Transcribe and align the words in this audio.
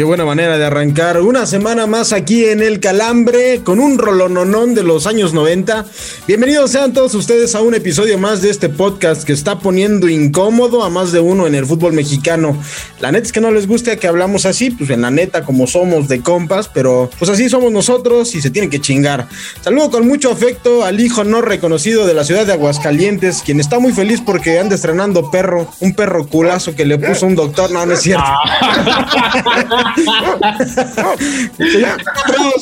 Qué 0.00 0.04
buena 0.04 0.24
manera 0.24 0.56
de 0.56 0.64
arrancar 0.64 1.20
una 1.20 1.44
semana 1.44 1.86
más 1.86 2.14
aquí 2.14 2.46
en 2.46 2.62
El 2.62 2.80
Calambre 2.80 3.60
con 3.62 3.78
un 3.78 3.98
rolononón 3.98 4.74
de 4.74 4.82
los 4.82 5.06
años 5.06 5.34
90. 5.34 5.84
Bienvenidos 6.26 6.70
sean 6.70 6.94
todos 6.94 7.14
ustedes 7.14 7.54
a 7.54 7.60
un 7.60 7.74
episodio 7.74 8.16
más 8.16 8.40
de 8.40 8.48
este 8.48 8.70
podcast 8.70 9.24
que 9.24 9.34
está 9.34 9.58
poniendo 9.58 10.08
incómodo 10.08 10.84
a 10.84 10.88
más 10.88 11.12
de 11.12 11.20
uno 11.20 11.46
en 11.46 11.54
el 11.54 11.66
fútbol 11.66 11.92
mexicano. 11.92 12.56
La 13.00 13.12
neta 13.12 13.26
es 13.26 13.32
que 13.32 13.42
no 13.42 13.50
les 13.50 13.66
gusta 13.66 13.94
que 13.96 14.08
hablamos 14.08 14.46
así, 14.46 14.70
pues 14.70 14.88
en 14.88 15.02
la 15.02 15.10
neta 15.10 15.44
como 15.44 15.66
somos 15.66 16.08
de 16.08 16.22
compas, 16.22 16.70
pero 16.72 17.10
pues 17.18 17.30
así 17.30 17.50
somos 17.50 17.70
nosotros 17.70 18.34
y 18.34 18.40
se 18.40 18.48
tienen 18.48 18.70
que 18.70 18.80
chingar. 18.80 19.28
Saludo 19.60 19.90
con 19.90 20.08
mucho 20.08 20.32
afecto 20.32 20.82
al 20.82 20.98
hijo 20.98 21.24
no 21.24 21.42
reconocido 21.42 22.06
de 22.06 22.14
la 22.14 22.24
ciudad 22.24 22.46
de 22.46 22.54
Aguascalientes, 22.54 23.42
quien 23.44 23.60
está 23.60 23.78
muy 23.78 23.92
feliz 23.92 24.22
porque 24.24 24.58
anda 24.58 24.76
estrenando 24.76 25.30
perro, 25.30 25.68
un 25.80 25.92
perro 25.92 26.26
culazo 26.26 26.74
que 26.74 26.86
le 26.86 26.96
puso 26.96 27.26
un 27.26 27.34
doctor, 27.34 27.70
no, 27.70 27.84
no 27.84 27.92
es 27.92 28.00
cierto. 28.00 28.24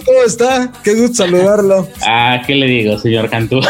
¿Cómo 0.04 0.22
está? 0.26 0.72
Qué 0.82 0.94
gusto 0.94 1.24
saludarlo. 1.24 1.88
Ah, 2.06 2.42
¿qué 2.46 2.54
le 2.54 2.66
digo, 2.66 2.98
señor 2.98 3.28
Cantú? 3.30 3.60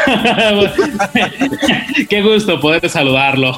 Qué 2.08 2.22
gusto 2.22 2.60
poder 2.60 2.88
saludarlo. 2.88 3.56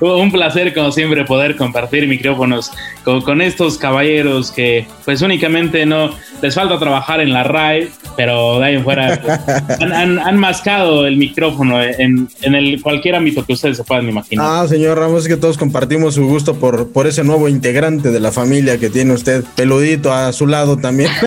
Un 0.00 0.30
placer, 0.30 0.74
como 0.74 0.92
siempre, 0.92 1.24
poder 1.24 1.56
compartir 1.56 2.06
micrófonos 2.06 2.70
con, 3.04 3.40
estos 3.40 3.78
caballeros 3.78 4.50
que, 4.50 4.86
pues, 5.04 5.22
únicamente 5.22 5.86
no 5.86 6.10
les 6.42 6.54
falta 6.54 6.78
trabajar 6.78 7.20
en 7.20 7.32
la 7.32 7.44
RAE, 7.44 7.90
pero 8.16 8.58
de 8.58 8.66
ahí 8.66 8.74
en 8.76 8.84
fuera 8.84 9.20
pues, 9.20 9.80
han, 9.80 10.36
mascado 10.36 11.06
el 11.06 11.16
micrófono 11.16 11.82
en, 11.82 12.28
el 12.42 12.80
cualquier 12.82 13.16
ámbito 13.16 13.44
que 13.44 13.54
ustedes 13.54 13.76
se 13.76 13.84
puedan 13.84 14.08
imaginar. 14.08 14.46
Ah, 14.48 14.66
señor 14.68 14.98
Ramos, 14.98 15.22
es 15.22 15.28
que 15.28 15.36
todos 15.36 15.58
compartimos 15.58 16.14
su 16.14 16.26
gusto 16.26 16.54
por, 16.54 16.92
por 16.92 17.06
ese 17.06 17.24
nuevo 17.24 17.48
integrante 17.48 18.10
de 18.10 18.20
la 18.20 18.32
familia 18.32 18.73
que 18.78 18.90
tiene 18.90 19.12
usted, 19.12 19.44
peludito 19.54 20.12
a 20.12 20.32
su 20.32 20.46
lado 20.46 20.76
también. 20.76 21.10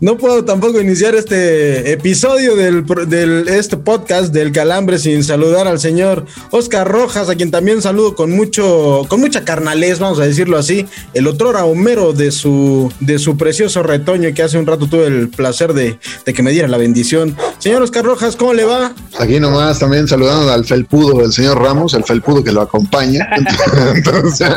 no 0.00 0.16
puedo 0.16 0.44
tampoco 0.44 0.80
iniciar 0.80 1.14
este 1.14 1.92
episodio 1.92 2.56
del, 2.56 2.84
del, 3.08 3.48
este 3.48 3.76
podcast 3.76 4.32
del 4.32 4.52
Calambre 4.52 4.98
sin 4.98 5.24
saludar 5.24 5.66
al 5.66 5.80
señor 5.80 6.24
Oscar 6.50 6.88
Rojas, 6.88 7.28
a 7.28 7.34
quien 7.34 7.50
también 7.50 7.82
saludo 7.82 8.14
con 8.14 8.30
mucho, 8.30 9.04
con 9.08 9.20
mucha 9.20 9.44
carnalez, 9.44 9.98
vamos 9.98 10.20
a 10.20 10.24
decirlo 10.24 10.56
así, 10.56 10.86
el 11.14 11.26
otro 11.26 11.48
Homero 11.48 12.12
de 12.12 12.30
su, 12.30 12.92
de 13.00 13.18
su 13.18 13.36
precioso 13.36 13.82
retoño 13.82 14.32
que 14.34 14.42
hace 14.42 14.58
un 14.58 14.66
rato 14.66 14.86
tuve 14.86 15.06
el 15.06 15.28
placer 15.28 15.72
de, 15.72 15.98
de 16.24 16.34
que 16.34 16.42
me 16.42 16.50
diera 16.50 16.68
la 16.68 16.76
bendición. 16.76 17.36
Señor 17.58 17.82
Oscar 17.82 18.04
Rojas, 18.04 18.36
¿cómo 18.36 18.52
le 18.52 18.64
va? 18.64 18.92
Aquí 19.18 19.40
nomás 19.40 19.78
también 19.78 20.06
saludando 20.06 20.52
al 20.52 20.64
felpudo 20.64 21.22
del 21.22 21.32
señor 21.32 21.60
Ramos, 21.60 21.94
el 21.94 22.04
felpudo 22.04 22.44
que 22.44 22.52
lo 22.52 22.60
acompaña. 22.60 23.28
Entonces, 23.94 24.50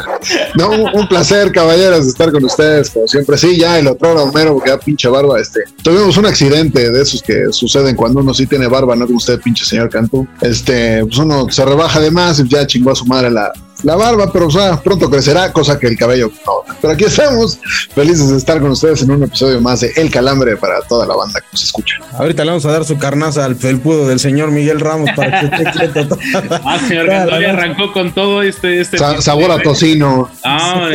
no, 0.56 0.70
un 0.70 1.08
placer, 1.08 1.52
caballeros, 1.52 2.06
estar 2.08 2.32
con 2.32 2.44
ustedes, 2.44 2.90
como 2.90 3.08
siempre. 3.08 3.38
Sí, 3.38 3.58
ya 3.58 3.80
el 3.80 3.88
otro 3.88 4.12
Homero, 4.22 4.54
porque 4.56 4.70
ya 4.70 4.78
pinche 4.78 5.01
barba, 5.10 5.40
este. 5.40 5.62
Tuvimos 5.84 6.18
un 6.18 6.26
accidente 6.26 6.92
de 6.92 7.02
esos 7.02 7.22
que 7.22 7.52
suceden 7.52 7.96
cuando 7.96 8.20
uno 8.20 8.34
sí 8.34 8.48
tiene 8.48 8.68
barba, 8.68 8.96
no 8.96 9.06
como 9.06 9.18
usted, 9.18 9.40
pinche 9.40 9.66
señor 9.66 9.90
Cantú. 9.90 10.28
Este, 10.42 11.04
pues 11.06 11.18
uno 11.18 11.48
se 11.50 11.66
rebaja 11.66 12.00
de 12.00 12.12
más 12.12 12.40
y 12.40 12.48
ya 12.48 12.66
chingó 12.68 12.92
a 12.92 12.96
su 12.96 13.06
madre 13.06 13.32
la, 13.32 13.52
la 13.84 13.96
barba, 13.96 14.32
pero 14.32 14.48
o 14.48 14.52
sea, 14.52 14.80
pronto 14.82 15.10
crecerá, 15.10 15.52
cosa 15.52 15.80
que 15.80 15.88
el 15.88 15.98
cabello 15.98 16.32
no. 16.46 16.76
Pero 16.80 16.94
aquí 16.94 17.06
estamos, 17.06 17.60
felices 17.94 18.30
de 18.30 18.38
estar 18.38 18.60
con 18.60 18.72
ustedes 18.72 19.02
en 19.02 19.12
un 19.12 19.24
episodio 19.24 19.62
más 19.62 19.82
de 19.82 19.92
El 19.96 20.10
Calambre 20.12 20.58
para 20.58 20.82
toda 20.82 21.06
la 21.06 21.16
banda 21.16 21.40
que 21.42 21.48
nos 21.52 21.64
escucha. 21.64 21.96
Ahorita 22.14 22.44
le 22.44 22.52
vamos 22.52 22.66
a 22.66 22.72
dar 22.72 22.86
su 22.86 22.98
carnaza 22.98 23.46
al 23.46 23.56
felpudo 23.56 24.08
del 24.08 24.20
señor 24.20 24.52
Miguel 24.52 24.80
Ramos 24.80 25.10
para 25.16 25.42
que 25.42 25.46
esté 25.48 25.72
quieto. 25.94 26.18
ah, 26.64 26.80
señor 26.88 27.08
Gandoli 27.08 27.46
arrancó 27.46 27.92
con 27.94 28.14
todo 28.14 28.42
este... 28.42 28.82
este 28.82 28.98
sabor 29.20 29.52
a 29.52 29.62
tocino. 29.62 30.30
Ah, 30.44 30.90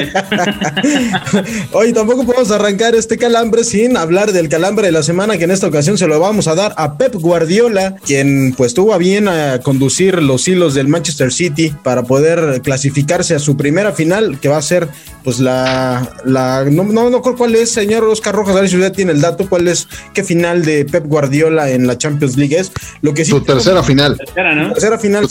Hoy 1.72 1.92
tampoco 1.94 2.24
podemos 2.24 2.50
arrancar 2.50 2.94
este 2.94 3.18
calambre 3.18 3.64
sin 3.64 3.96
hablar 3.96 4.32
del 4.32 4.48
calambre 4.48 4.86
de 4.86 4.92
la 4.92 5.02
semana, 5.02 5.38
que 5.38 5.44
en 5.44 5.50
esta 5.50 5.66
ocasión 5.66 5.98
se 5.98 6.06
lo 6.06 6.18
vamos 6.20 6.48
a 6.48 6.54
dar 6.54 6.74
a 6.76 6.96
Pep 6.96 7.14
Guardiola, 7.14 7.96
quien 8.04 8.54
pues 8.56 8.74
tuvo 8.74 8.94
a 8.94 8.98
bien 8.98 9.28
a 9.28 9.60
conducir 9.60 10.22
los 10.22 10.46
hilos 10.48 10.74
del 10.74 10.88
Manchester 10.88 11.32
City 11.32 11.74
para 11.82 12.02
poder 12.02 12.60
clasificarse 12.76 13.34
a 13.34 13.38
su 13.38 13.56
primera 13.56 13.92
final, 13.92 14.38
que 14.38 14.48
va 14.48 14.58
a 14.58 14.62
ser 14.62 14.88
pues 15.24 15.40
la, 15.40 16.08
la 16.24 16.66
no, 16.70 16.84
no, 16.84 17.08
no 17.08 17.22
cuál 17.22 17.54
es, 17.56 17.70
señor 17.70 18.04
Oscar 18.04 18.34
Rojas, 18.34 18.54
a 18.54 18.60
ver 18.60 18.68
si 18.68 18.76
usted 18.76 18.92
tiene 18.92 19.12
el 19.12 19.20
dato, 19.20 19.48
cuál 19.48 19.66
es, 19.66 19.88
qué 20.14 20.22
final 20.22 20.64
de 20.64 20.84
Pep 20.84 21.06
Guardiola 21.06 21.70
en 21.70 21.86
la 21.86 21.98
Champions 21.98 22.36
League 22.36 22.56
es. 22.56 22.70
Lo 23.00 23.14
que 23.14 23.24
sí 23.24 23.30
su 23.30 23.40
tercera 23.40 23.82
final. 23.82 24.16
Tercera, 24.18 24.54
¿no? 24.54 24.72
Tercera 24.72 24.98
final, 24.98 25.26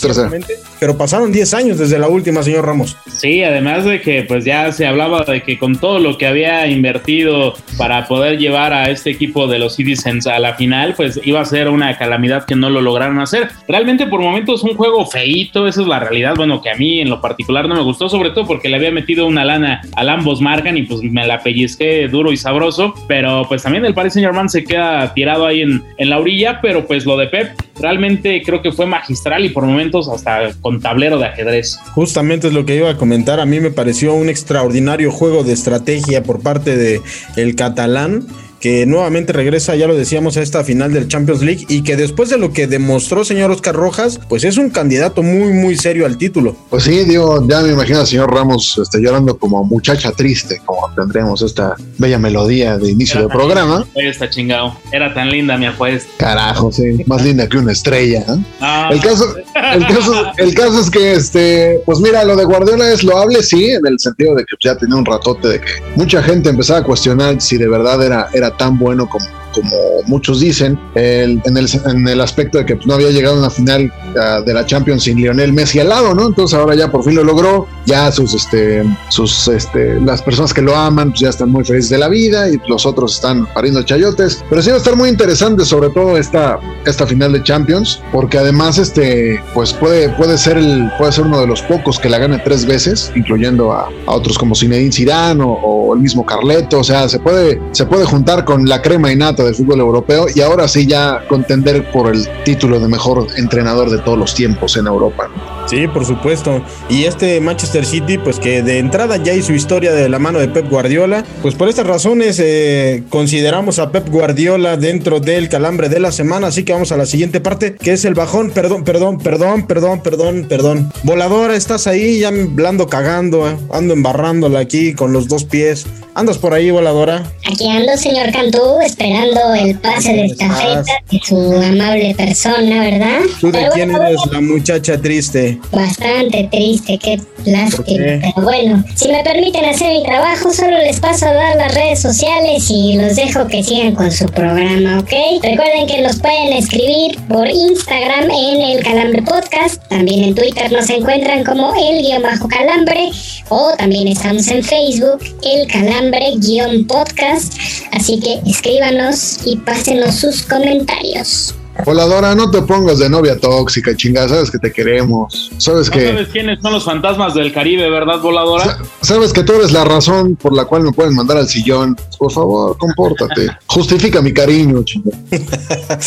pero 0.79 0.97
pasaron 0.97 1.31
10 1.31 1.53
años 1.53 1.77
desde 1.77 1.97
la 1.99 2.09
última, 2.09 2.43
señor 2.43 2.65
Ramos. 2.65 2.97
Sí, 3.07 3.43
además 3.43 3.85
de 3.85 4.01
que 4.01 4.23
pues 4.23 4.43
ya 4.43 4.71
se 4.71 4.85
hablaba 4.85 5.23
de 5.23 5.43
que 5.43 5.57
con 5.57 5.77
todo 5.77 5.99
lo 5.99 6.17
que 6.17 6.27
había 6.27 6.67
invertido 6.67 7.53
para 7.77 8.07
poder 8.07 8.37
llevar 8.37 8.73
a 8.73 8.89
este 8.89 9.11
equipo 9.11 9.47
de 9.47 9.59
los 9.59 9.75
Citizens 9.75 10.27
a 10.27 10.39
la 10.39 10.55
final, 10.55 10.95
pues 10.95 11.21
iba 11.23 11.39
a 11.39 11.45
ser 11.45 11.69
una 11.69 11.97
calamidad 11.97 12.45
que 12.45 12.55
no 12.55 12.69
lo 12.69 12.81
lograron 12.81 13.19
hacer. 13.19 13.49
Realmente 13.67 14.07
por 14.07 14.19
momentos 14.19 14.63
un 14.63 14.75
juego 14.75 15.05
feíto, 15.05 15.67
esa 15.67 15.81
es 15.81 15.87
la 15.87 15.99
realidad, 15.99 16.33
bueno, 16.35 16.61
que 16.61 16.69
a 16.69 16.75
mí 16.75 16.99
en 16.99 17.09
lo 17.09 17.21
particular 17.21 17.34
no 17.37 17.75
me 17.75 17.81
gustó, 17.81 18.09
sobre 18.09 18.31
todo 18.31 18.45
porque 18.45 18.69
le 18.69 18.77
había 18.77 18.91
metido 18.91 19.27
una 19.27 19.45
lana 19.45 19.81
al 19.95 20.09
ambos 20.09 20.41
marcan 20.41 20.77
y 20.77 20.83
pues 20.83 21.01
me 21.03 21.25
la 21.25 21.41
pellizqué 21.41 22.07
duro 22.07 22.31
y 22.31 22.37
sabroso, 22.37 22.93
pero 23.07 23.45
pues 23.47 23.63
también 23.63 23.85
el 23.85 23.93
Paris 23.93 24.13
Saint 24.13 24.27
Germain 24.27 24.49
se 24.49 24.63
queda 24.63 25.13
tirado 25.13 25.45
ahí 25.45 25.61
en, 25.61 25.83
en 25.97 26.09
la 26.09 26.19
orilla, 26.19 26.59
pero 26.61 26.85
pues 26.85 27.05
lo 27.05 27.17
de 27.17 27.27
Pep 27.27 27.51
realmente 27.79 28.41
creo 28.45 28.61
que 28.61 28.71
fue 28.71 28.85
magistral 28.85 29.45
y 29.45 29.49
por 29.49 29.65
momentos 29.65 30.09
hasta 30.09 30.53
con 30.61 30.81
tablero 30.81 31.17
de 31.19 31.25
ajedrez. 31.25 31.77
Justamente 31.93 32.47
es 32.47 32.53
lo 32.53 32.65
que 32.65 32.75
iba 32.75 32.89
a 32.89 32.97
comentar, 32.97 33.39
a 33.39 33.45
mí 33.45 33.59
me 33.59 33.71
pareció 33.71 34.13
un 34.13 34.29
extraordinario 34.29 35.11
juego 35.11 35.43
de 35.43 35.53
estrategia 35.53 36.23
por 36.23 36.41
parte 36.41 36.75
de 36.77 37.01
el 37.35 37.55
catalán 37.55 38.27
que 38.59 38.85
nuevamente 38.85 39.33
regresa, 39.33 39.75
ya 39.75 39.87
lo 39.87 39.95
decíamos, 39.95 40.37
a 40.37 40.41
esta 40.41 40.63
final 40.63 40.93
del 40.93 41.07
Champions 41.07 41.41
League 41.41 41.65
y 41.69 41.83
que 41.83 41.95
después 41.95 42.29
de 42.29 42.37
lo 42.37 42.53
que 42.53 42.67
demostró 42.67 43.23
señor 43.23 43.51
Oscar 43.51 43.75
Rojas, 43.75 44.19
pues 44.29 44.43
es 44.43 44.57
un 44.57 44.69
candidato 44.69 45.23
muy, 45.23 45.53
muy 45.53 45.75
serio 45.77 46.05
al 46.05 46.17
título. 46.17 46.55
Pues 46.69 46.83
sí, 46.83 47.03
digo, 47.03 47.45
ya 47.47 47.61
me 47.61 47.71
imagino 47.71 47.99
al 47.99 48.07
señor 48.07 48.33
Ramos 48.33 48.79
este, 48.81 48.99
llorando 49.01 49.37
como 49.37 49.63
muchacha 49.63 50.11
triste, 50.11 50.61
como 50.65 50.89
tendremos 50.95 51.41
esta 51.41 51.75
bella 51.97 52.19
melodía 52.19 52.77
de 52.77 52.91
inicio 52.91 53.21
del 53.21 53.29
programa. 53.29 53.85
Está 53.95 54.29
chingado, 54.29 54.75
era 54.91 55.13
tan 55.13 55.29
linda 55.29 55.57
mi 55.57 55.65
apuesta. 55.67 56.09
Carajo, 56.17 56.71
sí, 56.71 57.03
más 57.05 57.23
linda 57.23 57.47
que 57.47 57.57
una 57.57 57.71
estrella. 57.71 58.21
¿eh? 58.21 58.45
Ah, 58.61 58.89
el, 58.91 59.01
caso, 59.01 59.35
el, 59.73 59.87
caso, 59.87 60.23
el 60.37 60.53
caso 60.53 60.81
es 60.81 60.89
que, 60.89 61.13
este, 61.13 61.81
pues 61.85 61.99
mira, 61.99 62.23
lo 62.23 62.35
de 62.35 62.45
Guardiola 62.45 62.91
es 62.91 63.03
loable, 63.03 63.43
sí, 63.43 63.71
en 63.71 63.85
el 63.85 63.99
sentido 63.99 64.35
de 64.35 64.43
que 64.43 64.55
ya 64.63 64.77
tenía 64.77 64.95
un 64.95 65.05
ratote 65.05 65.47
de 65.47 65.59
que 65.59 65.71
mucha 65.95 66.21
gente 66.23 66.49
empezaba 66.49 66.79
a 66.79 66.83
cuestionar 66.83 67.41
si 67.41 67.57
de 67.57 67.67
verdad 67.67 68.03
era, 68.03 68.29
era 68.33 68.54
tan 68.57 68.77
bueno 68.77 69.07
como, 69.07 69.25
como 69.55 70.03
muchos 70.05 70.39
dicen, 70.39 70.79
en, 70.95 71.41
el, 71.45 71.69
en, 71.85 72.07
el, 72.07 72.21
aspecto 72.21 72.57
de 72.57 72.65
que 72.65 72.77
no 72.85 72.93
había 72.93 73.09
llegado 73.09 73.35
a 73.35 73.39
una 73.39 73.49
final 73.49 73.91
uh, 74.15 74.43
de 74.43 74.53
la 74.53 74.65
Champions 74.65 75.03
sin 75.03 75.17
Lionel 75.17 75.53
Messi 75.53 75.79
al 75.79 75.89
lado, 75.89 76.13
¿no? 76.13 76.27
Entonces 76.27 76.57
ahora 76.57 76.75
ya 76.75 76.91
por 76.91 77.03
fin 77.03 77.15
lo 77.15 77.23
logró, 77.23 77.67
ya 77.85 78.11
sus, 78.11 78.33
este, 78.33 78.83
sus, 79.09 79.47
este, 79.47 79.99
las 80.01 80.21
personas 80.21 80.53
que 80.53 80.61
lo 80.61 80.75
aman 80.75 81.09
pues 81.09 81.21
ya 81.21 81.29
están 81.29 81.49
muy 81.49 81.63
felices 81.63 81.89
de 81.89 81.97
la 81.97 82.09
vida 82.09 82.49
y 82.49 82.59
los 82.67 82.85
otros 82.85 83.15
están 83.15 83.45
pariendo 83.53 83.81
chayotes, 83.83 84.43
pero 84.49 84.61
sí 84.61 84.69
va 84.69 84.75
a 84.75 84.79
estar 84.79 84.95
muy 84.95 85.09
interesante 85.09 85.63
sobre 85.63 85.89
todo 85.89 86.17
esta, 86.17 86.59
esta 86.85 87.07
final 87.07 87.31
de 87.31 87.43
Champions, 87.43 88.01
porque 88.11 88.37
además, 88.37 88.77
este, 88.77 89.41
pues 89.53 89.73
puede, 89.73 90.09
puede 90.09 90.37
ser 90.37 90.57
el, 90.57 90.91
puede 90.97 91.11
ser 91.11 91.25
uno 91.25 91.39
de 91.39 91.47
los 91.47 91.61
pocos 91.61 91.99
que 91.99 92.09
la 92.09 92.17
gane 92.17 92.39
tres 92.39 92.65
veces, 92.65 93.11
incluyendo 93.15 93.71
a, 93.71 93.89
otros 94.07 94.37
como 94.37 94.55
Zinedine 94.55 94.91
Zidane 94.91 95.43
o, 95.45 95.93
el 95.93 96.01
mismo 96.01 96.25
Carleto, 96.25 96.79
o 96.79 96.83
sea, 96.83 97.07
se 97.07 97.19
puede, 97.19 97.61
se 97.71 97.85
puede 97.85 98.05
juntar 98.05 98.43
con 98.43 98.67
la 98.67 98.81
crema 98.81 99.11
innata 99.11 99.44
del 99.45 99.55
fútbol 99.55 99.79
europeo 99.79 100.25
y 100.33 100.41
ahora 100.41 100.67
sí 100.67 100.85
ya 100.85 101.23
contender 101.27 101.91
por 101.91 102.13
el 102.13 102.27
título 102.43 102.79
de 102.79 102.87
mejor 102.87 103.27
entrenador 103.37 103.89
de 103.89 103.99
todos 103.99 104.17
los 104.17 104.35
tiempos 104.35 104.77
en 104.77 104.87
Europa. 104.87 105.29
Sí, 105.67 105.87
por 105.87 106.05
supuesto. 106.05 106.63
Y 106.89 107.05
este 107.05 107.39
Manchester 107.41 107.85
City, 107.85 108.17
pues 108.17 108.39
que 108.39 108.61
de 108.61 108.77
entrada 108.77 109.17
ya 109.17 109.33
hizo 109.33 109.53
historia 109.53 109.91
de 109.93 110.09
la 110.09 110.19
mano 110.19 110.39
de 110.39 110.47
Pep 110.47 110.69
Guardiola, 110.69 111.25
pues 111.41 111.55
por 111.55 111.69
estas 111.69 111.87
razones 111.87 112.39
eh, 112.39 113.03
consideramos 113.09 113.79
a 113.79 113.91
Pep 113.91 114.07
Guardiola 114.09 114.77
dentro 114.77 115.19
del 115.19 115.49
calambre 115.49 115.89
de 115.89 115.99
la 115.99 116.11
semana, 116.11 116.47
así 116.47 116.63
que 116.63 116.73
vamos 116.73 116.91
a 116.91 116.97
la 116.97 117.05
siguiente 117.05 117.41
parte, 117.41 117.75
que 117.75 117.93
es 117.93 118.05
el 118.05 118.13
bajón, 118.13 118.51
perdón, 118.51 118.83
perdón, 118.83 119.17
perdón, 119.17 119.65
perdón, 119.65 120.01
perdón, 120.01 120.45
perdón. 120.47 120.91
Voladora, 121.03 121.55
estás 121.55 121.87
ahí, 121.87 122.19
ya 122.19 122.27
ando 122.29 122.87
cagando, 122.87 123.49
eh, 123.49 123.57
ando 123.71 123.93
embarrándola 123.93 124.59
aquí 124.59 124.93
con 124.93 125.13
los 125.13 125.27
dos 125.27 125.45
pies. 125.45 125.85
¿Andas 126.13 126.37
por 126.37 126.53
ahí, 126.53 126.71
voladora? 126.71 127.29
Aquí 127.51 127.69
ando, 127.69 127.97
señor 127.97 128.31
Cantú, 128.31 128.79
esperando 128.81 129.34
el 129.55 129.77
pase 129.79 130.13
de 130.13 130.25
estafeta 130.25 131.03
de 131.11 131.19
su 131.23 131.35
amable 131.35 132.15
persona, 132.15 132.81
¿verdad? 132.81 133.19
¿Tú 133.39 133.51
de 133.51 133.67
quién 133.73 133.91
eres 133.91 134.19
la 134.31 134.41
muchacha 134.41 134.99
triste? 134.99 135.59
Bastante 135.71 136.47
triste, 136.51 136.97
qué 136.97 137.19
lástima. 137.45 138.19
Pero 138.21 138.41
bueno, 138.43 138.83
si 138.95 139.09
me 139.09 139.23
permiten 139.23 139.65
hacer 139.65 139.91
mi 139.91 140.03
trabajo, 140.03 140.51
solo 140.53 140.77
les 140.77 140.99
paso 140.99 141.25
a 141.25 141.33
dar 141.33 141.55
las 141.57 141.73
redes 141.73 142.01
sociales 142.01 142.65
y 142.69 142.97
los 142.97 143.15
dejo 143.15 143.47
que 143.47 143.63
sigan 143.63 143.95
con 143.95 144.11
su 144.11 144.25
programa, 144.27 144.99
¿ok? 144.99 145.13
Recuerden 145.43 145.87
que 145.87 146.01
los 146.01 146.19
pueden 146.19 146.53
escribir 146.53 147.19
por 147.27 147.47
Instagram 147.47 148.29
en 148.31 148.61
el 148.61 148.83
Calambre 148.83 149.21
Podcast. 149.21 149.81
También 149.89 150.23
en 150.23 150.35
Twitter 150.35 150.71
nos 150.71 150.89
encuentran 150.89 151.43
como 151.43 151.73
el 151.75 152.01
guion 152.01 152.21
bajo 152.21 152.47
calambre. 152.47 153.09
O 153.49 153.73
también 153.77 154.07
estamos 154.07 154.47
en 154.47 154.63
Facebook, 154.63 155.19
el 155.43 155.67
calambre 155.67 156.33
guion 156.37 156.87
podcast. 156.87 157.53
Así 157.91 158.19
que 158.19 158.39
escríbanos 158.49 159.24
y 159.45 159.57
pásenos 159.57 160.15
sus 160.15 160.43
comentarios. 160.43 161.55
Voladora, 161.83 162.33
no 162.35 162.49
te 162.49 162.61
pongas 162.61 162.99
de 162.99 163.09
novia 163.09 163.37
tóxica, 163.37 163.95
chingada, 163.95 164.29
sabes 164.29 164.49
que 164.49 164.57
te 164.59 164.71
queremos. 164.71 165.51
Sabes 165.57 165.87
no 165.87 165.93
que. 165.93 166.07
sabes 166.07 166.27
quiénes 166.29 166.61
son 166.61 166.71
los 166.71 166.85
fantasmas 166.85 167.33
del 167.33 167.51
Caribe, 167.51 167.89
¿verdad, 167.89 168.19
voladora? 168.21 168.77
Sabes 169.01 169.33
que 169.33 169.43
tú 169.43 169.53
eres 169.53 169.73
la 169.73 169.83
razón 169.83 170.37
por 170.37 170.53
la 170.55 170.63
cual 170.65 170.83
me 170.83 170.93
pueden 170.93 171.13
mandar 171.13 171.37
al 171.37 171.47
sillón. 171.49 171.97
Por 172.17 172.31
favor, 172.31 172.77
compórtate. 172.77 173.49
Justifica 173.75 174.21
mi 174.21 174.31
cariño, 174.31 174.83
chingada. 174.85 175.17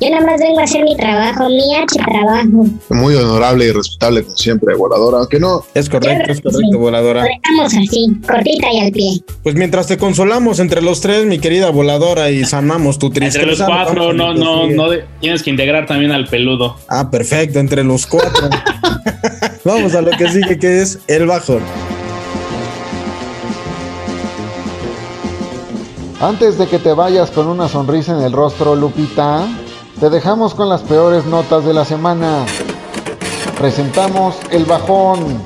Yo 0.00 0.08
nada 0.08 0.24
más 0.24 0.40
vengo 0.40 0.60
a 0.60 0.62
hacer 0.62 0.84
mi 0.84 0.96
trabajo, 0.96 1.48
mi 1.48 1.74
H 1.74 1.98
trabajo. 1.98 2.64
Muy 2.90 3.16
honorable 3.16 3.64
y 3.64 3.72
respetable, 3.72 4.22
como 4.22 4.36
siempre, 4.36 4.76
voladora. 4.76 5.18
Aunque 5.18 5.40
no. 5.40 5.64
Es 5.74 5.88
correcto, 5.88 6.30
es 6.30 6.40
correcto, 6.40 6.78
voladora. 6.78 7.26
Estamos 7.26 7.74
así, 7.74 8.06
cortita 8.24 8.72
y 8.72 8.78
al 8.78 8.92
pie. 8.92 9.20
Pues 9.42 9.56
mientras 9.56 9.88
te 9.88 9.98
consolamos 9.98 10.60
entre 10.60 10.80
los 10.80 11.00
tres, 11.00 11.26
mi 11.26 11.40
querida 11.40 11.70
voladora, 11.70 12.30
y 12.30 12.44
sanamos 12.44 13.00
tu 13.00 13.10
tristeza. 13.10 13.40
Entre 13.40 13.58
los 13.58 13.68
cuatro, 13.68 14.12
no, 14.12 14.32
no, 14.32 14.68
no, 14.68 14.90
de, 14.90 15.06
tienes 15.20 15.42
que 15.42 15.50
integrar 15.50 15.86
también 15.86 16.12
al 16.12 16.28
peludo. 16.28 16.76
Ah, 16.86 17.10
perfecto, 17.10 17.58
entre 17.58 17.82
los 17.82 18.06
cuatro. 18.06 18.48
Vamos 19.64 19.92
a 19.96 20.02
lo 20.02 20.12
que 20.12 20.28
sigue, 20.28 20.56
que 20.56 20.82
es 20.82 21.00
el 21.08 21.26
bajón. 21.26 21.62
Antes 26.20 26.58
de 26.58 26.66
que 26.66 26.80
te 26.80 26.92
vayas 26.92 27.30
con 27.30 27.46
una 27.46 27.68
sonrisa 27.68 28.12
en 28.12 28.24
el 28.24 28.32
rostro, 28.32 28.74
Lupita, 28.74 29.46
te 30.00 30.10
dejamos 30.10 30.52
con 30.52 30.68
las 30.68 30.82
peores 30.82 31.24
notas 31.26 31.64
de 31.64 31.72
la 31.72 31.84
semana. 31.84 32.44
Presentamos 33.56 34.34
el 34.50 34.64
bajón. 34.64 35.40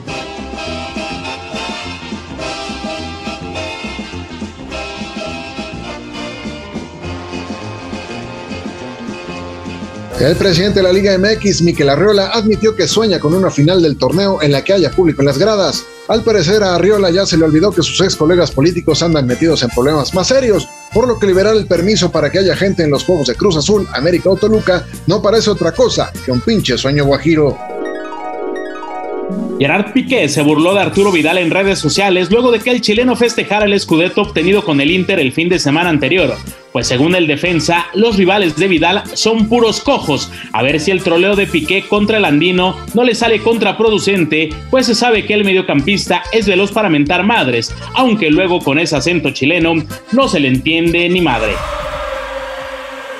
El 10.18 10.36
presidente 10.36 10.78
de 10.78 10.84
la 10.84 10.92
Liga 10.92 11.18
MX, 11.18 11.60
Miquel 11.62 11.90
Arriola, 11.90 12.28
admitió 12.28 12.74
que 12.74 12.88
sueña 12.88 13.20
con 13.20 13.34
una 13.34 13.50
final 13.50 13.82
del 13.82 13.98
torneo 13.98 14.40
en 14.40 14.52
la 14.52 14.64
que 14.64 14.72
haya 14.72 14.90
público 14.90 15.20
en 15.20 15.26
las 15.26 15.36
gradas. 15.36 15.84
Al 16.12 16.22
parecer 16.22 16.62
a 16.62 16.74
Arriola 16.74 17.08
ya 17.08 17.24
se 17.24 17.38
le 17.38 17.44
olvidó 17.46 17.72
que 17.72 17.82
sus 17.82 17.98
ex 18.02 18.16
colegas 18.16 18.50
políticos 18.50 19.02
andan 19.02 19.26
metidos 19.26 19.62
en 19.62 19.70
problemas 19.70 20.12
más 20.12 20.28
serios, 20.28 20.68
por 20.92 21.08
lo 21.08 21.18
que 21.18 21.26
liberar 21.26 21.56
el 21.56 21.66
permiso 21.66 22.12
para 22.12 22.30
que 22.30 22.38
haya 22.38 22.54
gente 22.54 22.82
en 22.82 22.90
los 22.90 23.04
Juegos 23.04 23.28
de 23.28 23.34
Cruz 23.34 23.56
Azul, 23.56 23.88
América 23.94 24.28
o 24.28 24.36
Toluca 24.36 24.86
no 25.06 25.22
parece 25.22 25.48
otra 25.48 25.72
cosa 25.72 26.12
que 26.22 26.30
un 26.30 26.42
pinche 26.42 26.76
sueño 26.76 27.06
guajiro. 27.06 27.71
Gerard 29.62 29.92
Piqué 29.92 30.28
se 30.28 30.42
burló 30.42 30.74
de 30.74 30.80
Arturo 30.80 31.12
Vidal 31.12 31.38
en 31.38 31.52
redes 31.52 31.78
sociales 31.78 32.32
luego 32.32 32.50
de 32.50 32.58
que 32.58 32.70
el 32.70 32.80
chileno 32.80 33.14
festejara 33.14 33.64
el 33.64 33.72
escudeto 33.72 34.22
obtenido 34.22 34.64
con 34.64 34.80
el 34.80 34.90
Inter 34.90 35.20
el 35.20 35.30
fin 35.30 35.48
de 35.48 35.60
semana 35.60 35.88
anterior. 35.88 36.34
Pues 36.72 36.88
según 36.88 37.14
el 37.14 37.28
defensa, 37.28 37.86
los 37.94 38.16
rivales 38.16 38.56
de 38.56 38.66
Vidal 38.66 39.04
son 39.14 39.48
puros 39.48 39.80
cojos. 39.80 40.32
A 40.52 40.64
ver 40.64 40.80
si 40.80 40.90
el 40.90 41.04
troleo 41.04 41.36
de 41.36 41.46
Piqué 41.46 41.82
contra 41.82 42.18
el 42.18 42.24
andino 42.24 42.76
no 42.94 43.04
le 43.04 43.14
sale 43.14 43.38
contraproducente, 43.38 44.48
pues 44.68 44.86
se 44.86 44.96
sabe 44.96 45.26
que 45.26 45.34
el 45.34 45.44
mediocampista 45.44 46.24
es 46.32 46.48
veloz 46.48 46.72
para 46.72 46.90
mentar 46.90 47.22
madres, 47.22 47.72
aunque 47.94 48.32
luego 48.32 48.58
con 48.58 48.80
ese 48.80 48.96
acento 48.96 49.30
chileno 49.30 49.74
no 50.10 50.26
se 50.26 50.40
le 50.40 50.48
entiende 50.48 51.08
ni 51.08 51.20
madre. 51.20 51.52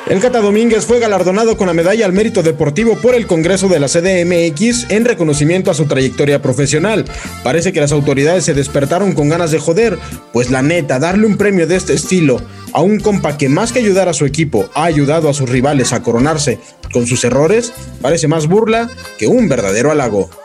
El 0.09 0.21
Cata 0.21 0.41
Domínguez 0.41 0.85
fue 0.85 0.99
galardonado 0.99 1.57
con 1.57 1.69
la 1.69 1.75
medalla 1.75 2.05
al 2.05 2.13
mérito 2.13 2.43
deportivo 2.43 2.97
por 2.97 3.15
el 3.15 3.27
Congreso 3.27 3.69
de 3.69 3.79
la 3.79 3.87
CDMX 3.87 4.91
en 4.91 5.05
reconocimiento 5.05 5.71
a 5.71 5.75
su 5.75 5.87
trayectoria 5.87 6.43
profesional. 6.43 7.05
Parece 7.45 7.73
que 7.73 7.81
las 7.81 7.93
autoridades 7.93 8.45
se 8.45 8.53
despertaron 8.53 9.15
con 9.15 9.29
ganas 9.29 9.53
de 9.53 9.61
joder, 9.61 9.99
pues 10.33 10.51
la 10.51 10.61
neta, 10.61 10.99
darle 10.99 11.27
un 11.27 11.37
premio 11.39 11.67
de 11.67 11.77
este 11.77 11.95
estilo 11.95 12.43
a 12.73 12.83
un 12.83 12.99
compa 12.99 13.39
que 13.39 13.49
más 13.49 13.73
que 13.73 13.79
ayudar 13.79 14.09
a 14.09 14.15
su 14.15 14.27
equipo 14.27 14.69
ha 14.75 14.85
ayudado 14.85 15.29
a 15.29 15.35
sus 15.35 15.49
rivales 15.49 15.93
a 15.93 16.03
coronarse 16.03 16.59
con 16.93 17.07
sus 17.07 17.25
errores, 17.25 17.73
parece 18.01 18.29
más 18.29 18.49
burla 18.49 18.91
que 19.19 19.29
un 19.29 19.49
verdadero 19.49 19.93
halago. 19.93 20.42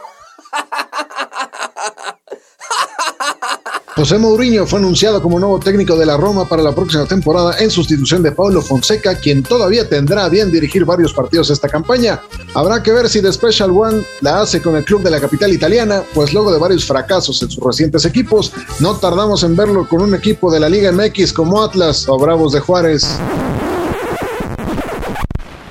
José 3.98 4.20
Mourinho 4.20 4.68
fue 4.68 4.78
anunciado 4.78 5.24
como 5.24 5.40
nuevo 5.40 5.60
técnico 5.60 5.98
de 5.98 6.06
la 6.06 6.18
Roma 6.18 6.48
para 6.48 6.62
la 6.62 6.72
próxima 6.72 7.08
temporada 7.08 7.58
en 7.58 7.72
sustitución 7.72 8.22
de 8.22 8.32
Paulo 8.32 8.62
Fonseca, 8.62 9.16
quien 9.16 9.42
todavía 9.42 9.90
tendrá 9.90 10.30
bien 10.30 10.52
dirigir 10.52 10.86
varios 10.86 11.14
partidos 11.14 11.50
esta 11.50 11.68
campaña. 11.68 12.22
Habrá 12.54 12.84
que 12.84 12.92
ver 12.92 13.10
si 13.10 13.24
The 13.24 13.34
Special 13.34 13.72
One 13.72 14.04
la 14.22 14.42
hace 14.42 14.62
con 14.62 14.76
el 14.76 14.86
club 14.86 15.02
de 15.02 15.10
la 15.10 15.20
capital 15.20 15.52
italiana, 15.52 16.04
pues 16.14 16.32
luego 16.32 16.54
de 16.54 16.60
varios 16.60 16.86
fracasos 16.86 17.42
en 17.42 17.50
sus 17.50 17.64
recientes 17.64 18.06
equipos, 18.06 18.54
no 18.80 18.96
tardamos 18.98 19.42
en 19.42 19.56
verlo 19.56 19.90
con 19.90 20.04
un 20.04 20.14
equipo 20.14 20.52
de 20.52 20.60
la 20.60 20.70
Liga 20.70 20.92
MX 20.92 21.34
como 21.34 21.64
Atlas 21.64 22.08
o 22.08 22.20
Bravos 22.20 22.54
de 22.54 22.60
Juárez. 22.60 23.04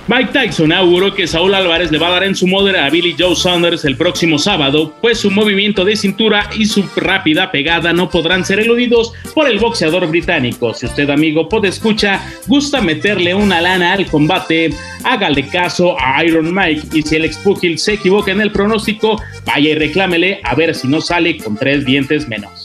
Mike 0.08 0.30
Tyson 0.32 0.70
auguró 0.70 1.12
que 1.12 1.26
Saúl 1.26 1.52
Álvarez 1.52 1.90
le 1.90 1.98
va 1.98 2.06
a 2.06 2.12
dar 2.12 2.22
en 2.22 2.36
su 2.36 2.46
madre 2.46 2.78
a 2.78 2.88
Billy 2.88 3.16
Joe 3.18 3.34
Saunders 3.34 3.84
el 3.84 3.96
próximo 3.96 4.38
sábado, 4.38 4.94
pues 5.00 5.18
su 5.18 5.32
movimiento 5.32 5.84
de 5.84 5.96
cintura 5.96 6.48
y 6.56 6.66
su 6.66 6.84
rápida 6.94 7.50
pegada 7.50 7.92
no 7.92 8.08
podrán 8.08 8.44
ser 8.44 8.60
eludidos 8.60 9.12
por 9.34 9.48
el 9.50 9.58
boxeador 9.58 10.06
británico. 10.06 10.72
Si 10.74 10.86
usted, 10.86 11.10
amigo, 11.10 11.48
pod 11.48 11.64
escucha, 11.64 12.20
gusta 12.46 12.80
meterle 12.80 13.34
una 13.34 13.60
lana 13.60 13.94
al 13.94 14.06
combate, 14.06 14.70
hágale 15.02 15.48
caso 15.48 15.96
a 15.98 16.24
Iron 16.24 16.54
Mike 16.54 16.86
y 16.96 17.02
si 17.02 17.16
el 17.16 17.24
expugil 17.24 17.76
se 17.76 17.94
equivoca 17.94 18.30
en 18.30 18.40
el 18.40 18.52
pronóstico, 18.52 19.20
vaya 19.44 19.70
y 19.70 19.74
reclámele 19.74 20.40
a 20.44 20.54
ver 20.54 20.76
si 20.76 20.86
no 20.86 21.00
sale 21.00 21.36
con 21.36 21.56
tres 21.56 21.84
dientes 21.84 22.28
menos. 22.28 22.55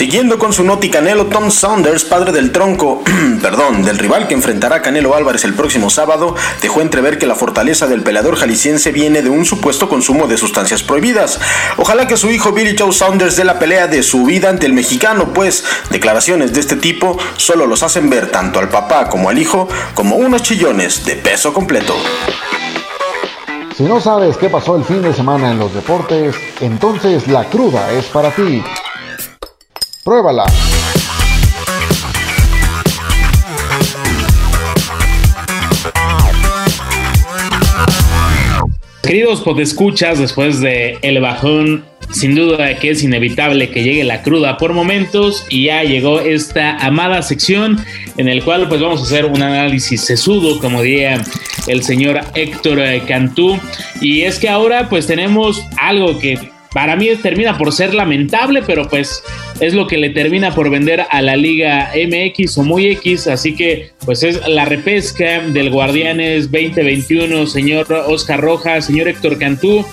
Siguiendo 0.00 0.38
con 0.38 0.54
su 0.54 0.64
noti 0.64 0.88
Canelo, 0.88 1.26
Tom 1.26 1.50
Saunders, 1.50 2.06
padre 2.06 2.32
del 2.32 2.52
tronco, 2.52 3.02
perdón, 3.42 3.82
del 3.82 3.98
rival 3.98 4.28
que 4.28 4.32
enfrentará 4.32 4.80
Canelo 4.80 5.14
Álvarez 5.14 5.44
el 5.44 5.52
próximo 5.52 5.90
sábado, 5.90 6.34
dejó 6.62 6.80
entrever 6.80 7.18
que 7.18 7.26
la 7.26 7.34
fortaleza 7.34 7.86
del 7.86 8.02
peleador 8.02 8.36
jalisciense 8.36 8.92
viene 8.92 9.20
de 9.20 9.28
un 9.28 9.44
supuesto 9.44 9.90
consumo 9.90 10.26
de 10.26 10.38
sustancias 10.38 10.82
prohibidas. 10.82 11.38
Ojalá 11.76 12.06
que 12.06 12.16
su 12.16 12.30
hijo 12.30 12.52
Billy 12.52 12.74
Joe 12.78 12.94
Saunders 12.94 13.36
dé 13.36 13.44
la 13.44 13.58
pelea 13.58 13.88
de 13.88 14.02
su 14.02 14.24
vida 14.24 14.48
ante 14.48 14.64
el 14.64 14.72
mexicano, 14.72 15.34
pues 15.34 15.66
declaraciones 15.90 16.54
de 16.54 16.60
este 16.60 16.76
tipo 16.76 17.18
solo 17.36 17.66
los 17.66 17.82
hacen 17.82 18.08
ver 18.08 18.30
tanto 18.30 18.58
al 18.58 18.70
papá 18.70 19.06
como 19.10 19.28
al 19.28 19.38
hijo 19.38 19.68
como 19.92 20.16
unos 20.16 20.42
chillones 20.42 21.04
de 21.04 21.16
peso 21.16 21.52
completo. 21.52 21.94
Si 23.76 23.82
no 23.82 24.00
sabes 24.00 24.38
qué 24.38 24.48
pasó 24.48 24.76
el 24.76 24.84
fin 24.84 25.02
de 25.02 25.12
semana 25.12 25.50
en 25.50 25.58
los 25.58 25.74
deportes, 25.74 26.34
entonces 26.62 27.28
la 27.28 27.44
cruda 27.50 27.92
es 27.92 28.06
para 28.06 28.30
ti. 28.30 28.62
Pruébala. 30.04 30.46
Queridos 39.02 39.40
podescuchas, 39.40 40.18
después 40.18 40.60
de 40.60 40.98
el 41.02 41.20
bajón, 41.20 41.84
sin 42.12 42.34
duda 42.34 42.76
que 42.76 42.90
es 42.90 43.02
inevitable 43.02 43.70
que 43.70 43.82
llegue 43.82 44.04
la 44.04 44.22
cruda 44.22 44.56
por 44.56 44.72
momentos 44.72 45.44
y 45.48 45.64
ya 45.64 45.82
llegó 45.82 46.20
esta 46.20 46.76
amada 46.78 47.20
sección 47.22 47.84
en 48.16 48.28
el 48.28 48.42
cual 48.42 48.68
pues 48.68 48.80
vamos 48.80 49.00
a 49.00 49.04
hacer 49.04 49.26
un 49.26 49.42
análisis 49.42 50.00
sesudo, 50.00 50.60
como 50.60 50.82
diría 50.82 51.20
el 51.66 51.82
señor 51.82 52.20
Héctor 52.34 52.80
Cantú. 53.06 53.58
Y 54.00 54.22
es 54.22 54.38
que 54.38 54.48
ahora 54.48 54.88
pues 54.88 55.06
tenemos 55.06 55.66
algo 55.76 56.18
que 56.18 56.50
para 56.72 56.96
mí 56.96 57.08
termina 57.20 57.58
por 57.58 57.72
ser 57.72 57.94
lamentable, 57.94 58.62
pero 58.62 58.88
pues 58.88 59.22
es 59.60 59.74
lo 59.74 59.86
que 59.86 59.98
le 59.98 60.10
termina 60.10 60.54
por 60.54 60.70
vender 60.70 61.04
a 61.08 61.22
la 61.22 61.36
Liga 61.36 61.92
MX 61.94 62.58
o 62.58 62.62
muy 62.62 62.86
X, 62.88 63.26
así 63.26 63.54
que 63.54 63.90
pues 64.04 64.22
es 64.22 64.46
la 64.48 64.64
repesca 64.64 65.40
del 65.40 65.70
Guardianes 65.70 66.50
2021, 66.50 67.46
señor 67.46 67.92
Oscar 67.92 68.40
Rojas, 68.40 68.86
señor 68.86 69.08
Héctor 69.08 69.38
Cantú. 69.38 69.84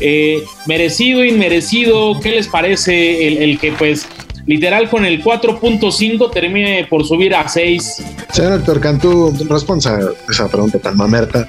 Eh, 0.00 0.42
merecido, 0.66 1.24
inmerecido, 1.24 2.18
¿qué 2.20 2.30
les 2.30 2.48
parece 2.48 3.26
el, 3.26 3.38
el 3.38 3.58
que 3.58 3.72
pues 3.72 4.08
literal 4.46 4.88
con 4.88 5.04
el 5.04 5.22
4.5 5.22 6.30
termine 6.32 6.86
por 6.88 7.04
subir 7.04 7.34
a 7.34 7.48
6. 7.48 8.02
Señor 8.32 8.60
Héctor 8.60 8.80
Cantú, 8.80 9.34
responsa 9.48 9.98
esa 10.28 10.48
pregunta 10.48 10.78
tan 10.78 10.96
mamerta. 10.96 11.48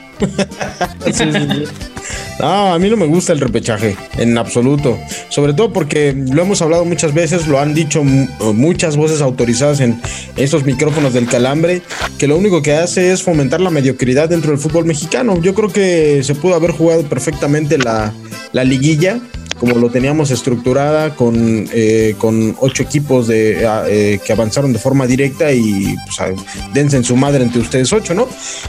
No, 2.40 2.74
a 2.74 2.80
mí 2.80 2.90
no 2.90 2.98
me 2.98 3.06
gusta 3.06 3.32
el 3.32 3.40
repechaje, 3.40 3.96
en 4.18 4.38
absoluto. 4.38 4.98
Sobre 5.30 5.54
todo 5.54 5.72
porque 5.72 6.14
lo 6.14 6.42
hemos 6.42 6.62
hablado 6.62 6.84
muchas 6.84 7.14
veces, 7.14 7.48
lo 7.48 7.60
han 7.60 7.74
dicho 7.74 8.04
muchas 8.04 8.98
voces 8.98 9.22
autorizadas 9.22 9.80
en 9.80 10.02
estos 10.36 10.66
micrófonos 10.66 11.14
del 11.14 11.28
calambre, 11.28 11.82
que 12.18 12.28
lo 12.28 12.38
único 12.38 12.62
que 12.62 12.74
hace 12.74 13.14
es 13.14 13.24
fomentar 13.24 13.62
la 13.62 13.70
mediocridad 13.70 14.30
dentro 14.30 14.52
del 14.52 14.60
fútbol 14.60 14.86
mexicano. 14.86 15.42
Yo 15.42 15.54
creo 15.54 15.70
que 15.70 16.24
se 16.24 16.36
pudo 16.36 16.56
haber 16.56 16.72
jugado 16.72 17.04
perfectamente 17.04 17.78
la, 17.78 18.14
la 18.52 18.64
liguilla 18.66 19.20
como 19.60 19.76
lo 19.76 19.90
teníamos 19.90 20.32
estructurada 20.32 21.16
con, 21.16 21.68
eh, 21.74 22.16
con 22.18 22.56
ocho 22.60 22.84
equipos 22.84 23.28
de, 23.28 23.66
eh, 23.88 24.20
que 24.26 24.34
avanzaron 24.34 24.74
de 24.74 24.80
forma 24.80 25.08
directa 25.08 25.52
y 25.52 25.96
pues, 26.06 26.36
dense 26.74 26.98
en 26.98 27.04
su 27.04 27.16
madre 27.16 27.44
entre 27.44 27.62
ustedes 27.62 27.92
ocho, 27.94 28.14
¿no? 28.14 28.28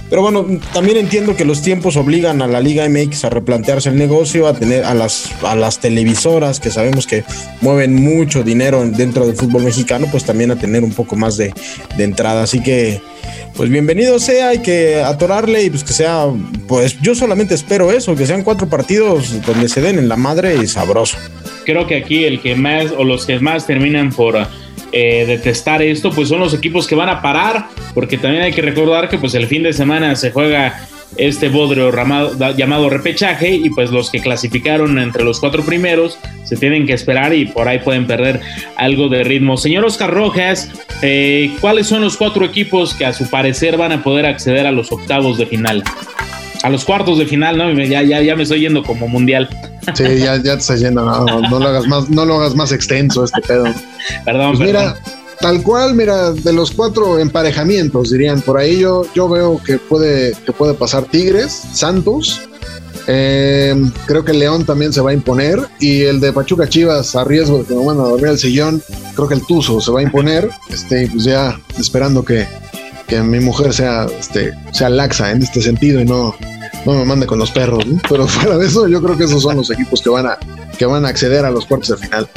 Pero 0.09 0.23
bueno, 0.23 0.47
también 0.73 0.97
entiendo 0.97 1.37
que 1.37 1.45
los 1.45 1.63
tiempos 1.63 1.97
obligan 1.97 2.43
a 2.43 2.47
la 2.47 2.61
Liga 2.61 2.89
MX 2.89 3.25
a 3.25 3.31
replantearse 3.31 3.89
el 3.89 3.97
negocio, 3.97 4.47
a 4.47 4.55
tener 4.55 4.85
a 4.85 4.95
las, 4.95 5.31
a 5.43 5.57
las 5.57 5.81
televisoras 5.81 6.61
que 6.61 6.71
sabemos 6.71 7.07
que 7.07 7.25
mueven 7.61 7.95
mucho 7.95 8.43
dinero 8.43 8.87
dentro 8.87 9.27
del 9.27 9.37
fútbol 9.37 9.65
mexicano, 9.65 10.07
pues 10.11 10.25
también 10.25 10.51
a 10.51 10.57
tener 10.57 10.85
un 10.85 10.93
poco 10.93 11.17
más 11.17 11.37
de, 11.37 11.53
de 11.97 12.05
entrada. 12.05 12.45
Así 12.45 12.63
que 12.63 13.01
pues 13.57 13.71
bienvenido 13.71 14.19
sea, 14.19 14.49
hay 14.49 14.59
que 14.59 15.03
atorarle 15.03 15.65
y 15.65 15.71
pues 15.71 15.85
que 15.85 15.93
sea, 15.93 16.27
pues 16.69 17.01
yo 17.01 17.15
solamente 17.15 17.55
espero 17.55 17.91
eso, 17.93 18.15
que 18.17 18.27
sean 18.27 18.43
cuatro 18.43 18.69
partidos 18.69 19.45
donde 19.45 19.69
se 19.69 19.81
den 19.81 19.99
en 19.99 20.09
la 20.09 20.17
madre 20.17 20.57
y 20.63 20.67
sabroso. 20.67 21.17
Creo 21.65 21.87
que 21.87 21.97
aquí 21.97 22.25
el 22.25 22.41
que 22.41 22.55
más 22.55 22.93
o 22.97 23.05
los 23.05 23.27
que 23.27 23.39
más 23.41 23.67
terminan 23.67 24.11
por 24.11 24.37
eh, 24.93 25.25
detestar 25.27 25.83
esto, 25.83 26.11
pues 26.11 26.29
son 26.29 26.41
los 26.41 26.55
equipos 26.55 26.87
que 26.87 26.95
van 26.95 27.09
a 27.09 27.21
parar, 27.21 27.69
porque 27.93 28.19
también 28.19 28.45
hay 28.45 28.53
que 28.53 28.63
recordar 28.63 29.09
que 29.09 29.19
pues 29.19 29.35
el 29.35 29.47
fin 29.47 29.63
de 29.63 29.73
semana 29.73 30.15
se 30.17 30.31
juega 30.31 30.87
este 31.17 31.49
bodrio 31.49 31.91
llamado 32.57 32.91
repechaje 32.91 33.55
y 33.55 33.71
pues 33.71 33.91
los 33.91 34.11
que 34.11 34.21
clasificaron 34.21 34.99
entre 34.99 35.25
los 35.25 35.41
cuatro 35.41 35.63
primeros 35.63 36.19
se 36.45 36.57
tienen 36.57 36.87
que 36.87 36.93
esperar 36.93 37.35
y 37.35 37.47
por 37.47 37.69
ahí 37.69 37.79
pueden 37.79 38.07
perder 38.07 38.41
algo 38.77 39.09
de 39.09 39.25
ritmo. 39.25 39.57
Señor 39.57 39.85
Oscar 39.85 40.13
Rojas, 40.13 40.71
eh, 41.03 41.55
¿cuáles 41.61 41.87
son 41.87 42.03
los 42.03 42.17
cuatro 42.17 42.45
equipos 42.45 42.95
que 42.95 43.07
a 43.07 43.13
su 43.13 43.29
parecer 43.29 43.77
van 43.77 43.93
a 43.93 44.03
poder 44.03 44.27
acceder 44.27 44.67
a 44.67 44.73
los 44.73 44.93
octavos 44.93 45.39
de 45.39 45.47
final? 45.47 45.83
A 46.63 46.71
los 46.71 46.85
cuartos 46.85 47.19
de 47.19 47.27
final, 47.27 47.57
¿no? 47.59 47.71
Ya, 47.73 48.03
ya, 48.03 48.21
ya 48.23 48.35
me 48.35 48.43
estoy 48.43 48.61
yendo 48.61 48.83
como 48.83 49.09
mundial. 49.09 49.49
Sí, 49.95 50.05
ya, 50.19 50.37
ya 50.37 50.55
te 50.55 50.59
estás 50.59 50.81
yendo, 50.81 51.05
no, 51.05 51.41
no, 51.41 51.59
lo 51.61 51.69
hagas 51.69 51.87
más, 51.87 52.09
no 52.09 52.25
lo 52.25 52.37
hagas 52.37 52.55
más 52.57 52.73
extenso 52.73 53.25
este 53.25 53.41
pedo. 53.43 53.67
Perdón, 54.25 54.57
pues 54.57 54.69
Mira, 54.69 54.97
tal 55.41 55.63
cual, 55.63 55.95
mira, 55.95 56.33
de 56.33 56.53
los 56.53 56.71
cuatro 56.71 57.19
emparejamientos, 57.19 58.11
dirían, 58.11 58.41
por 58.41 58.59
ahí 58.59 58.81
yo, 58.81 59.05
yo 59.15 59.29
veo 59.29 59.61
que 59.65 59.79
puede, 59.79 60.35
que 60.45 60.53
puede 60.53 60.75
pasar 60.75 61.05
Tigres, 61.05 61.53
Santos, 61.73 62.41
eh, 63.07 63.75
creo 64.07 64.25
que 64.25 64.33
León 64.33 64.65
también 64.65 64.93
se 64.93 65.01
va 65.01 65.11
a 65.11 65.15
imponer. 65.15 65.61
Y 65.79 66.03
el 66.03 66.21
de 66.21 66.33
Pachuca 66.33 66.69
Chivas, 66.69 67.15
a 67.15 67.25
riesgo 67.25 67.59
de 67.59 67.65
que 67.65 67.75
me 67.75 67.85
van 67.85 67.99
a 68.01 68.05
dormir 68.05 68.29
el 68.29 68.39
sillón, 68.39 68.83
creo 69.15 69.29
que 69.29 69.35
el 69.35 69.47
Tuzo 69.47 69.81
se 69.81 69.91
va 69.91 70.01
a 70.01 70.03
imponer. 70.03 70.51
Este, 70.69 71.09
pues 71.09 71.25
ya 71.25 71.59
esperando 71.79 72.23
que, 72.25 72.47
que 73.07 73.23
mi 73.23 73.41
mujer 73.41 73.73
sea, 73.73 74.07
este, 74.19 74.53
sea 74.73 74.91
laxa 74.91 75.31
en 75.31 75.43
este 75.43 75.63
sentido 75.63 76.01
y 76.01 76.05
no, 76.05 76.35
no 76.85 76.93
me 76.93 77.05
mande 77.05 77.27
con 77.27 77.39
los 77.39 77.51
perros. 77.51 77.85
Pero 78.09 78.27
fuera 78.29 78.59
de 78.59 78.67
eso, 78.67 78.87
yo 78.89 79.03
creo 79.03 79.17
que 79.17 79.25
esos 79.25 79.43
son 79.43 79.57
los 79.57 79.71
equipos 79.71 80.03
que 80.03 80.11
van 80.11 80.27
a, 80.27 80.39
que 80.77 80.85
van 80.87 81.05
a 81.05 81.09
acceder 81.09 81.45
a 81.45 81.51
los 81.51 81.67
cuartos 81.67 81.89
de 81.99 82.07
final. 82.07 82.29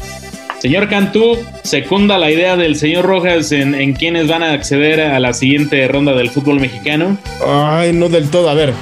Señor 0.60 0.90
Cantú, 0.90 1.38
secunda 1.64 2.18
la 2.18 2.30
idea 2.30 2.58
del 2.58 2.76
señor 2.76 3.06
Rojas 3.06 3.52
en, 3.54 3.76
en 3.76 3.94
quienes 3.94 4.28
van 4.28 4.44
a 4.44 4.52
acceder 4.52 5.00
a 5.00 5.18
la 5.20 5.34
siguiente 5.34 5.88
ronda 5.88 6.14
del 6.14 6.30
fútbol 6.30 6.60
mexicano. 6.60 7.18
Ay, 7.48 7.94
no 7.94 8.10
del 8.10 8.30
todo. 8.30 8.50
A 8.50 8.54
ver, 8.54 8.74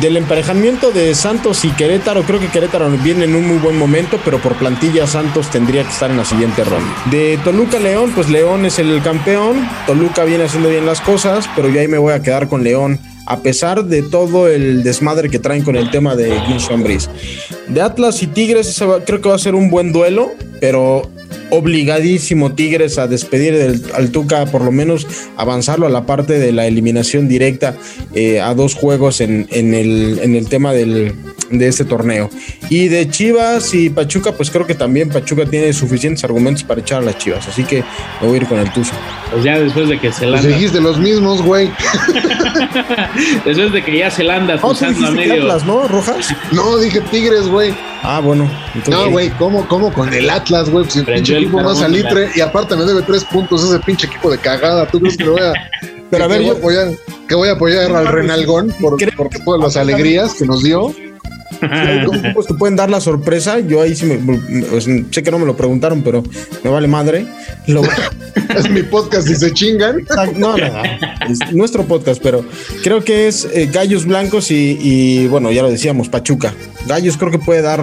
del 0.00 0.16
emparejamiento 0.16 0.92
de 0.92 1.14
Santos 1.14 1.62
y 1.66 1.70
Querétaro, 1.70 2.22
creo 2.22 2.40
que 2.40 2.48
Querétaro 2.48 2.88
viene 2.90 3.24
en 3.24 3.34
un 3.34 3.46
muy 3.46 3.58
buen 3.58 3.76
momento, 3.76 4.18
pero 4.24 4.38
por 4.38 4.54
plantilla 4.54 5.06
Santos 5.06 5.50
tendría 5.50 5.82
que 5.82 5.90
estar 5.90 6.10
en 6.10 6.16
la 6.16 6.24
siguiente 6.24 6.64
ronda. 6.64 6.90
De 7.10 7.38
Toluca 7.44 7.78
León, 7.78 8.12
pues 8.14 8.30
León 8.30 8.64
es 8.64 8.78
el 8.78 9.02
campeón, 9.02 9.68
Toluca 9.86 10.24
viene 10.24 10.44
haciendo 10.44 10.70
bien 10.70 10.86
las 10.86 11.02
cosas, 11.02 11.50
pero 11.54 11.68
yo 11.68 11.80
ahí 11.80 11.88
me 11.88 11.98
voy 11.98 12.14
a 12.14 12.22
quedar 12.22 12.48
con 12.48 12.64
León 12.64 12.98
a 13.26 13.40
pesar 13.40 13.84
de 13.84 14.02
todo 14.02 14.48
el 14.48 14.82
desmadre 14.82 15.30
que 15.30 15.38
traen 15.38 15.62
con 15.62 15.76
el 15.76 15.90
tema 15.90 16.16
de 16.16 16.32
Guinson 16.46 16.82
Brice. 16.82 17.08
De 17.68 17.80
Atlas 17.80 18.22
y 18.22 18.26
Tigres, 18.26 18.82
creo 19.06 19.20
que 19.20 19.28
va 19.28 19.34
a 19.34 19.38
ser 19.38 19.54
un 19.54 19.70
buen 19.70 19.92
duelo, 19.92 20.30
pero 20.60 21.10
obligadísimo 21.50 22.54
Tigres 22.54 22.98
a 22.98 23.06
despedir 23.06 23.56
del, 23.56 23.82
al 23.94 24.10
Tuca, 24.10 24.46
por 24.46 24.62
lo 24.62 24.72
menos 24.72 25.06
avanzarlo 25.36 25.86
a 25.86 25.90
la 25.90 26.06
parte 26.06 26.38
de 26.38 26.52
la 26.52 26.66
eliminación 26.66 27.28
directa 27.28 27.74
eh, 28.14 28.40
a 28.40 28.54
dos 28.54 28.74
juegos 28.74 29.20
en, 29.20 29.46
en, 29.50 29.74
el, 29.74 30.18
en 30.22 30.34
el 30.34 30.48
tema 30.48 30.72
del, 30.72 31.14
de 31.50 31.68
este 31.68 31.84
torneo. 31.84 32.30
Y 32.68 32.88
de 32.88 33.08
Chivas 33.08 33.74
y 33.74 33.90
Pachuca, 33.90 34.32
pues 34.32 34.50
creo 34.50 34.66
que 34.66 34.74
también 34.74 35.08
Pachuca 35.08 35.44
tiene 35.46 35.72
suficientes 35.72 36.24
argumentos 36.24 36.64
para 36.64 36.80
echar 36.80 37.02
a 37.02 37.04
las 37.04 37.18
Chivas, 37.18 37.46
así 37.48 37.64
que 37.64 37.84
me 38.20 38.28
voy 38.28 38.38
a 38.38 38.40
ir 38.42 38.46
con 38.46 38.58
el 38.58 38.72
Tuzo. 38.72 38.92
Pues 39.30 39.44
ya 39.44 39.58
después 39.58 39.88
de 39.88 39.98
que 39.98 40.12
se 40.12 40.26
landa. 40.26 40.42
Pues 40.42 40.54
dijiste 40.54 40.80
los 40.80 40.98
mismos, 40.98 41.42
güey. 41.42 41.70
después 43.44 43.72
de 43.72 43.84
que 43.84 43.98
ya 43.98 44.10
se 44.10 44.24
landa 44.24 44.58
oh, 44.62 44.72
a 44.72 45.10
medio. 45.10 45.34
Atlas, 45.34 45.64
¿no? 45.64 45.88
¿Rojas? 45.88 46.28
No, 46.52 46.78
dije 46.78 47.00
Tigres, 47.10 47.48
güey. 47.48 47.74
Ah, 48.02 48.20
bueno. 48.20 48.50
No, 48.88 49.10
güey, 49.10 49.30
¿cómo, 49.30 49.66
¿cómo 49.66 49.92
con 49.92 50.12
el 50.12 50.28
Atlas, 50.28 50.68
güey? 50.68 50.84
Si 50.90 51.00
el 51.00 51.06
pinche 51.06 51.38
equipo 51.38 51.62
más 51.62 51.78
salitre 51.78 52.30
y 52.34 52.40
aparte 52.40 52.76
me 52.76 52.84
debe 52.84 53.02
tres 53.02 53.24
puntos 53.24 53.64
ese 53.64 53.78
pinche 53.80 54.06
equipo 54.06 54.30
de 54.30 54.38
cagada. 54.38 54.86
¿Tú 54.86 55.00
crees 55.00 55.16
que 55.16 55.24
lo 55.24 55.32
voy 55.32 55.42
a. 55.42 55.52
Pero 56.10 56.24
a 56.24 56.26
ver, 56.28 56.42
yo. 56.42 56.54
Voy 56.56 56.76
a 56.76 56.82
apoyar, 56.82 56.98
que 57.28 57.34
voy 57.34 57.48
a 57.48 57.52
apoyar 57.52 57.96
al 57.96 58.06
Renalgón 58.06 58.74
por, 58.80 58.96
por 59.16 59.28
todas 59.30 59.60
las 59.60 59.76
alegrías 59.76 60.34
que 60.34 60.44
nos 60.44 60.62
dio. 60.62 60.94
¿Cómo 62.06 62.44
te 62.44 62.54
pueden 62.58 62.76
dar 62.76 62.90
la 62.90 63.00
sorpresa? 63.00 63.60
Yo 63.60 63.82
ahí 63.82 63.94
sí 63.94 64.06
me, 64.06 64.16
pues, 64.16 64.88
sé 65.10 65.22
que 65.22 65.30
no 65.30 65.38
me 65.38 65.46
lo 65.46 65.56
preguntaron, 65.56 66.02
pero 66.02 66.22
me 66.62 66.70
vale 66.70 66.88
madre. 66.88 67.26
es 68.56 68.70
mi 68.70 68.82
podcast 68.82 69.28
y 69.28 69.34
se 69.34 69.52
chingan. 69.52 70.04
No, 70.36 70.56
no, 70.56 70.82
es 71.28 71.52
nuestro 71.52 71.84
podcast, 71.84 72.20
pero 72.22 72.44
creo 72.82 73.02
que 73.02 73.28
es 73.28 73.48
eh, 73.52 73.68
Gallos 73.72 74.06
Blancos 74.06 74.50
y, 74.50 74.78
y, 74.80 75.26
bueno, 75.28 75.50
ya 75.52 75.62
lo 75.62 75.70
decíamos, 75.70 76.08
Pachuca. 76.08 76.54
Gallos 76.86 77.16
creo 77.16 77.30
que 77.30 77.38
puede 77.38 77.62
dar 77.62 77.82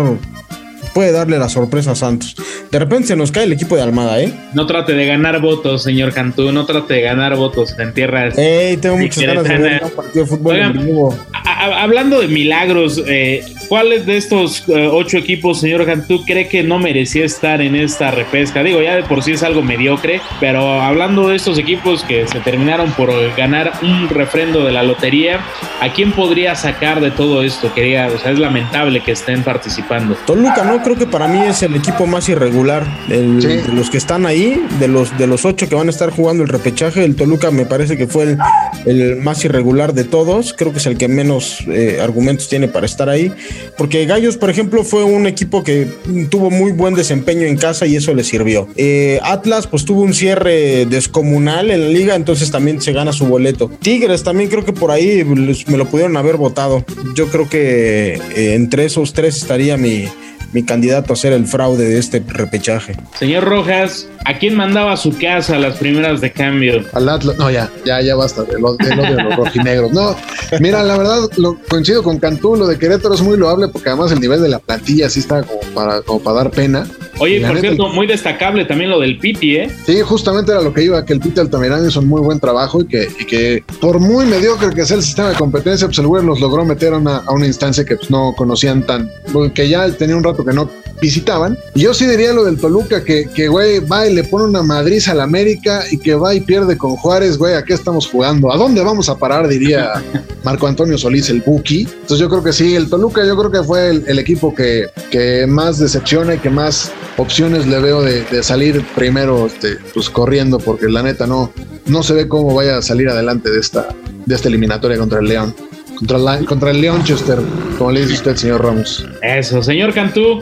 puede 0.93 1.11
darle 1.11 1.37
la 1.37 1.49
sorpresa 1.49 1.91
a 1.91 1.95
Santos. 1.95 2.35
De 2.69 2.79
repente 2.79 3.07
se 3.09 3.15
nos 3.15 3.31
cae 3.31 3.45
el 3.45 3.53
equipo 3.53 3.75
de 3.75 3.81
Almada, 3.81 4.21
¿eh? 4.21 4.33
No 4.53 4.65
trate 4.65 4.93
de 4.93 5.05
ganar 5.05 5.41
votos, 5.41 5.83
señor 5.83 6.13
Cantú, 6.13 6.51
no 6.51 6.65
trate 6.65 6.95
de 6.95 7.01
ganar 7.01 7.35
votos 7.35 7.75
en 7.79 7.93
tierras. 7.93 8.37
Ey, 8.37 8.77
tengo 8.77 8.97
muchas 8.97 9.23
ganas 9.23 9.43
de 9.43 9.57
ver 9.57 9.83
un 9.83 9.91
partido 9.91 10.25
de 10.25 10.29
fútbol. 10.29 11.15
hablando 11.43 12.21
de 12.21 12.27
milagros, 12.27 13.01
eh, 13.07 13.43
¿cuáles 13.71 14.05
de 14.05 14.17
estos 14.17 14.65
eh, 14.67 14.89
ocho 14.91 15.17
equipos, 15.17 15.61
señor 15.61 15.85
Cantú, 15.85 16.25
cree 16.25 16.49
que 16.49 16.61
no 16.61 16.77
merecía 16.77 17.23
estar 17.23 17.61
en 17.61 17.77
esta 17.77 18.11
repesca? 18.11 18.63
Digo, 18.63 18.81
ya 18.81 18.97
de 18.97 19.03
por 19.03 19.23
sí 19.23 19.31
es 19.31 19.43
algo 19.43 19.61
mediocre, 19.61 20.19
pero 20.41 20.81
hablando 20.81 21.29
de 21.29 21.37
estos 21.37 21.57
equipos 21.57 22.03
que 22.03 22.27
se 22.27 22.41
terminaron 22.41 22.91
por 22.91 23.09
ganar 23.37 23.71
un 23.81 24.09
refrendo 24.09 24.65
de 24.65 24.73
la 24.73 24.83
lotería, 24.83 25.39
¿a 25.79 25.87
quién 25.93 26.11
podría 26.11 26.53
sacar 26.53 26.99
de 26.99 27.11
todo 27.11 27.43
esto? 27.43 27.73
Quería, 27.73 28.07
o 28.07 28.17
sea, 28.19 28.31
es 28.31 28.39
lamentable 28.39 28.99
que 28.99 29.13
estén 29.13 29.41
participando. 29.41 30.17
Toluca, 30.27 30.65
¿no? 30.65 30.83
Creo 30.83 30.97
que 30.97 31.07
para 31.07 31.29
mí 31.29 31.39
es 31.39 31.63
el 31.63 31.73
equipo 31.73 32.05
más 32.05 32.27
irregular. 32.27 32.85
El, 33.07 33.41
Sí. 33.41 33.47
De 33.47 33.73
los 33.73 33.89
que 33.89 33.97
están 33.97 34.25
ahí, 34.25 34.61
de 34.81 34.89
los, 34.89 35.17
de 35.17 35.27
los 35.27 35.45
ocho 35.45 35.69
que 35.69 35.75
van 35.75 35.87
a 35.87 35.91
estar 35.91 36.09
jugando 36.09 36.43
el 36.43 36.49
repechaje, 36.49 37.05
el 37.05 37.15
Toluca 37.15 37.51
me 37.51 37.65
parece 37.65 37.97
que 37.97 38.05
fue 38.05 38.23
el, 38.23 38.37
el 38.85 39.15
más 39.15 39.45
irregular 39.45 39.93
de 39.93 40.03
todos. 40.03 40.53
Creo 40.53 40.73
que 40.73 40.79
es 40.79 40.85
el 40.87 40.97
que 40.97 41.07
menos 41.07 41.63
eh, 41.67 41.99
argumentos 42.01 42.49
tiene 42.49 42.67
para 42.67 42.85
estar 42.85 43.07
ahí. 43.07 43.31
Porque 43.77 44.05
Gallos, 44.05 44.37
por 44.37 44.49
ejemplo, 44.49 44.83
fue 44.83 45.03
un 45.03 45.27
equipo 45.27 45.63
que 45.63 45.87
tuvo 46.29 46.49
muy 46.49 46.71
buen 46.71 46.93
desempeño 46.93 47.45
en 47.45 47.57
casa 47.57 47.85
y 47.85 47.95
eso 47.95 48.13
le 48.13 48.23
sirvió. 48.23 48.67
Eh, 48.75 49.19
Atlas, 49.23 49.67
pues 49.67 49.85
tuvo 49.85 50.01
un 50.01 50.13
cierre 50.13 50.85
descomunal 50.85 51.71
en 51.71 51.81
la 51.81 51.87
liga, 51.87 52.15
entonces 52.15 52.51
también 52.51 52.81
se 52.81 52.93
gana 52.93 53.13
su 53.13 53.25
boleto. 53.25 53.71
Tigres 53.81 54.23
también 54.23 54.49
creo 54.49 54.65
que 54.65 54.73
por 54.73 54.91
ahí 54.91 55.23
me 55.23 55.77
lo 55.77 55.85
pudieron 55.85 56.15
haber 56.17 56.37
votado. 56.37 56.85
Yo 57.15 57.27
creo 57.27 57.49
que 57.49 58.19
eh, 58.35 58.53
entre 58.55 58.85
esos 58.85 59.13
tres 59.13 59.37
estaría 59.37 59.77
mi, 59.77 60.07
mi 60.53 60.63
candidato 60.63 61.13
a 61.13 61.15
ser 61.15 61.33
el 61.33 61.45
fraude 61.45 61.85
de 61.85 61.97
este 61.97 62.23
repechaje. 62.25 62.95
Señor 63.17 63.43
Rojas, 63.45 64.07
¿a 64.25 64.37
quién 64.37 64.55
mandaba 64.55 64.93
a 64.93 64.97
su 64.97 65.17
casa 65.17 65.57
las 65.57 65.77
primeras 65.77 66.21
de 66.21 66.31
cambio? 66.31 66.83
Al 66.93 67.09
Atlas, 67.09 67.37
no, 67.37 67.49
ya, 67.49 67.69
ya, 67.85 68.01
ya 68.01 68.15
basta 68.15 68.43
de 68.43 68.59
lo, 68.59 68.75
de 68.75 68.95
lo 68.95 69.03
de 69.03 69.23
los 69.23 69.35
rojinegros. 69.35 69.91
No, 69.91 70.15
mira, 70.59 70.83
la 70.83 70.97
verdad, 70.97 71.19
lo, 71.37 71.57
coincido 71.69 72.03
con 72.03 72.19
Cantú, 72.19 72.55
lo 72.55 72.67
de 72.67 72.77
Querétaro 72.77 73.13
es 73.13 73.21
muy 73.21 73.37
loable 73.37 73.67
porque 73.67 73.89
además 73.89 74.11
el 74.11 74.19
nivel 74.19 74.41
de 74.41 74.49
la 74.49 74.59
plantilla 74.59 75.09
sí 75.09 75.19
está 75.19 75.43
como 75.43 75.61
para, 75.73 76.01
como 76.01 76.19
para 76.19 76.37
dar 76.37 76.51
pena. 76.51 76.87
Oye, 77.21 77.39
La 77.39 77.49
por 77.49 77.55
neta, 77.57 77.67
cierto, 77.67 77.89
muy 77.89 78.07
destacable 78.07 78.65
también 78.65 78.89
lo 78.89 78.99
del 78.99 79.19
Piti, 79.19 79.57
¿eh? 79.57 79.71
Sí, 79.85 80.01
justamente 80.01 80.51
era 80.51 80.61
lo 80.61 80.73
que 80.73 80.83
iba, 80.83 81.05
que 81.05 81.13
el 81.13 81.19
Peter 81.19 81.41
Altamirano 81.41 81.87
hizo 81.87 81.99
un 81.99 82.07
muy 82.07 82.19
buen 82.19 82.39
trabajo 82.39 82.81
y 82.81 82.87
que, 82.87 83.07
y 83.19 83.25
que 83.25 83.63
por 83.79 83.99
muy 83.99 84.25
mediocre 84.25 84.71
que 84.71 84.83
sea 84.85 84.97
el 84.97 85.03
sistema 85.03 85.29
de 85.29 85.35
competencia, 85.35 85.87
pues 85.87 85.99
el 85.99 86.07
güey 86.07 86.25
los 86.25 86.39
logró 86.39 86.65
meter 86.65 86.93
a 86.93 86.97
una, 86.97 87.17
a 87.17 87.31
una 87.31 87.45
instancia 87.45 87.85
que 87.85 87.95
pues, 87.95 88.09
no 88.09 88.33
conocían 88.35 88.85
tan, 88.85 89.09
que 89.53 89.69
ya 89.69 89.87
tenía 89.91 90.15
un 90.15 90.23
rato 90.23 90.43
que 90.43 90.51
no 90.51 90.67
visitaban. 91.01 91.57
Y 91.73 91.81
yo 91.81 91.93
sí 91.93 92.05
diría 92.05 92.31
lo 92.31 92.43
del 92.43 92.57
Toluca, 92.57 93.03
que, 93.03 93.27
que 93.33 93.47
güey 93.47 93.79
va 93.79 94.07
y 94.07 94.13
le 94.13 94.23
pone 94.23 94.45
una 94.45 94.63
madriz 94.63 95.07
al 95.07 95.19
América 95.19 95.83
y 95.91 95.97
que 95.97 96.15
va 96.15 96.33
y 96.33 96.41
pierde 96.41 96.77
con 96.77 96.95
Juárez, 96.95 97.37
güey, 97.37 97.55
¿a 97.55 97.63
qué 97.63 97.73
estamos 97.73 98.07
jugando? 98.07 98.51
¿A 98.53 98.57
dónde 98.57 98.81
vamos 98.81 99.09
a 99.09 99.17
parar? 99.17 99.47
Diría 99.47 99.91
Marco 100.43 100.67
Antonio 100.67 100.97
Solís, 100.97 101.29
el 101.29 101.41
Buki. 101.41 101.81
Entonces 101.81 102.19
yo 102.19 102.29
creo 102.29 102.43
que 102.43 102.53
sí, 102.53 102.75
el 102.75 102.89
Toluca 102.89 103.25
yo 103.25 103.35
creo 103.37 103.51
que 103.51 103.63
fue 103.63 103.89
el, 103.89 104.03
el 104.07 104.19
equipo 104.19 104.53
que, 104.53 104.87
que 105.09 105.45
más 105.47 105.79
decepciona 105.79 106.35
y 106.35 106.37
que 106.37 106.49
más 106.49 106.91
opciones 107.17 107.67
le 107.67 107.79
veo 107.79 108.01
de, 108.01 108.23
de 108.23 108.43
salir 108.43 108.83
primero 108.95 109.47
este, 109.47 109.77
pues 109.93 110.09
corriendo, 110.09 110.59
porque 110.59 110.87
la 110.89 111.03
neta 111.03 111.27
no, 111.27 111.51
no 111.85 112.03
se 112.03 112.13
ve 112.13 112.27
cómo 112.27 112.53
vaya 112.53 112.77
a 112.77 112.81
salir 112.81 113.09
adelante 113.09 113.49
de 113.51 113.59
esta, 113.59 113.87
de 114.25 114.35
esta 114.35 114.47
eliminatoria 114.49 114.97
contra 114.97 115.19
el 115.19 115.25
León. 115.25 115.55
Contra, 115.97 116.17
la- 116.17 116.39
contra 116.45 116.71
el 116.71 116.81
Leonchester, 116.81 117.37
como 117.77 117.91
le 117.91 118.01
dice 118.01 118.13
usted, 118.13 118.35
señor 118.35 118.63
Ramos. 118.63 119.05
Eso, 119.21 119.61
señor 119.61 119.93
Cantú, 119.93 120.41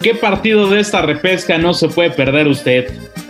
¿qué 0.00 0.14
partido 0.14 0.68
de 0.68 0.78
esta 0.80 1.02
repesca 1.02 1.58
no 1.58 1.74
se 1.74 1.88
puede 1.88 2.10
perder 2.10 2.46
usted? 2.46 2.86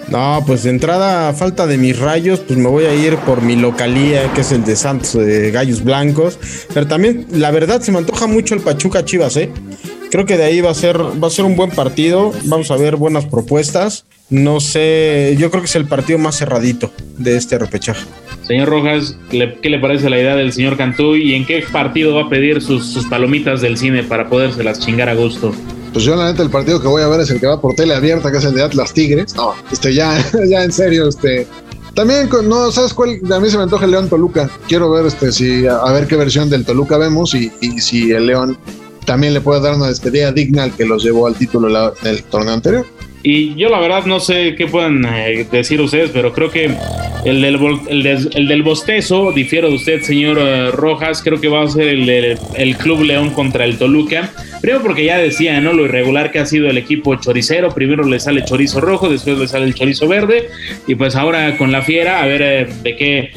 No, 0.09 0.45
pues 0.47 0.63
de 0.63 0.71
entrada, 0.71 1.29
a 1.31 1.33
falta 1.33 1.67
de 1.67 1.79
mis 1.79 1.99
rayos, 1.99 2.39
pues 2.41 2.57
me 2.59 2.69
voy 2.69 2.85
a 2.85 2.95
ir 2.95 3.17
por 3.17 3.43
mi 3.43 3.57
localía, 3.57 4.31
que 4.35 4.43
es 4.43 4.53
el 4.53 4.65
de 4.65 4.77
Santos 4.77 5.15
de 5.15 5.51
Gallos 5.51 5.83
Blancos. 5.83 6.39
Pero 6.73 6.87
también, 6.87 7.27
la 7.33 7.51
verdad, 7.51 7.81
se 7.81 7.91
me 7.91 7.99
antoja 7.99 8.27
mucho 8.29 8.55
el 8.55 8.61
Pachuca 8.61 9.05
Chivas, 9.05 9.37
¿eh? 9.37 9.51
Creo 10.11 10.25
que 10.25 10.37
de 10.37 10.45
ahí 10.45 10.61
va 10.61 10.71
a 10.71 10.75
ser, 10.75 10.99
va 10.99 11.27
a 11.27 11.31
ser 11.31 11.45
un 11.45 11.57
buen 11.57 11.71
partido. 11.71 12.33
Vamos 12.45 12.71
a 12.71 12.77
ver 12.77 12.97
buenas 12.97 13.27
propuestas. 13.27 14.05
No 14.31 14.61
sé, 14.61 15.37
yo 15.39 15.51
creo 15.51 15.63
que 15.63 15.67
es 15.67 15.77
el 15.77 15.87
partido 15.87 16.19
más 16.19 16.37
cerradito 16.37 16.93
de 17.17 17.37
este 17.37 17.59
repechaje. 17.59 18.05
Señor 18.47 18.69
Rojas, 18.69 19.17
¿qué 19.31 19.69
le, 19.69 19.79
parece 19.79 20.09
la 20.09 20.19
idea 20.19 20.37
del 20.37 20.53
señor 20.53 20.77
Cantú 20.77 21.17
y 21.17 21.35
en 21.35 21.45
qué 21.45 21.65
partido 21.73 22.15
va 22.15 22.23
a 22.23 22.29
pedir 22.29 22.63
sus, 22.63 22.87
sus 22.87 23.07
palomitas 23.07 23.61
del 23.61 23.77
cine 23.77 24.05
para 24.05 24.29
podérselas 24.29 24.79
chingar 24.79 25.09
a 25.09 25.15
gusto? 25.15 25.53
Pues 25.93 26.05
yo 26.05 26.15
la 26.15 26.31
neta 26.31 26.43
el 26.43 26.51
partido 26.51 26.81
que 26.81 26.89
voy 26.89 27.03
a 27.03 27.09
ver 27.09 27.21
es 27.21 27.31
el 27.31 27.41
que 27.41 27.47
va 27.47 27.61
por 27.61 27.75
tele 27.75 27.95
abierta, 27.95 28.31
que 28.31 28.39
es 28.39 28.45
el 28.45 28.55
de 28.55 28.63
Atlas 28.63 28.93
Tigres. 28.93 29.35
No, 29.35 29.55
este 29.73 29.95
ya, 29.95 30.23
ya 30.49 30.63
en 30.63 30.73
serio, 30.73 31.09
este. 31.09 31.47
También, 31.95 32.29
no, 32.45 32.71
¿sabes 32.71 32.93
cuál? 32.93 33.19
A 33.33 33.41
mí 33.41 33.49
se 33.49 33.57
me 33.57 33.63
antoja 33.63 33.87
el 33.87 33.93
León 33.93 34.09
Toluca. 34.09 34.51
Quiero 34.69 34.91
ver 34.91 35.07
este 35.07 35.33
si 35.33 35.67
a, 35.67 35.77
a 35.77 35.93
ver 35.93 36.07
qué 36.07 36.17
versión 36.17 36.51
del 36.51 36.65
Toluca 36.65 36.99
vemos 36.99 37.35
y, 37.35 37.51
y 37.61 37.81
si 37.81 38.13
el 38.13 38.27
León 38.27 38.59
también 39.07 39.33
le 39.33 39.41
puede 39.41 39.63
dar 39.63 39.75
una 39.75 39.89
despedida 39.89 40.33
digna 40.33 40.65
al 40.65 40.77
que 40.77 40.85
los 40.85 41.03
llevó 41.03 41.27
al 41.27 41.35
título 41.37 41.93
del 42.03 42.23
torneo 42.25 42.53
anterior. 42.53 42.87
Y 43.23 43.57
yo 43.57 43.71
la 43.71 43.81
verdad 43.81 44.05
no 44.05 44.21
sé 44.21 44.55
qué 44.57 44.69
pueden 44.69 45.05
eh, 45.05 45.47
decir 45.51 45.81
ustedes, 45.81 46.11
pero 46.13 46.33
creo 46.33 46.49
que 46.51 46.71
el 47.25 47.43
del, 47.43 47.59
el 47.89 48.07
el 48.35 48.47
del 48.47 48.63
bostezo, 48.63 49.33
difiero 49.33 49.69
de 49.69 49.75
usted, 49.75 50.03
señor 50.03 50.39
eh, 50.39 50.71
Rojas, 50.71 51.23
creo 51.25 51.41
que 51.41 51.49
va 51.49 51.65
a 51.65 51.69
ser 51.69 51.89
el, 51.89 52.39
el 52.55 52.77
Club 52.77 53.03
León 53.03 53.31
contra 53.31 53.65
el 53.65 53.79
Toluca. 53.79 54.31
Primero 54.61 54.81
porque 54.83 55.05
ya 55.07 55.19
decía, 55.19 55.61
¿no? 55.61 55.73
Lo 55.73 55.87
irregular 55.87 56.31
que 56.31 56.39
ha 56.39 56.47
sido 56.47 56.69
el 56.71 56.79
equipo 56.79 57.17
choricero. 57.17 57.71
Primero 57.75 58.05
le 58.05 58.21
sale 58.21 58.45
chorizo 58.45 58.81
rojo, 58.81 59.09
después 59.09 59.37
le 59.39 59.49
sale 59.49 59.65
el 59.67 59.75
chorizo 59.75 60.07
verde. 60.07 60.49
Y 60.87 60.95
pues 60.95 61.17
ahora 61.17 61.57
con 61.59 61.73
la 61.73 61.83
fiera, 61.83 62.23
a 62.23 62.27
ver 62.27 62.43
eh, 62.43 62.69
de 62.85 62.97
qué, 62.97 63.31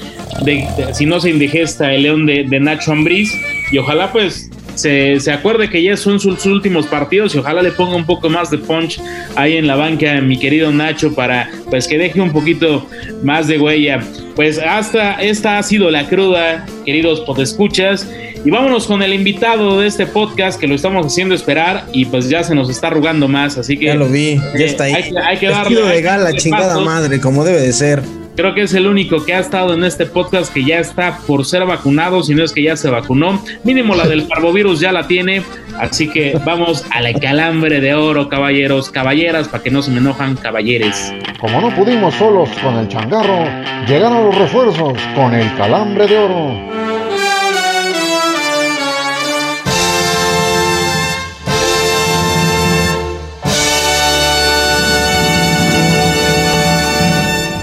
de- 0.44 0.68
si 0.94 1.08
no 1.08 1.20
se 1.20 1.32
indigesta 1.32 1.94
el 1.96 2.04
León 2.04 2.26
de, 2.28 2.44
de 2.48 2.60
Nacho 2.60 2.92
Ambriz. 2.92 3.32
Y 3.72 3.80
ojalá 3.80 4.12
pues 4.12 4.52
se, 4.80 5.20
se 5.20 5.32
acuerde 5.32 5.70
que 5.70 5.82
ya 5.84 5.96
son 5.98 6.20
sus 6.20 6.46
últimos 6.46 6.86
partidos 6.88 7.36
y 7.36 7.38
ojalá 7.40 7.62
le 7.62 7.72
ponga 7.72 7.96
un 7.96 8.06
poco 8.06 8.30
más 8.30 8.50
de 8.50 8.58
punch 8.58 9.00
ahí 9.36 9.58
en 9.58 9.68
la 9.68 9.76
banca 9.76 10.20
mi 10.22 10.38
querido 10.38 10.72
Nacho 10.72 11.14
para 11.14 11.50
pues 11.70 11.88
que 11.88 11.98
deje 11.98 12.20
un 12.22 12.32
poquito 12.32 12.88
más 13.24 13.48
de 13.48 13.58
huella. 13.60 14.00
Pues 14.36 14.58
hasta 14.60 15.22
esta 15.22 15.58
ha 15.58 15.64
sido 15.64 15.92
la 15.92 16.08
cruda, 16.08 16.66
queridos 16.86 17.20
podescuchas. 17.22 18.08
Y 18.46 18.52
vámonos 18.52 18.88
con 18.88 19.02
el 19.04 19.14
invitado 19.14 19.82
de 19.82 19.88
este 19.88 20.06
podcast 20.06 20.58
que 20.58 20.66
lo 20.66 20.74
estamos 20.76 21.06
haciendo 21.06 21.36
esperar 21.36 21.84
y 21.92 22.06
pues 22.06 22.30
ya 22.30 22.42
se 22.42 22.56
nos 22.56 22.70
está 22.70 22.88
arrugando 22.88 23.28
más, 23.28 23.58
así 23.58 23.76
que 23.78 23.88
Ya 23.88 23.96
lo 23.96 24.08
vi, 24.08 24.38
ya 24.38 24.60
eh, 24.60 24.66
está 24.66 24.86
ahí. 24.86 24.94
hay 24.94 25.04
que- 25.12 25.20
hay 25.20 25.38
que 25.38 25.48
Vestido 25.50 25.82
darle- 25.82 25.96
de 25.96 26.02
gala, 26.02 26.34
chingada 26.34 26.68
pasos. 26.70 26.86
madre, 26.86 27.20
como 27.20 27.44
debe 27.44 27.60
de 27.60 27.74
ser. 27.74 28.02
Creo 28.40 28.54
que 28.54 28.62
es 28.62 28.74
el 28.74 28.88
único 28.88 29.26
que 29.26 29.34
ha 29.34 29.40
estado 29.40 29.74
en 29.74 29.84
este 29.84 30.06
podcast 30.06 30.54
que 30.54 30.64
ya 30.64 30.80
está 30.80 31.18
por 31.28 31.44
ser 31.44 31.66
vacunado, 31.66 32.24
si 32.24 32.34
no 32.34 32.42
es 32.42 32.54
que 32.54 32.64
ya 32.64 32.78
se 32.78 32.90
vacunó. 32.90 33.44
Mínimo 33.66 33.96
la 33.96 34.08
del 34.08 34.28
parvovirus 34.28 34.80
ya 34.80 34.94
la 34.94 35.08
tiene. 35.08 35.44
Así 35.78 36.10
que 36.10 36.40
vamos 36.46 36.86
a 36.90 37.02
la 37.02 37.12
calambre 37.12 37.82
de 37.82 37.94
oro, 37.96 38.30
caballeros, 38.30 38.92
caballeras, 38.92 39.50
para 39.50 39.62
que 39.62 39.72
no 39.72 39.82
se 39.82 39.92
me 39.92 39.98
enojan, 39.98 40.38
caballeres. 40.38 41.14
Como 41.38 41.60
no 41.60 41.76
pudimos 41.76 42.16
solos 42.16 42.48
con 42.64 42.78
el 42.78 42.88
changarro, 42.88 43.44
llegaron 43.86 44.28
los 44.28 44.38
refuerzos 44.38 44.94
con 45.16 45.34
el 45.34 45.54
calambre 45.58 46.08
de 46.08 46.18
oro. 46.18 46.89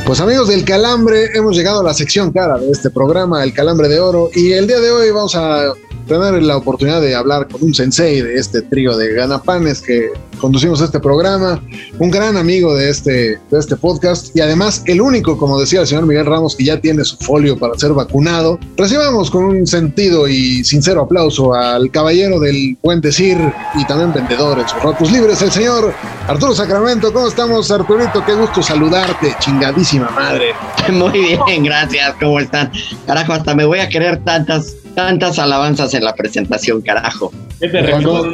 Pues 0.06 0.20
amigos 0.20 0.46
del 0.46 0.64
Calambre, 0.64 1.30
hemos 1.34 1.56
llegado 1.56 1.80
a 1.80 1.82
la 1.82 1.92
sección 1.92 2.30
cara 2.30 2.58
de 2.58 2.70
este 2.70 2.90
programa, 2.90 3.42
el 3.42 3.52
Calambre 3.52 3.88
de 3.88 3.98
Oro, 3.98 4.30
y 4.32 4.52
el 4.52 4.68
día 4.68 4.78
de 4.78 4.92
hoy 4.92 5.10
vamos 5.10 5.34
a 5.34 5.74
tener 6.06 6.42
la 6.42 6.56
oportunidad 6.56 7.00
de 7.00 7.14
hablar 7.14 7.48
con 7.48 7.62
un 7.62 7.74
sensei 7.74 8.20
de 8.20 8.36
este 8.36 8.62
trío 8.62 8.96
de 8.96 9.12
ganapanes 9.14 9.82
que 9.82 10.10
conducimos 10.38 10.80
este 10.80 11.00
programa, 11.00 11.62
un 11.98 12.10
gran 12.10 12.36
amigo 12.36 12.74
de 12.74 12.90
este, 12.90 13.38
de 13.50 13.58
este 13.58 13.76
podcast 13.76 14.34
y 14.36 14.40
además 14.40 14.82
el 14.86 15.00
único, 15.00 15.36
como 15.38 15.58
decía 15.58 15.80
el 15.80 15.86
señor 15.86 16.06
Miguel 16.06 16.26
Ramos, 16.26 16.54
que 16.56 16.64
ya 16.64 16.80
tiene 16.80 17.04
su 17.04 17.16
folio 17.16 17.58
para 17.58 17.76
ser 17.78 17.92
vacunado. 17.92 18.58
Recibamos 18.76 19.30
con 19.30 19.44
un 19.44 19.66
sentido 19.66 20.28
y 20.28 20.64
sincero 20.64 21.02
aplauso 21.02 21.54
al 21.54 21.90
caballero 21.90 22.38
del 22.38 22.76
buen 22.82 23.00
decir 23.00 23.38
y 23.74 23.84
también 23.86 24.12
vendedor 24.12 24.58
en 24.58 24.68
sus 24.68 24.82
ratos 24.82 25.10
libres, 25.10 25.40
el 25.42 25.50
señor 25.50 25.94
Arturo 26.28 26.54
Sacramento. 26.54 27.12
¿Cómo 27.12 27.28
estamos, 27.28 27.70
Arturito? 27.70 28.24
Qué 28.24 28.34
gusto 28.34 28.62
saludarte, 28.62 29.34
chingadísima 29.40 30.10
madre. 30.10 30.52
Muy 30.92 31.38
bien, 31.46 31.64
gracias. 31.64 32.14
¿Cómo 32.20 32.40
están? 32.40 32.70
Carajo, 33.06 33.32
hasta 33.32 33.54
me 33.54 33.64
voy 33.64 33.80
a 33.80 33.88
querer 33.88 34.22
tantas, 34.24 34.76
tantas 34.96 35.38
alabanzas 35.38 35.94
en 35.94 36.02
la 36.02 36.14
presentación, 36.14 36.80
carajo. 36.82 37.30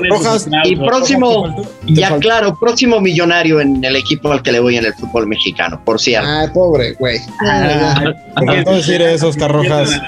Rojas 0.09 0.49
Y 0.65 0.77
próximo, 0.77 1.65
ya 1.87 2.19
claro, 2.19 2.57
próximo 2.59 3.01
millonario 3.01 3.61
en 3.61 3.85
el 3.85 3.97
equipo 3.97 4.33
al 4.33 4.43
que 4.43 4.53
le 4.53 4.61
voy 4.61 4.77
en 4.79 4.87
el 4.87 4.95
fútbol 4.95 5.27
mexicano, 5.27 5.81
por 5.85 6.01
cierto. 6.01 6.29
Ay, 6.29 6.49
pobre, 6.55 6.95
güey. 6.95 7.19
Te 7.19 8.47
faltó 8.47 8.75
decir 8.75 9.03
eso, 9.03 9.29
Oscar 9.29 9.53
Rojas. 9.53 10.01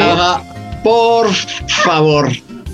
Ajá, 0.00 0.42
por 0.82 1.28
favor. 1.84 2.28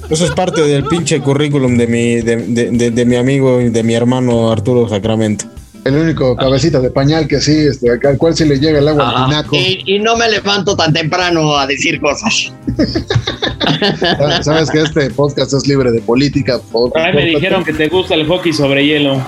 Eso 0.08 0.24
es 0.24 0.30
parte 0.30 0.62
del 0.62 0.84
pinche 0.84 1.20
currículum 1.20 1.76
de 1.76 1.86
mi, 1.88 2.14
de, 2.22 2.36
de- 2.36 2.70
de- 2.70 2.90
de 2.92 3.04
mi 3.04 3.16
amigo 3.16 3.60
y 3.60 3.70
de 3.70 3.82
mi 3.82 3.94
hermano 3.94 4.50
Arturo 4.52 4.88
Sacramento. 4.88 5.46
El 5.86 5.96
único 5.96 6.34
cabecita 6.36 6.80
de 6.80 6.90
pañal 6.90 7.28
que 7.28 7.40
sí, 7.40 7.66
este, 7.68 7.90
al 7.90 8.18
cual 8.18 8.34
se 8.36 8.44
le 8.44 8.58
llega 8.58 8.80
el 8.80 8.88
agua 8.88 9.08
al 9.08 9.14
Ajá. 9.14 9.26
tinaco. 9.26 9.56
Y, 9.56 9.82
y 9.86 9.98
no 10.00 10.16
me 10.16 10.28
levanto 10.28 10.76
tan 10.76 10.92
temprano 10.92 11.56
a 11.56 11.66
decir 11.66 12.00
cosas. 12.00 12.52
Sabes 14.42 14.70
que 14.70 14.82
este 14.82 15.10
podcast 15.10 15.52
es 15.52 15.66
libre 15.66 15.92
de 15.92 16.00
política. 16.00 16.58
Por 16.72 16.92
favor, 16.92 17.14
me 17.14 17.24
dijeron 17.26 17.64
que 17.64 17.72
te 17.72 17.88
gusta 17.88 18.14
el 18.14 18.26
hockey 18.26 18.52
sobre 18.52 18.84
hielo. 18.84 19.22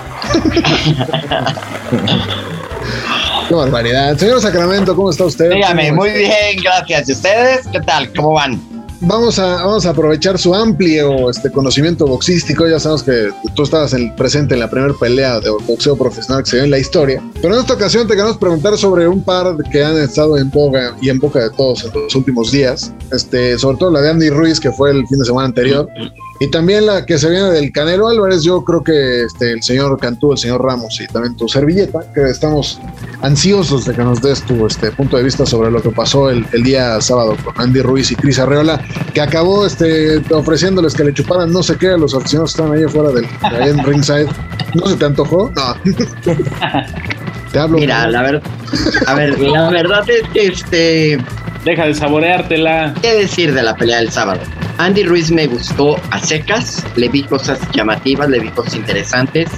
Qué 3.47 3.55
barbaridad. 3.55 4.17
Señor 4.17 4.41
Sacramento, 4.41 4.95
¿cómo 4.95 5.09
está 5.09 5.25
usted? 5.25 5.51
Dígame, 5.51 5.91
muy 5.91 6.11
bien, 6.11 6.61
gracias. 6.61 7.09
¿Y 7.09 7.13
ustedes 7.13 7.67
qué 7.71 7.79
tal? 7.79 8.11
¿Cómo 8.13 8.33
van? 8.33 8.78
Vamos 9.01 9.39
a, 9.39 9.63
vamos 9.63 9.85
a 9.85 9.91
aprovechar 9.91 10.37
su 10.37 10.53
amplio 10.53 11.29
este, 11.29 11.49
conocimiento 11.49 12.05
boxístico. 12.05 12.67
Ya 12.67 12.79
sabemos 12.79 13.03
que 13.03 13.29
tú 13.55 13.63
estabas 13.63 13.93
en, 13.93 14.13
presente 14.15 14.55
en 14.55 14.59
la 14.59 14.69
primera 14.69 14.93
pelea 14.93 15.39
de 15.39 15.49
boxeo 15.49 15.95
profesional 15.95 16.43
que 16.43 16.49
se 16.49 16.55
dio 16.57 16.65
en 16.65 16.71
la 16.71 16.79
historia. 16.79 17.23
Pero 17.41 17.53
en 17.53 17.61
esta 17.61 17.75
ocasión 17.75 18.07
te 18.07 18.15
queremos 18.15 18.37
preguntar 18.37 18.77
sobre 18.77 19.07
un 19.07 19.23
par 19.23 19.55
que 19.71 19.83
han 19.83 19.97
estado 19.97 20.37
en 20.37 20.49
boga 20.49 20.97
y 21.01 21.09
en 21.09 21.19
boca 21.19 21.39
de 21.39 21.49
todos 21.51 21.85
en 21.85 21.93
los 21.93 22.13
últimos 22.13 22.51
días. 22.51 22.93
Este, 23.11 23.57
sobre 23.57 23.77
todo 23.77 23.91
la 23.91 24.01
de 24.01 24.09
Andy 24.09 24.29
Ruiz, 24.29 24.59
que 24.59 24.71
fue 24.71 24.91
el 24.91 25.07
fin 25.07 25.19
de 25.19 25.25
semana 25.25 25.47
anterior. 25.47 25.87
Y 26.41 26.47
también 26.47 26.85
la 26.85 27.05
que 27.05 27.17
se 27.17 27.29
viene 27.29 27.49
del 27.49 27.71
Canelo 27.73 28.07
Álvarez, 28.07 28.43
yo 28.43 28.63
creo 28.63 28.81
que 28.81 29.23
este, 29.23 29.51
el 29.51 29.61
señor 29.61 29.99
Cantú, 29.99 30.31
el 30.31 30.37
señor 30.37 30.63
Ramos 30.63 30.99
y 31.01 31.07
también 31.07 31.35
tu 31.35 31.49
servilleta, 31.49 31.99
que 32.13 32.29
estamos 32.29 32.79
ansiosos 33.21 33.85
de 33.85 33.93
que 33.93 34.01
nos 34.01 34.21
des 34.21 34.41
tu 34.43 34.65
este, 34.65 34.89
punto 34.91 35.17
de 35.17 35.23
vista 35.23 35.45
sobre 35.45 35.69
lo 35.69 35.81
que 35.81 35.89
pasó 35.89 36.29
el, 36.29 36.45
el 36.53 36.63
día 36.63 37.01
sábado 37.01 37.35
con 37.43 37.53
Andy 37.59 37.81
Ruiz 37.81 38.11
y 38.11 38.15
Cris 38.15 38.39
Arreola, 38.39 38.81
que 39.13 39.19
acabó 39.19 39.65
este, 39.65 40.19
ofreciéndoles 40.33 40.93
que 40.93 41.03
le 41.03 41.13
chuparan 41.13 41.51
no 41.51 41.61
sé 41.61 41.77
qué 41.77 41.89
a 41.89 41.97
los 41.97 42.15
aficionados 42.15 42.55
que 42.55 42.61
están 42.61 42.77
ahí 42.77 42.85
afuera 42.85 43.09
del 43.09 43.25
ahí 43.41 43.69
en 43.71 43.83
ringside. 43.83 44.29
¿No 44.75 44.87
se 44.87 44.95
te 44.95 45.05
antojó? 45.05 45.51
No. 45.53 45.75
te 47.51 47.59
hablo. 47.59 47.79
Mira, 47.79 48.07
la 48.07 48.21
verdad, 48.21 48.43
a 49.07 49.13
ver, 49.15 49.39
la 49.39 49.69
verdad 49.71 50.09
es 50.09 50.27
que 50.29 50.47
este... 50.47 51.17
Deja 51.65 51.85
de 51.85 51.93
saboreártela. 51.93 52.93
¿Qué 53.01 53.15
decir 53.15 53.53
de 53.53 53.61
la 53.61 53.75
pelea 53.75 53.97
del 53.97 54.09
sábado? 54.09 54.39
Andy 54.79 55.03
Ruiz 55.03 55.29
me 55.29 55.45
gustó 55.45 55.97
a 56.09 56.21
secas, 56.21 56.85
le 56.95 57.09
vi 57.09 57.23
cosas 57.23 57.59
llamativas, 57.73 58.29
le 58.29 58.39
vi 58.39 58.47
cosas 58.47 58.75
interesantes, 58.75 59.49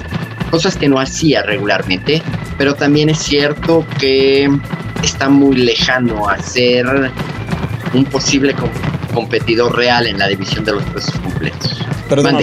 cosas 0.50 0.76
que 0.76 0.90
no 0.90 1.00
hacía 1.00 1.44
regularmente, 1.44 2.24
pero 2.58 2.74
también 2.74 3.08
es 3.08 3.20
cierto 3.20 3.86
que 4.00 4.50
está 5.04 5.30
muy 5.30 5.58
lejano 5.58 6.28
a 6.28 6.42
ser 6.42 6.88
un 7.94 8.06
posible 8.06 8.56
competidor 9.14 9.78
real 9.78 10.08
en 10.08 10.18
la 10.18 10.28
división 10.28 10.66
de 10.66 10.72
los 10.72 10.84
pesos 10.86 11.14
completos. 11.20 11.86
Perdón, 12.10 12.38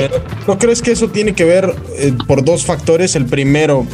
¿no 0.47 0.57
crees 0.57 0.81
que 0.81 0.93
eso 0.93 1.09
tiene 1.09 1.35
que 1.35 1.45
ver 1.45 1.75
eh, 1.97 2.13
por 2.29 2.45
dos 2.45 2.65
factores? 2.65 3.17
El 3.17 3.27
primero, 3.27 3.89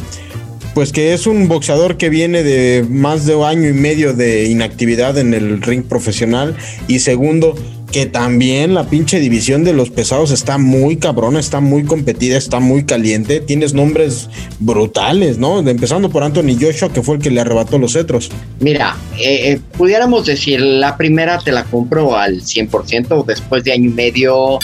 pues 0.75 0.91
que 0.91 1.13
es 1.13 1.25
un 1.25 1.47
boxeador 1.47 1.95
que 1.95 2.09
viene 2.09 2.43
de 2.43 2.85
más 2.87 3.25
de 3.25 3.33
un 3.33 3.45
año 3.45 3.69
y 3.69 3.73
medio 3.73 4.13
de 4.13 4.49
inactividad 4.49 5.17
en 5.17 5.33
el 5.33 5.61
ring 5.61 5.85
profesional 5.85 6.57
y 6.89 6.99
segundo, 6.99 7.55
que 7.93 8.05
también 8.05 8.73
la 8.73 8.89
pinche 8.89 9.21
división 9.21 9.63
de 9.63 9.71
los 9.71 9.89
pesados 9.89 10.31
está 10.31 10.57
muy 10.57 10.97
cabrona, 10.97 11.39
está 11.39 11.61
muy 11.61 11.85
competida, 11.85 12.37
está 12.37 12.59
muy 12.59 12.83
caliente. 12.83 13.39
Tienes 13.39 13.73
nombres 13.73 14.29
brutales, 14.59 15.37
¿no? 15.37 15.59
Empezando 15.59 16.09
por 16.09 16.23
Anthony 16.23 16.57
Joshua, 16.59 16.91
que 16.91 17.01
fue 17.01 17.15
el 17.15 17.21
que 17.21 17.31
le 17.31 17.39
arrebató 17.39 17.77
los 17.77 17.93
cetros. 17.93 18.29
Mira, 18.59 18.97
eh, 19.17 19.51
eh, 19.53 19.61
pudiéramos 19.77 20.25
decir, 20.25 20.59
la 20.59 20.97
primera 20.97 21.39
te 21.39 21.53
la 21.53 21.63
compro 21.63 22.17
al 22.17 22.41
100%, 22.41 23.23
después 23.25 23.63
de 23.63 23.71
año 23.71 23.91
y 23.91 23.93
medio, 23.93 24.59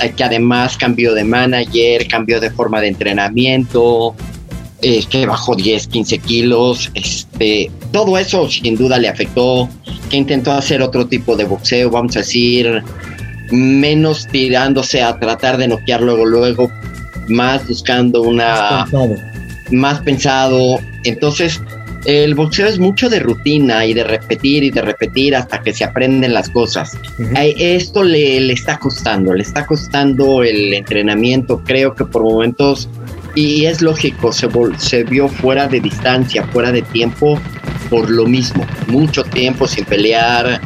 eh, 0.00 0.12
que 0.16 0.22
además 0.22 0.76
cambió 0.76 1.14
de 1.14 1.24
manager, 1.24 2.06
cambió 2.06 2.38
de 2.38 2.50
forma 2.52 2.80
de 2.80 2.86
entrenamiento, 2.86 4.14
que 4.82 5.26
bajó 5.26 5.54
10, 5.54 5.86
15 5.86 6.18
kilos, 6.18 6.90
este, 6.94 7.70
todo 7.92 8.18
eso 8.18 8.50
sin 8.50 8.76
duda 8.76 8.98
le 8.98 9.08
afectó, 9.08 9.68
que 10.10 10.16
intentó 10.16 10.52
hacer 10.52 10.82
otro 10.82 11.06
tipo 11.06 11.36
de 11.36 11.44
boxeo, 11.44 11.88
vamos 11.88 12.16
a 12.16 12.20
decir, 12.20 12.82
menos 13.52 14.26
tirándose 14.26 15.00
a 15.02 15.18
tratar 15.18 15.56
de 15.56 15.68
noquear 15.68 16.02
luego, 16.02 16.26
luego, 16.26 16.70
más 17.28 17.66
buscando 17.66 18.22
una... 18.22 18.86
Más 19.70 20.00
pensado. 20.00 20.78
Entonces, 21.04 21.58
el 22.04 22.34
boxeo 22.34 22.66
es 22.66 22.78
mucho 22.78 23.08
de 23.08 23.20
rutina 23.20 23.86
y 23.86 23.94
de 23.94 24.04
repetir 24.04 24.64
y 24.64 24.70
de 24.70 24.82
repetir 24.82 25.34
hasta 25.34 25.62
que 25.62 25.72
se 25.72 25.84
aprenden 25.84 26.34
las 26.34 26.50
cosas. 26.50 26.98
Esto 27.34 28.02
le, 28.02 28.40
le, 28.40 28.52
está 28.52 28.78
costando, 28.78 29.32
le 29.32 29.42
está 29.42 29.64
costando 29.64 30.42
el 30.42 30.74
entrenamiento. 30.74 31.62
Creo 31.64 31.94
que 31.94 32.04
por 32.04 32.22
momentos 32.22 32.88
y 33.34 33.66
es 33.66 33.82
lógico, 33.82 34.32
se, 34.32 34.48
se 34.78 35.04
vio 35.04 35.28
fuera 35.28 35.68
de 35.68 35.80
distancia, 35.80 36.44
fuera 36.44 36.72
de 36.72 36.82
tiempo 36.82 37.38
por 37.88 38.10
lo 38.10 38.26
mismo, 38.26 38.66
mucho 38.86 39.24
tiempo 39.24 39.68
sin 39.68 39.84
pelear, 39.84 40.60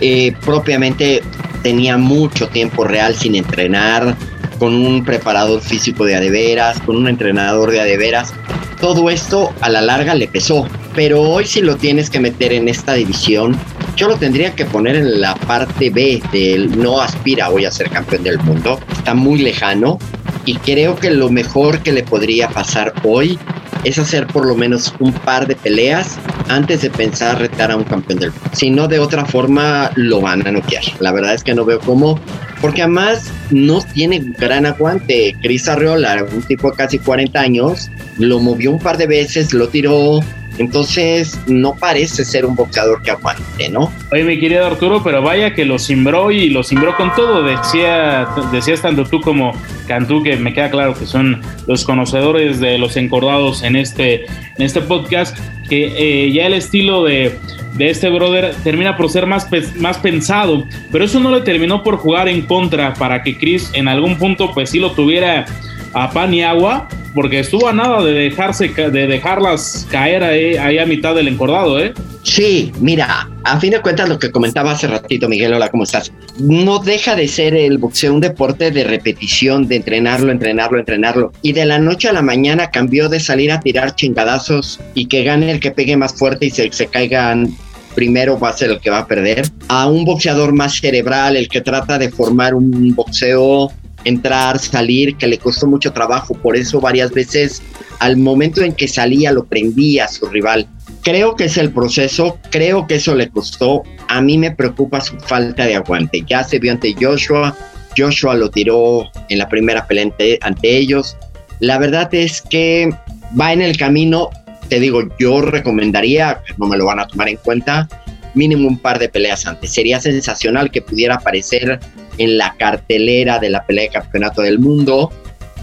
eh, 0.00 0.34
propiamente 0.44 1.22
tenía 1.62 1.96
mucho 1.96 2.48
tiempo 2.48 2.84
real 2.84 3.14
sin 3.14 3.34
entrenar, 3.34 4.16
con 4.58 4.74
un 4.74 5.04
preparador 5.04 5.60
físico 5.60 6.04
de 6.04 6.16
adeveras, 6.16 6.80
con 6.80 6.96
un 6.96 7.08
entrenador 7.08 7.70
de 7.70 7.80
adeveras. 7.80 8.32
Todo 8.80 9.10
esto 9.10 9.52
a 9.60 9.68
la 9.68 9.80
larga 9.80 10.14
le 10.14 10.28
pesó, 10.28 10.66
pero 10.94 11.22
hoy 11.22 11.46
si 11.46 11.60
lo 11.60 11.76
tienes 11.76 12.10
que 12.10 12.20
meter 12.20 12.52
en 12.52 12.68
esta 12.68 12.94
división, 12.94 13.56
yo 13.96 14.08
lo 14.08 14.16
tendría 14.16 14.54
que 14.54 14.64
poner 14.64 14.96
en 14.96 15.20
la 15.20 15.34
parte 15.34 15.90
B 15.90 16.20
del 16.32 16.76
no 16.78 17.00
aspira 17.00 17.50
hoy 17.50 17.64
a 17.64 17.70
ser 17.70 17.90
campeón 17.90 18.24
del 18.24 18.38
mundo, 18.40 18.80
está 18.92 19.14
muy 19.14 19.38
lejano, 19.38 19.98
y 20.44 20.56
creo 20.56 20.96
que 20.96 21.10
lo 21.10 21.30
mejor 21.30 21.80
que 21.80 21.92
le 21.92 22.02
podría 22.02 22.48
pasar 22.48 22.92
hoy 23.02 23.38
es 23.84 23.98
hacer 23.98 24.26
por 24.26 24.46
lo 24.46 24.54
menos 24.54 24.94
un 24.98 25.12
par 25.12 25.46
de 25.46 25.56
peleas 25.56 26.18
antes 26.48 26.82
de 26.82 26.90
pensar 26.90 27.38
retar 27.38 27.70
a 27.70 27.76
un 27.76 27.84
campeón 27.84 28.18
del 28.18 28.30
mundo. 28.30 28.50
Si 28.52 28.70
no, 28.70 28.88
de 28.88 28.98
otra 28.98 29.24
forma 29.24 29.90
lo 29.94 30.20
van 30.20 30.46
a 30.46 30.52
noquear. 30.52 30.82
La 31.00 31.12
verdad 31.12 31.34
es 31.34 31.44
que 31.44 31.54
no 31.54 31.64
veo 31.64 31.80
cómo, 31.80 32.18
porque 32.60 32.82
además 32.82 33.30
no 33.50 33.80
tiene 33.92 34.22
gran 34.38 34.66
aguante. 34.66 35.36
Chris 35.42 35.68
Arreola, 35.68 36.24
un 36.32 36.42
tipo 36.42 36.70
de 36.70 36.76
casi 36.76 36.98
40 36.98 37.38
años, 37.38 37.90
lo 38.18 38.38
movió 38.40 38.70
un 38.70 38.78
par 38.78 38.96
de 38.96 39.06
veces, 39.06 39.52
lo 39.52 39.68
tiró, 39.68 40.20
entonces, 40.58 41.38
no 41.46 41.74
parece 41.74 42.24
ser 42.24 42.46
un 42.46 42.54
boxeador 42.54 43.02
que 43.02 43.10
aguante, 43.10 43.68
¿no? 43.68 43.92
Oye, 44.12 44.24
mi 44.24 44.38
querido 44.38 44.64
Arturo, 44.66 45.02
pero 45.02 45.20
vaya 45.20 45.54
que 45.54 45.64
lo 45.64 45.78
simbró 45.78 46.30
y 46.30 46.50
lo 46.50 46.62
simbró 46.62 46.96
con 46.96 47.12
todo. 47.14 47.42
Decía, 47.42 48.28
decías 48.52 48.80
tanto 48.80 49.04
tú 49.04 49.20
como 49.20 49.52
Cantú, 49.88 50.22
que 50.22 50.36
me 50.36 50.54
queda 50.54 50.70
claro 50.70 50.94
que 50.94 51.06
son 51.06 51.42
los 51.66 51.84
conocedores 51.84 52.60
de 52.60 52.78
los 52.78 52.96
encordados 52.96 53.62
en 53.64 53.74
este, 53.74 54.26
en 54.26 54.62
este 54.62 54.80
podcast, 54.80 55.36
que 55.68 55.92
eh, 55.96 56.32
ya 56.32 56.46
el 56.46 56.54
estilo 56.54 57.02
de, 57.02 57.36
de 57.74 57.90
este 57.90 58.08
brother 58.08 58.54
termina 58.62 58.96
por 58.96 59.10
ser 59.10 59.26
más, 59.26 59.48
más 59.76 59.98
pensado, 59.98 60.64
pero 60.92 61.04
eso 61.04 61.18
no 61.18 61.30
le 61.32 61.40
terminó 61.40 61.82
por 61.82 61.96
jugar 61.96 62.28
en 62.28 62.42
contra 62.42 62.94
para 62.94 63.22
que 63.22 63.36
Chris 63.36 63.70
en 63.74 63.88
algún 63.88 64.16
punto 64.18 64.52
pues 64.52 64.70
sí 64.70 64.78
lo 64.78 64.92
tuviera 64.92 65.46
a 65.94 66.10
pan 66.10 66.34
y 66.34 66.42
agua 66.42 66.88
porque 67.14 67.40
estuvo 67.40 67.68
a 67.68 67.72
nada 67.72 68.02
de 68.02 68.12
dejarse 68.12 68.68
de 68.68 69.06
dejarlas 69.06 69.86
caer 69.90 70.24
ahí, 70.24 70.78
a 70.78 70.84
mitad 70.84 71.14
del 71.14 71.28
encordado, 71.28 71.78
¿eh? 71.78 71.94
Sí, 72.24 72.72
mira, 72.80 73.30
a 73.44 73.60
fin 73.60 73.70
de 73.70 73.80
cuentas 73.80 74.08
lo 74.08 74.18
que 74.18 74.32
comentaba 74.32 74.72
hace 74.72 74.88
ratito, 74.88 75.28
Miguel, 75.28 75.54
hola, 75.54 75.70
¿cómo 75.70 75.84
estás? 75.84 76.12
No 76.38 76.80
deja 76.80 77.14
de 77.14 77.28
ser 77.28 77.54
el 77.54 77.78
boxeo 77.78 78.12
un 78.12 78.20
deporte 78.20 78.72
de 78.72 78.82
repetición, 78.82 79.68
de 79.68 79.76
entrenarlo, 79.76 80.32
entrenarlo, 80.32 80.78
entrenarlo. 80.78 81.32
Y 81.42 81.52
de 81.52 81.66
la 81.66 81.78
noche 81.78 82.08
a 82.08 82.12
la 82.12 82.22
mañana 82.22 82.70
cambió 82.70 83.08
de 83.08 83.20
salir 83.20 83.52
a 83.52 83.60
tirar 83.60 83.94
chingadazos 83.94 84.80
y 84.94 85.06
que 85.06 85.22
gane 85.22 85.52
el 85.52 85.60
que 85.60 85.70
pegue 85.70 85.96
más 85.96 86.14
fuerte 86.14 86.46
y 86.46 86.50
se, 86.50 86.72
se 86.72 86.86
caigan 86.86 87.54
primero 87.94 88.40
va 88.40 88.48
a 88.48 88.52
ser 88.52 88.70
el 88.70 88.80
que 88.80 88.90
va 88.90 88.98
a 88.98 89.06
perder, 89.06 89.46
a 89.68 89.86
un 89.86 90.04
boxeador 90.04 90.52
más 90.52 90.80
cerebral, 90.80 91.36
el 91.36 91.48
que 91.48 91.60
trata 91.60 91.96
de 91.96 92.10
formar 92.10 92.52
un 92.52 92.92
boxeo 92.92 93.70
entrar, 94.04 94.58
salir, 94.58 95.16
que 95.16 95.26
le 95.26 95.38
costó 95.38 95.66
mucho 95.66 95.92
trabajo, 95.92 96.34
por 96.34 96.56
eso 96.56 96.80
varias 96.80 97.10
veces 97.10 97.62
al 98.00 98.16
momento 98.16 98.62
en 98.62 98.72
que 98.72 98.88
salía 98.88 99.32
lo 99.32 99.44
prendía 99.44 100.04
a 100.04 100.08
su 100.08 100.26
rival. 100.26 100.68
Creo 101.02 101.36
que 101.36 101.44
es 101.44 101.56
el 101.56 101.70
proceso, 101.70 102.38
creo 102.50 102.86
que 102.86 102.96
eso 102.96 103.14
le 103.14 103.28
costó. 103.28 103.82
A 104.08 104.20
mí 104.20 104.38
me 104.38 104.50
preocupa 104.50 105.00
su 105.00 105.18
falta 105.18 105.66
de 105.66 105.76
aguante. 105.76 106.24
Ya 106.26 106.42
se 106.44 106.58
vio 106.58 106.72
ante 106.72 106.94
Joshua, 106.98 107.56
Joshua 107.96 108.34
lo 108.34 108.50
tiró 108.50 109.10
en 109.28 109.38
la 109.38 109.48
primera 109.48 109.86
pelea 109.86 110.10
ante, 110.42 110.76
ellos. 110.76 111.16
La 111.60 111.78
verdad 111.78 112.12
es 112.12 112.42
que 112.42 112.90
va 113.38 113.52
en 113.52 113.62
el 113.62 113.76
camino, 113.76 114.30
te 114.68 114.80
digo, 114.80 115.02
yo 115.18 115.40
recomendaría, 115.42 116.40
no 116.58 116.66
me 116.66 116.76
lo 116.76 116.86
van 116.86 117.00
a 117.00 117.06
tomar 117.06 117.28
en 117.28 117.36
cuenta, 117.36 117.88
mínimo 118.34 118.68
un 118.68 118.78
par 118.78 118.98
de 118.98 119.08
peleas 119.08 119.46
antes. 119.46 119.72
Sería 119.72 120.00
sensacional 120.00 120.70
que 120.70 120.82
pudiera 120.82 121.16
aparecer 121.16 121.78
en 122.18 122.38
la 122.38 122.54
cartelera 122.56 123.38
de 123.38 123.50
la 123.50 123.64
pelea 123.64 123.84
de 123.84 123.90
campeonato 123.90 124.42
del 124.42 124.58
mundo, 124.58 125.10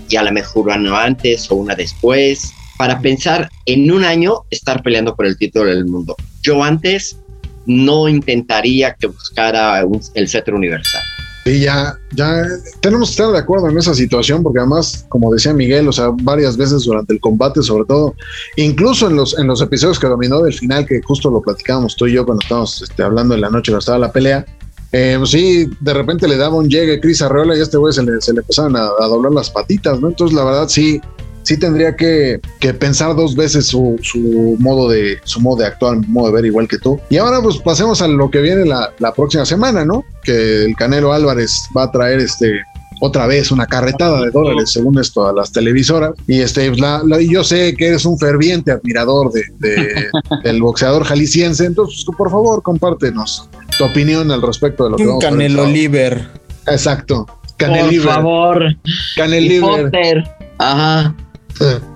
y 0.10 0.16
a 0.16 0.24
lo 0.24 0.32
mejor 0.32 0.68
una 0.68 1.04
antes 1.04 1.50
o 1.50 1.56
una 1.56 1.76
después, 1.76 2.52
para 2.78 3.00
pensar 3.00 3.50
en 3.66 3.92
un 3.92 4.04
año 4.04 4.42
estar 4.50 4.82
peleando 4.84 5.16
por 5.16 5.26
el 5.26 5.38
título 5.38 5.66
del 5.66 5.86
mundo. 5.86 6.16
Yo 6.42 6.64
antes 6.64 7.18
no 7.66 8.10
intentaría 8.10 8.94
que 8.96 9.08
buscara 9.08 9.84
el 10.16 10.28
cetro 10.28 10.58
universal. 10.58 11.02
Y 11.46 11.62
ya, 11.62 11.98
ya 12.12 12.44
tenemos 12.82 13.10
que 13.10 13.14
estar 13.14 13.32
de 13.32 13.40
acuerdo 13.40 13.68
en 13.70 13.78
esa 13.78 13.96
situación, 13.96 14.44
porque 14.44 14.60
además, 14.60 15.06
como 15.10 15.34
decía 15.34 15.54
Miguel, 15.54 15.88
o 15.88 15.92
sea, 15.92 16.10
varias 16.22 16.56
veces 16.56 16.84
durante 16.84 17.14
el 17.14 17.20
combate, 17.20 17.64
sobre 17.64 17.86
todo, 17.86 18.16
incluso 18.58 19.08
en 19.10 19.16
los, 19.16 19.38
en 19.38 19.48
los 19.48 19.60
episodios 19.62 20.00
que 20.00 20.08
dominó 20.08 20.42
del 20.42 20.54
final, 20.54 20.86
que 20.86 21.02
justo 21.02 21.32
lo 21.32 21.42
platicábamos 21.42 21.96
tú 21.96 22.06
y 22.06 22.14
yo 22.14 22.26
cuando 22.26 22.44
estábamos 22.44 22.84
este, 22.84 23.02
hablando 23.02 23.34
en 23.34 23.42
la 23.42 23.50
noche 23.50 23.72
cuando 23.72 23.80
estaba 23.80 23.98
la 23.98 24.12
pelea, 24.12 24.46
eh, 24.92 25.16
pues 25.18 25.32
sí, 25.32 25.70
de 25.80 25.94
repente 25.94 26.28
le 26.28 26.38
daba 26.38 26.56
un 26.56 26.70
llegue 26.70 27.00
Cris 27.00 27.22
Arreola 27.22 27.56
y 27.56 27.60
a 27.60 27.64
este 27.64 27.78
güey 27.78 27.94
se 27.94 28.04
le, 28.04 28.20
se 28.22 28.34
le 28.34 28.40
empezaron 28.40 28.76
a, 28.76 28.88
doblar 29.08 29.32
las 29.32 29.50
patitas, 29.50 30.00
¿no? 30.00 30.10
Entonces, 30.10 30.36
la 30.36 30.44
verdad, 30.44 30.68
sí, 30.68 31.00
sí 31.44 31.58
tendría 31.58 31.96
que, 31.96 32.42
que 32.60 32.74
pensar 32.74 33.16
dos 33.16 33.36
veces 33.36 33.68
su, 33.68 33.98
su, 34.02 34.58
modo 34.60 34.90
de 34.90 35.20
su 35.24 35.40
modo 35.40 35.58
de 35.58 35.68
actuar, 35.68 35.98
modo 36.08 36.28
de 36.28 36.34
ver 36.34 36.46
igual 36.46 36.68
que 36.68 36.78
tú. 36.78 37.00
Y 37.10 37.18
ahora 37.18 37.42
pues 37.42 37.58
pasemos 37.60 38.02
a 38.02 38.08
lo 38.08 38.30
que 38.30 38.42
viene 38.42 38.66
la, 38.66 38.94
la 39.00 39.14
próxima 39.14 39.46
semana, 39.46 39.86
¿no? 39.86 40.04
Que 40.24 40.66
el 40.66 40.76
Canelo 40.76 41.14
Álvarez 41.14 41.70
va 41.76 41.84
a 41.84 41.92
traer 41.92 42.20
este 42.20 42.62
otra 43.04 43.26
vez 43.26 43.52
una 43.52 43.66
carretada 43.66 44.22
de 44.22 44.30
dólares, 44.30 44.72
según 44.72 45.00
esto, 45.00 45.28
a 45.28 45.34
las 45.34 45.52
televisoras. 45.52 46.12
Y 46.28 46.40
este, 46.40 46.70
la, 46.78 47.02
la, 47.04 47.20
yo 47.20 47.44
sé 47.44 47.74
que 47.76 47.88
eres 47.88 48.06
un 48.06 48.18
ferviente 48.20 48.72
admirador 48.72 49.32
de, 49.32 49.42
de 49.58 50.08
del 50.44 50.62
boxeador 50.62 51.04
jalisciense, 51.04 51.66
entonces 51.66 52.06
por 52.16 52.30
favor 52.30 52.62
compártenos 52.62 53.50
tu 53.78 53.86
opinión 53.86 54.32
al 54.32 54.44
respecto 54.44 54.84
de 54.84 54.92
lo 54.92 54.98
que 54.98 55.06
vamos 55.08 55.24
a 55.24 55.30
ver 55.32 55.34
Canelo 55.34 55.50
el 55.50 55.56
sábado. 55.58 55.74
Liver. 55.74 56.28
Exacto. 56.68 57.26
Por 57.26 57.58
Caneliver. 57.58 58.14
favor. 58.14 58.76
Caneliver. 59.16 59.86
Potter. 59.86 60.24
Ajá. 60.60 61.16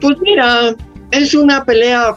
Pues 0.02 0.18
mira, 0.22 0.76
es 1.12 1.36
una 1.36 1.64
pelea 1.66 2.16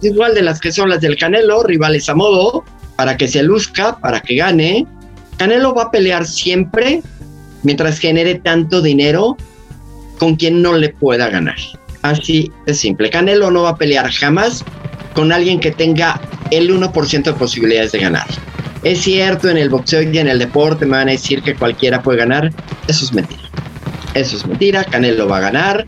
igual 0.00 0.34
de 0.34 0.42
las 0.42 0.60
que 0.60 0.72
son 0.72 0.88
las 0.88 1.02
del 1.02 1.18
Canelo, 1.18 1.62
rivales 1.62 2.08
a 2.08 2.14
modo, 2.14 2.64
para 2.96 3.18
que 3.18 3.28
se 3.28 3.42
luzca, 3.42 3.98
para 3.98 4.20
que 4.20 4.36
gane. 4.36 4.86
Canelo 5.36 5.74
va 5.74 5.84
a 5.84 5.90
pelear 5.90 6.24
siempre 6.24 7.02
mientras 7.62 7.98
genere 7.98 8.36
tanto 8.36 8.82
dinero 8.82 9.36
con 10.18 10.36
quien 10.36 10.62
no 10.62 10.74
le 10.74 10.90
pueda 10.90 11.28
ganar. 11.28 11.56
Así 12.02 12.50
de 12.66 12.74
simple. 12.74 13.10
Canelo 13.10 13.50
no 13.50 13.62
va 13.62 13.70
a 13.70 13.76
pelear 13.76 14.10
jamás 14.10 14.64
con 15.14 15.32
alguien 15.32 15.60
que 15.60 15.70
tenga 15.70 16.20
el 16.50 16.70
1% 16.70 17.22
de 17.22 17.32
posibilidades 17.32 17.92
de 17.92 17.98
ganar. 18.00 18.26
Es 18.82 19.02
cierto, 19.02 19.48
en 19.50 19.58
el 19.58 19.68
boxeo 19.68 20.02
y 20.02 20.18
en 20.18 20.28
el 20.28 20.38
deporte 20.38 20.86
me 20.86 20.92
van 20.92 21.08
a 21.08 21.12
decir 21.12 21.42
que 21.42 21.54
cualquiera 21.54 22.02
puede 22.02 22.18
ganar. 22.18 22.50
Eso 22.88 23.04
es 23.04 23.12
mentira. 23.12 23.42
Eso 24.14 24.36
es 24.36 24.46
mentira. 24.46 24.84
Canelo 24.84 25.28
va 25.28 25.38
a 25.38 25.40
ganar, 25.40 25.84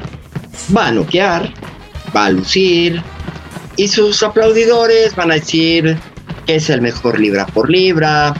va 0.77 0.89
a 0.89 0.93
noquear, 0.93 1.53
va 2.15 2.27
a 2.27 2.31
lucir. 2.31 3.03
Y 3.77 3.89
sus 3.89 4.23
aplaudidores 4.23 5.17
van 5.17 5.31
a 5.31 5.35
decir 5.35 5.97
que 6.47 6.57
es 6.57 6.69
el 6.69 6.83
mejor 6.83 7.19
libra 7.19 7.47
por 7.47 7.71
libra, 7.71 8.35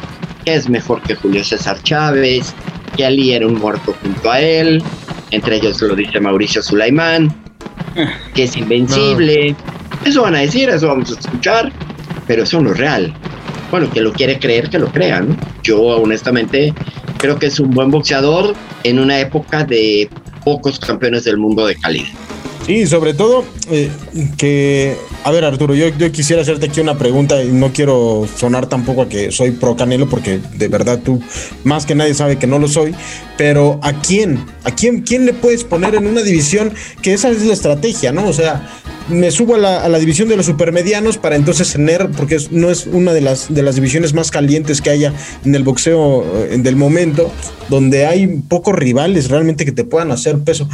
que 0.45 0.55
es 0.55 0.69
mejor 0.69 1.01
que 1.03 1.15
Julio 1.15 1.43
César 1.43 1.83
Chávez, 1.83 2.55
que 2.97 3.05
Ali 3.05 3.33
era 3.33 3.47
un 3.47 3.55
muerto 3.55 3.95
junto 4.03 4.31
a 4.31 4.41
él. 4.41 4.83
Entre 5.31 5.57
ellos 5.57 5.81
lo 5.81 5.95
dice 5.95 6.21
Mauricio 6.21 6.63
Sulaimán, 6.63 7.35
que 8.35 8.45
es 8.45 8.57
invencible. 8.57 9.55
Eso 10.05 10.23
van 10.23 10.35
a 10.35 10.41
decir, 10.41 10.69
eso 10.69 10.89
vamos 10.89 11.11
a 11.11 11.19
escuchar, 11.19 11.73
pero 12.27 12.43
eso 12.43 12.61
no 12.61 12.73
es 12.73 12.79
real. 12.79 13.15
Bueno, 13.71 13.91
que 13.91 14.01
lo 14.01 14.13
quiere 14.13 14.39
creer, 14.39 14.69
que 14.69 14.79
lo 14.79 14.93
crea, 14.93 15.21
¿no? 15.21 15.37
Yo 15.63 15.81
honestamente 15.81 16.75
creo 17.19 17.39
que 17.39 17.47
es 17.47 17.59
un 17.61 17.71
buen 17.71 17.91
boxeador 17.91 18.55
en 18.85 18.99
una 18.99 19.19
época 19.19 19.65
de 19.65 20.11
pocos 20.45 20.79
campeones 20.79 21.25
del 21.25 21.39
mundo 21.39 21.67
de 21.67 21.77
calidad. 21.77 22.09
Sí, 22.67 22.87
sobre 22.87 23.15
todo 23.15 23.45
eh, 23.71 23.91
que, 24.37 24.97
a 25.25 25.31
ver 25.31 25.45
Arturo, 25.45 25.75
yo, 25.75 25.89
yo 25.89 26.11
quisiera 26.11 26.43
hacerte 26.43 26.67
aquí 26.67 26.81
una 26.81 26.99
pregunta 26.99 27.43
y 27.43 27.49
no 27.49 27.73
quiero 27.73 28.27
sonar 28.37 28.67
tampoco 28.67 29.03
a 29.03 29.09
que 29.09 29.31
soy 29.31 29.53
pro 29.53 29.77
Canelo 29.77 30.09
porque 30.09 30.41
de 30.57 30.69
verdad 30.69 31.01
tú 31.03 31.21
más 31.65 31.87
que 31.87 31.95
nadie 31.95 32.15
sabe 32.15 32.39
que 32.39 32.47
no 32.47 32.59
lo 32.59 32.69
soy, 32.69 32.95
pero 33.37 33.79
¿a 33.83 34.01
quién? 34.01 34.45
¿A 34.65 34.73
quién, 34.73 35.03
quién 35.03 35.27
le 35.27 35.33
puedes 35.33 35.65
poner 35.65 35.95
en 35.95 36.07
una 36.07 36.23
división 36.23 36.73
que 37.03 37.13
esa 37.13 37.31
es 37.31 37.45
la 37.45 37.53
estrategia, 37.53 38.13
¿no? 38.13 38.27
O 38.27 38.33
sea, 38.33 38.69
me 39.09 39.31
subo 39.31 39.55
a 39.55 39.59
la, 39.59 39.85
a 39.85 39.89
la, 39.89 39.99
división 39.99 40.29
de 40.29 40.37
los 40.37 40.47
supermedianos 40.47 41.19
para 41.19 41.37
entonces 41.37 41.73
tener, 41.73 42.11
porque 42.11 42.39
no 42.51 42.71
es 42.71 42.87
una 42.87 43.13
de 43.13 43.21
las, 43.21 43.53
de 43.53 43.63
las 43.63 43.75
divisiones 43.75 44.15
más 44.15 44.31
calientes 44.31 44.81
que 44.81 44.91
haya 44.91 45.13
en 45.45 45.55
el 45.55 45.63
boxeo 45.63 46.25
eh, 46.45 46.59
del 46.59 46.77
momento, 46.77 47.33
donde 47.69 48.07
hay 48.07 48.27
pocos 48.49 48.75
rivales 48.75 49.29
realmente 49.29 49.65
que 49.65 49.73
te 49.73 49.85
puedan 49.85 50.13
hacer 50.13 50.39
peso. 50.39 50.69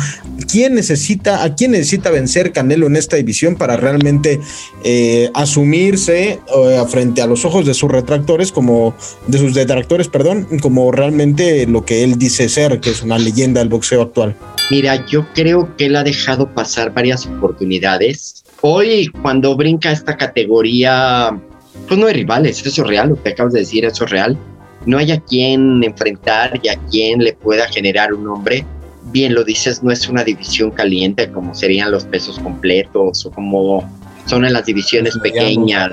¿Quién 0.51 0.75
necesita, 0.75 1.43
a 1.43 1.55
quién 1.55 1.73
necesita 1.73 2.11
vencer 2.11 2.53
Canelo 2.53 2.87
en 2.87 2.97
esta 2.97 3.17
división 3.17 3.57
para 3.57 3.77
realmente 3.77 4.38
eh, 4.85 5.31
asumirse 5.35 6.40
eh, 6.55 6.85
frente 6.88 7.22
a 7.22 7.27
los 7.27 7.44
ojos 7.44 7.66
de 7.66 7.74
sus 7.74 7.90
retractores, 7.90 8.53
como 8.53 8.94
de 9.27 9.38
sus 9.38 9.55
detractores, 9.55 10.09
perdón, 10.09 10.46
como 10.61 10.90
realmente 10.92 11.66
lo 11.66 11.85
que 11.85 12.05
él 12.05 12.18
dice 12.18 12.48
ser, 12.48 12.81
que 12.81 12.90
es 12.90 13.03
una 13.03 13.18
leyenda 13.18 13.61
del 13.61 13.68
boxeo 13.68 14.03
actual? 14.03 14.35
Mira, 14.70 15.07
yo 15.07 15.27
creo 15.35 15.74
que 15.77 15.87
él 15.87 15.96
ha 15.96 16.05
dejado 16.05 16.53
pasar 16.53 16.92
varias 16.92 17.27
oportunidades. 17.27 18.44
Hoy, 18.61 19.09
cuando 19.22 19.57
brinca 19.57 19.92
esta 19.92 20.16
categoría, 20.16 21.38
pues 21.87 21.98
no 21.98 22.07
hay 22.07 22.14
rivales, 22.14 22.64
eso 22.66 22.83
es 22.83 22.88
real, 22.88 23.11
lo 23.11 23.22
que 23.22 23.31
acabas 23.31 23.53
de 23.53 23.61
decir, 23.61 23.85
eso 23.85 24.05
es 24.05 24.11
real. 24.11 24.37
No 24.85 24.98
hay 24.98 25.12
a 25.12 25.20
quien 25.20 25.83
enfrentar 25.83 26.61
y 26.62 26.68
a 26.68 26.77
quien 26.90 27.22
le 27.22 27.33
pueda 27.33 27.66
generar 27.68 28.12
un 28.12 28.24
nombre. 28.24 28.64
Bien 29.11 29.35
lo 29.35 29.42
dices, 29.42 29.83
no 29.83 29.90
es 29.90 30.09
una 30.09 30.22
división 30.22 30.70
caliente 30.70 31.31
como 31.31 31.55
serían 31.55 31.90
los 31.90 32.05
pesos 32.05 32.38
completos 32.38 33.24
o 33.24 33.31
como 33.31 33.88
son 34.29 34.45
en 34.45 34.53
las 34.53 34.67
divisiones 34.67 35.14
Los 35.14 35.23
pequeñas, 35.23 35.91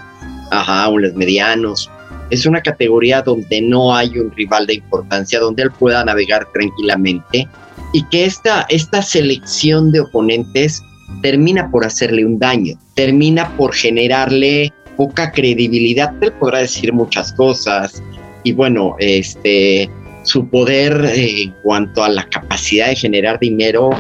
ajá, 0.52 0.90
o 0.90 0.98
los 0.98 1.14
medianos. 1.16 1.90
Es 2.30 2.46
una 2.46 2.62
categoría 2.62 3.22
donde 3.22 3.62
no 3.62 3.96
hay 3.96 4.18
un 4.18 4.32
rival 4.32 4.68
de 4.68 4.76
importancia, 4.76 5.40
donde 5.40 5.64
él 5.64 5.72
pueda 5.72 6.04
navegar 6.04 6.48
tranquilamente 6.54 7.48
y 7.94 8.04
que 8.06 8.26
esta, 8.26 8.66
esta 8.70 9.02
selección 9.02 9.92
de 9.92 10.02
oponentes 10.02 10.82
termina 11.22 11.70
por 11.70 11.86
hacerle 11.86 12.26
un 12.26 12.40
daño, 12.40 12.76
termina 12.96 13.56
por 13.58 13.74
generarle 13.74 14.74
poca 14.98 15.32
credibilidad. 15.32 16.12
Él 16.22 16.34
podrá 16.34 16.60
decir 16.60 16.92
muchas 16.94 17.32
cosas 17.34 18.02
y 18.44 18.54
bueno, 18.54 18.96
este, 19.00 19.90
su 20.24 20.48
poder 20.48 21.06
eh, 21.06 21.44
en 21.44 21.52
cuanto 21.64 22.04
a 22.04 22.10
la 22.10 22.28
capacidad 22.30 22.88
de 22.88 22.96
generar 22.96 23.40
dinero 23.40 23.92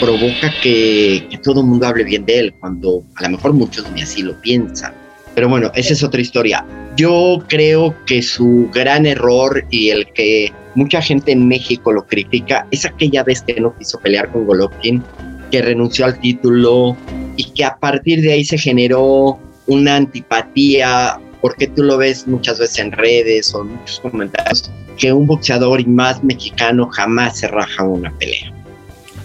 provoca 0.00 0.52
que, 0.62 1.26
que 1.30 1.38
todo 1.38 1.60
el 1.60 1.66
mundo 1.66 1.86
hable 1.86 2.04
bien 2.04 2.24
de 2.26 2.38
él, 2.38 2.54
cuando 2.60 3.02
a 3.16 3.22
lo 3.22 3.30
mejor 3.30 3.52
muchos 3.52 3.90
ni 3.92 4.02
así 4.02 4.22
lo 4.22 4.40
piensan. 4.40 4.94
Pero 5.34 5.48
bueno, 5.48 5.70
esa 5.74 5.92
es 5.92 6.02
otra 6.02 6.20
historia. 6.20 6.64
Yo 6.96 7.42
creo 7.48 7.94
que 8.06 8.22
su 8.22 8.70
gran 8.72 9.04
error 9.04 9.64
y 9.70 9.90
el 9.90 10.06
que 10.12 10.52
mucha 10.74 11.02
gente 11.02 11.32
en 11.32 11.48
México 11.48 11.92
lo 11.92 12.06
critica 12.06 12.66
es 12.70 12.84
aquella 12.84 13.24
vez 13.24 13.42
que 13.42 13.60
no 13.60 13.76
quiso 13.76 13.98
pelear 13.98 14.30
con 14.30 14.46
Golovkin, 14.46 15.02
que 15.50 15.62
renunció 15.62 16.04
al 16.06 16.18
título 16.20 16.96
y 17.36 17.44
que 17.50 17.64
a 17.64 17.76
partir 17.76 18.20
de 18.22 18.32
ahí 18.32 18.44
se 18.44 18.58
generó 18.58 19.38
una 19.66 19.96
antipatía, 19.96 21.18
porque 21.40 21.66
tú 21.66 21.82
lo 21.82 21.96
ves 21.96 22.26
muchas 22.26 22.58
veces 22.58 22.78
en 22.78 22.92
redes 22.92 23.54
o 23.54 23.62
en 23.62 23.74
muchos 23.76 24.00
comentarios, 24.00 24.70
que 24.96 25.12
un 25.12 25.26
boxeador 25.26 25.80
y 25.80 25.86
más 25.86 26.22
mexicano 26.22 26.88
jamás 26.92 27.38
se 27.38 27.48
raja 27.48 27.82
una 27.82 28.10
pelea. 28.18 28.52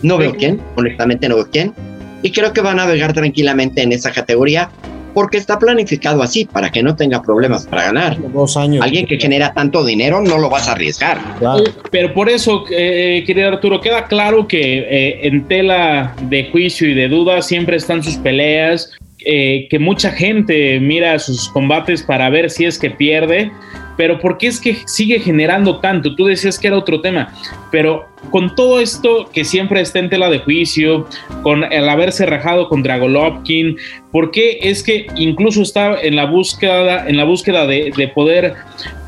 No 0.02 0.18
veo 0.18 0.34
quién, 0.36 0.62
honestamente 0.76 1.28
no 1.28 1.36
veo 1.36 1.50
quién, 1.50 1.74
y 2.22 2.32
creo 2.32 2.54
que 2.54 2.62
va 2.62 2.72
a 2.72 2.76
navegar 2.76 3.14
tranquilamente 3.14 3.82
en 3.82 3.92
esa 3.92 4.12
categoría 4.12 4.70
porque 5.14 5.38
está 5.38 5.58
planificado 5.60 6.22
así, 6.22 6.46
para 6.46 6.72
que 6.72 6.84
no 6.84 6.96
tenga 6.96 7.22
problemas 7.22 7.68
para 7.68 7.86
ganar. 7.86 8.18
Dos 8.32 8.56
años. 8.58 8.84
Alguien 8.84 9.06
que 9.06 9.20
genera 9.20 9.54
tanto 9.54 9.84
dinero 9.84 10.22
no 10.22 10.38
lo 10.38 10.50
vas 10.50 10.68
a 10.68 10.74
arriesgar. 10.74 11.18
Claro. 11.40 11.64
Pero 11.92 12.14
por 12.14 12.30
eso, 12.30 12.64
eh, 12.72 13.24
querido 13.26 13.50
Arturo, 13.50 13.82
queda 13.82 14.06
claro 14.06 14.48
que 14.48 14.80
eh, 14.80 15.28
en 15.28 15.48
tela 15.48 16.16
de 16.22 16.50
juicio 16.52 16.88
y 16.88 16.94
de 16.94 17.08
duda 17.08 17.42
siempre 17.42 17.78
están 17.78 18.04
sus 18.04 18.18
peleas, 18.18 18.92
eh, 19.26 19.68
que 19.70 19.80
mucha 19.80 20.12
gente 20.12 20.80
mira 20.80 21.20
sus 21.20 21.50
combates 21.50 22.04
para 22.04 22.30
ver 22.30 22.50
si 22.50 22.66
es 22.66 22.80
que 22.80 22.90
pierde, 22.90 23.52
pero 24.00 24.18
¿por 24.18 24.38
qué 24.38 24.48
es 24.48 24.62
que 24.62 24.78
sigue 24.86 25.20
generando 25.20 25.82
tanto? 25.82 26.16
Tú 26.16 26.28
decías 26.28 26.58
que 26.58 26.68
era 26.68 26.78
otro 26.78 27.02
tema, 27.02 27.36
pero 27.70 28.08
con 28.32 28.56
todo 28.56 28.80
esto 28.80 29.30
que 29.34 29.44
siempre 29.44 29.82
está 29.82 30.00
en 30.00 30.10
tela 30.10 30.30
de 30.30 30.40
juicio, 30.40 31.06
con 31.44 31.66
el 31.66 31.90
haberse 31.90 32.26
rajado 32.26 32.70
contra 32.70 32.98
Golovkin, 32.98 33.76
¿por 34.14 34.32
qué 34.32 34.58
es 34.62 34.84
que 34.84 35.08
incluso 35.18 35.62
está 35.62 36.00
en 36.00 36.16
la 36.16 36.24
búsqueda, 36.24 37.10
en 37.10 37.18
la 37.18 37.26
búsqueda 37.26 37.68
de, 37.68 37.92
de 37.94 38.08
poder 38.08 38.54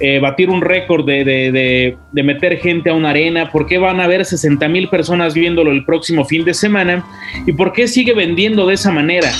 eh, 0.02 0.20
batir 0.20 0.50
un 0.50 0.60
récord, 0.60 1.06
de, 1.06 1.24
de, 1.24 1.54
de, 1.54 1.98
de, 2.12 2.24
meter 2.24 2.58
gente 2.58 2.90
a 2.90 2.94
una 2.94 3.12
arena? 3.12 3.50
¿Por 3.50 3.68
qué 3.68 3.78
van 3.78 4.02
a 4.02 4.04
haber 4.04 4.26
60 4.26 4.68
mil 4.68 4.90
personas 4.90 5.34
viéndolo 5.34 5.72
el 5.72 5.86
próximo 5.86 6.26
fin 6.26 6.44
de 6.44 6.54
semana? 6.54 7.06
¿Y 7.48 7.54
por 7.54 7.72
qué 7.72 7.88
sigue 7.88 8.14
vendiendo 8.14 8.68
de 8.68 8.74
esa 8.74 8.92
manera? 8.92 9.32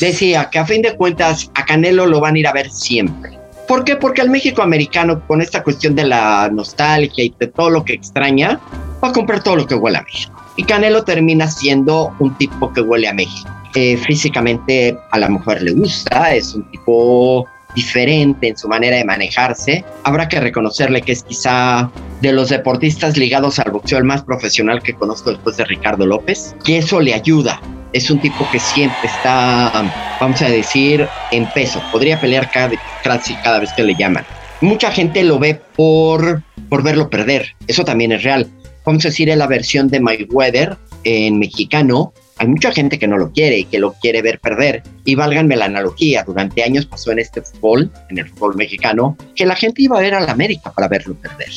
Decía 0.00 0.48
que 0.50 0.58
a 0.58 0.64
fin 0.64 0.80
de 0.80 0.96
cuentas 0.96 1.50
a 1.52 1.66
Canelo 1.66 2.06
lo 2.06 2.18
van 2.18 2.36
a 2.36 2.38
ir 2.38 2.46
a 2.46 2.54
ver 2.54 2.70
siempre. 2.70 3.36
¿Por 3.66 3.84
qué? 3.84 3.96
Porque 3.96 4.20
al 4.20 4.30
México 4.30 4.62
americano, 4.62 5.20
con 5.26 5.40
esta 5.42 5.62
cuestión 5.62 5.94
de 5.94 6.04
la 6.04 6.48
nostalgia 6.52 7.24
y 7.24 7.34
de 7.38 7.48
todo 7.48 7.70
lo 7.70 7.84
que 7.84 7.94
extraña, 7.94 8.60
va 9.02 9.08
a 9.08 9.12
comprar 9.12 9.42
todo 9.42 9.56
lo 9.56 9.66
que 9.66 9.74
huele 9.74 9.98
a 9.98 10.02
México. 10.02 10.40
Y 10.56 10.62
Canelo 10.62 11.04
termina 11.04 11.48
siendo 11.48 12.14
un 12.18 12.34
tipo 12.36 12.72
que 12.72 12.80
huele 12.80 13.08
a 13.08 13.12
México. 13.12 13.50
Eh, 13.74 13.96
físicamente 13.96 14.96
a 15.10 15.18
la 15.18 15.28
mujer 15.28 15.62
le 15.62 15.72
gusta, 15.72 16.34
es 16.34 16.54
un 16.54 16.62
tipo 16.70 17.46
diferente 17.74 18.48
en 18.48 18.56
su 18.56 18.68
manera 18.68 18.96
de 18.96 19.04
manejarse. 19.04 19.84
Habrá 20.04 20.28
que 20.28 20.40
reconocerle 20.40 21.02
que 21.02 21.12
es 21.12 21.22
quizá 21.22 21.90
de 22.22 22.32
los 22.32 22.48
deportistas 22.48 23.18
ligados 23.18 23.58
al 23.58 23.70
boxeo 23.70 23.98
el 23.98 24.04
más 24.04 24.22
profesional 24.22 24.82
que 24.82 24.94
conozco 24.94 25.30
después 25.30 25.58
de 25.58 25.66
Ricardo 25.66 26.06
López, 26.06 26.56
y 26.64 26.76
eso 26.76 27.00
le 27.00 27.12
ayuda. 27.12 27.60
Es 27.92 28.10
un 28.10 28.20
tipo 28.20 28.46
que 28.50 28.58
siempre 28.58 29.08
está, 29.08 29.72
vamos 30.20 30.42
a 30.42 30.48
decir, 30.48 31.08
en 31.30 31.46
peso. 31.52 31.82
Podría 31.92 32.20
pelear 32.20 32.50
cada, 32.50 32.72
casi 33.02 33.34
cada 33.36 33.60
vez 33.60 33.72
que 33.72 33.82
le 33.82 33.94
llaman. 33.94 34.24
mucha 34.60 34.90
gente 34.90 35.22
lo 35.24 35.38
ve 35.38 35.60
por, 35.76 36.42
por 36.68 36.82
verlo 36.82 37.08
perder. 37.08 37.54
Eso 37.66 37.84
también 37.84 38.12
es 38.12 38.22
real. 38.22 38.48
Vamos 38.84 39.04
a 39.04 39.08
decir, 39.08 39.28
en 39.28 39.38
la 39.38 39.46
versión 39.46 39.88
de 39.88 40.00
Mayweather 40.00 40.76
en 41.04 41.38
mexicano, 41.38 42.12
hay 42.38 42.48
mucha 42.48 42.70
gente 42.70 42.98
que 42.98 43.08
no 43.08 43.16
lo 43.16 43.32
quiere 43.32 43.58
y 43.58 43.64
que 43.64 43.78
lo 43.78 43.94
quiere 43.94 44.22
ver 44.22 44.40
perder. 44.40 44.82
Y 45.04 45.14
válganme 45.14 45.56
la 45.56 45.64
analogía, 45.64 46.22
durante 46.24 46.62
años 46.62 46.86
pasó 46.86 47.12
en 47.12 47.18
este 47.18 47.42
fútbol, 47.42 47.90
en 48.10 48.18
el 48.18 48.28
fútbol 48.28 48.56
mexicano, 48.56 49.16
que 49.34 49.46
la 49.46 49.56
gente 49.56 49.82
iba 49.82 49.98
a 49.98 50.02
ver 50.02 50.14
al 50.14 50.28
América 50.28 50.72
para 50.72 50.88
verlo 50.88 51.14
perder. 51.14 51.48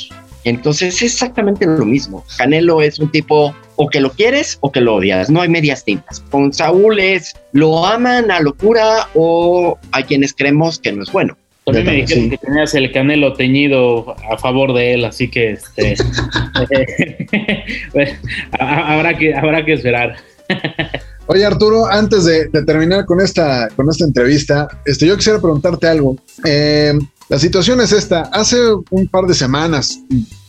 Entonces 0.43 0.95
es 0.95 1.13
exactamente 1.13 1.65
lo 1.65 1.85
mismo. 1.85 2.23
Canelo 2.37 2.81
es 2.81 2.99
un 2.99 3.11
tipo 3.11 3.53
o 3.75 3.89
que 3.89 3.99
lo 3.99 4.11
quieres 4.11 4.57
o 4.61 4.71
que 4.71 4.81
lo 4.81 4.95
odias, 4.95 5.29
no 5.29 5.41
hay 5.41 5.49
medias 5.49 5.83
tintas. 5.83 6.21
Con 6.31 6.53
Saúl 6.53 6.99
es 6.99 7.35
lo 7.51 7.85
aman 7.85 8.31
a 8.31 8.39
locura 8.39 9.07
o 9.13 9.77
hay 9.91 10.03
quienes 10.03 10.33
creemos 10.33 10.79
que 10.79 10.91
no 10.91 11.03
es 11.03 11.11
bueno. 11.11 11.37
A 11.65 11.71
mí 11.71 11.83
me 11.83 11.91
dijeron 11.93 12.29
que 12.31 12.37
tenías 12.37 12.73
el 12.73 12.91
canelo 12.91 13.33
teñido 13.33 14.15
a 14.31 14.37
favor 14.39 14.73
de 14.73 14.93
él, 14.93 15.05
así 15.05 15.29
que 15.29 15.51
este, 15.51 15.95
habrá 18.59 19.17
que 19.17 19.35
habrá 19.35 19.63
que 19.63 19.73
esperar. 19.73 20.15
Oye 21.27 21.45
Arturo, 21.45 21.85
antes 21.85 22.25
de, 22.25 22.49
terminar 22.65 23.05
con 23.05 23.21
esta, 23.21 23.69
con 23.75 23.87
esta 23.87 24.03
entrevista, 24.03 24.67
este, 24.85 25.05
yo 25.05 25.15
quisiera 25.15 25.39
preguntarte 25.39 25.87
algo. 25.87 26.17
Eh, 26.43 26.93
la 27.29 27.37
situación 27.37 27.79
es 27.79 27.91
esta. 27.91 28.21
Hace 28.33 28.57
un 28.89 29.07
par 29.07 29.25
de 29.25 29.35
semanas, 29.35 29.99